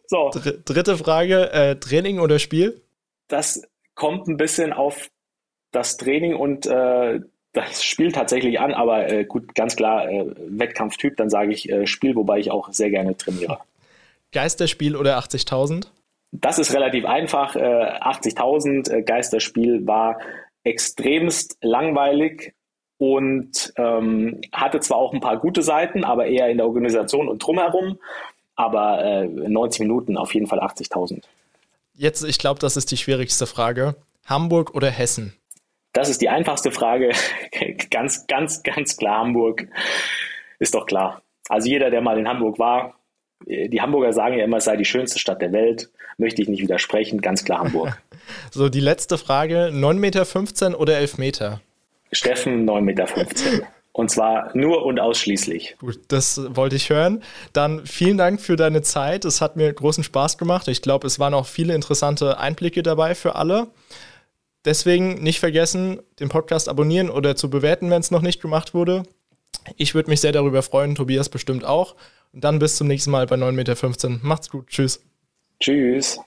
So. 0.08 0.30
Dr 0.34 0.54
dritte 0.66 0.98
Frage, 0.98 1.52
äh, 1.52 1.76
Training 1.76 2.20
oder 2.20 2.40
Spiel? 2.40 2.82
Das 3.28 3.62
kommt 3.96 4.28
ein 4.28 4.38
bisschen 4.38 4.74
auf 4.74 5.10
das 5.72 5.98
Training 5.98 6.36
und 6.36 6.66
äh, 6.66 7.20
das 7.54 7.84
Spiel 7.84 8.12
tatsächlich 8.12 8.60
an, 8.60 8.74
aber 8.74 9.10
äh, 9.10 9.26
gut, 9.26 9.56
ganz 9.56 9.76
klar, 9.76 10.10
äh, 10.10 10.26
Wettkampftyp, 10.48 11.18
dann 11.18 11.30
sage 11.30 11.52
ich 11.52 11.70
äh, 11.70 11.88
Spiel, 11.88 12.16
wobei 12.16 12.40
ich 12.40 12.52
auch 12.52 12.72
sehr 12.72 12.90
gerne 12.90 13.16
trainiere. 13.18 13.60
Geisterspiel 14.32 14.96
oder 14.96 15.18
80.000? 15.18 15.88
Das 16.32 16.60
ist 16.60 16.74
relativ 16.74 17.06
einfach. 17.06 17.56
80.000 17.56 18.92
äh, 18.92 18.98
äh, 18.98 19.02
Geisterspiel 19.02 19.88
war 19.88 20.20
extremst 20.64 21.58
langweilig 21.62 22.54
und 23.00 23.74
ähm, 23.78 24.42
hatte 24.52 24.82
zwar 24.82 24.98
auch 24.98 25.14
ein 25.14 25.22
paar 25.22 25.38
gute 25.38 25.64
Seiten, 25.64 26.04
aber 26.04 26.28
eher 26.28 26.50
in 26.50 26.58
der 26.58 26.68
Organisation 26.68 27.30
und 27.30 27.40
drumherum. 27.40 27.98
Aber 28.56 29.02
äh, 29.04 29.26
90 29.26 29.80
Minuten 29.80 30.18
auf 30.18 30.34
jeden 30.34 30.48
Fall 30.48 30.60
80.000. 30.60 31.24
Jetzt, 31.94 32.26
ich 32.26 32.38
glaube, 32.38 32.60
das 32.60 32.76
ist 32.76 32.92
die 32.92 32.98
schwierigste 32.98 33.48
Frage. 33.48 33.96
Hamburg 34.26 34.76
oder 34.76 34.90
Hessen? 34.90 35.34
Das 35.94 36.10
ist 36.10 36.22
die 36.22 36.28
einfachste 36.28 36.72
Frage. 36.72 37.12
ganz, 37.90 38.28
ganz, 38.28 38.64
ganz 38.64 38.98
klar 38.98 39.20
Hamburg. 39.20 39.68
Ist 40.60 40.76
doch 40.76 40.86
klar. 40.86 41.22
Also 41.48 41.70
jeder, 41.70 41.90
der 41.90 42.02
mal 42.02 42.20
in 42.20 42.28
Hamburg 42.28 42.60
war, 42.60 42.96
die 43.48 43.82
Hamburger 43.82 44.12
sagen 44.12 44.38
ja 44.38 44.44
immer, 44.44 44.58
es 44.58 44.66
sei 44.66 44.76
die 44.76 44.86
schönste 44.86 45.20
Stadt 45.20 45.42
der 45.42 45.54
Welt. 45.54 45.90
Möchte 46.18 46.42
ich 46.42 46.50
nicht 46.50 46.62
widersprechen, 46.62 47.22
ganz 47.22 47.46
klar 47.46 47.60
Hamburg. 47.60 47.98
so, 48.52 48.68
die 48.68 48.82
letzte 48.82 49.18
Frage: 49.18 49.72
9,15 49.74 49.94
Meter 49.94 50.80
oder 50.82 50.98
11 50.98 51.18
Meter? 51.18 51.62
Steffen, 52.12 52.68
9,15 52.68 52.82
Meter. 52.82 53.08
Und 53.92 54.10
zwar 54.10 54.56
nur 54.56 54.86
und 54.86 55.00
ausschließlich. 55.00 55.76
Gut, 55.80 56.00
das 56.08 56.42
wollte 56.56 56.76
ich 56.76 56.90
hören. 56.90 57.24
Dann 57.54 57.86
vielen 57.86 58.18
Dank 58.18 58.40
für 58.40 58.56
deine 58.56 58.82
Zeit. 58.82 59.26
Es 59.26 59.42
hat 59.42 59.56
mir 59.56 59.74
großen 59.74 60.04
Spaß 60.04 60.38
gemacht. 60.38 60.68
Ich 60.68 60.82
glaube, 60.82 61.08
es 61.08 61.20
waren 61.20 61.34
auch 61.34 61.48
viele 61.48 61.74
interessante 61.74 62.38
Einblicke 62.38 62.84
dabei 62.84 63.16
für 63.16 63.36
alle. 63.36 63.68
Deswegen 64.66 65.16
nicht 65.24 65.40
vergessen, 65.40 66.02
den 66.20 66.30
Podcast 66.30 66.70
abonnieren 66.70 67.10
oder 67.10 67.36
zu 67.36 67.50
bewerten, 67.50 67.90
wenn 67.90 68.02
es 68.02 68.12
noch 68.12 68.22
nicht 68.22 68.42
gemacht 68.42 68.74
wurde. 68.74 69.04
Ich 69.76 69.96
würde 69.96 70.10
mich 70.10 70.22
sehr 70.22 70.32
darüber 70.32 70.62
freuen, 70.62 70.96
Tobias 70.96 71.30
bestimmt 71.30 71.66
auch. 71.66 71.96
Und 72.32 72.44
dann 72.44 72.60
bis 72.60 72.76
zum 72.76 72.88
nächsten 72.88 73.12
Mal 73.12 73.26
bei 73.26 73.36
9,15 73.36 73.52
Meter. 73.54 74.20
Macht's 74.22 74.50
gut. 74.50 74.68
Tschüss. 74.68 75.02
Tschüss. 75.60 76.20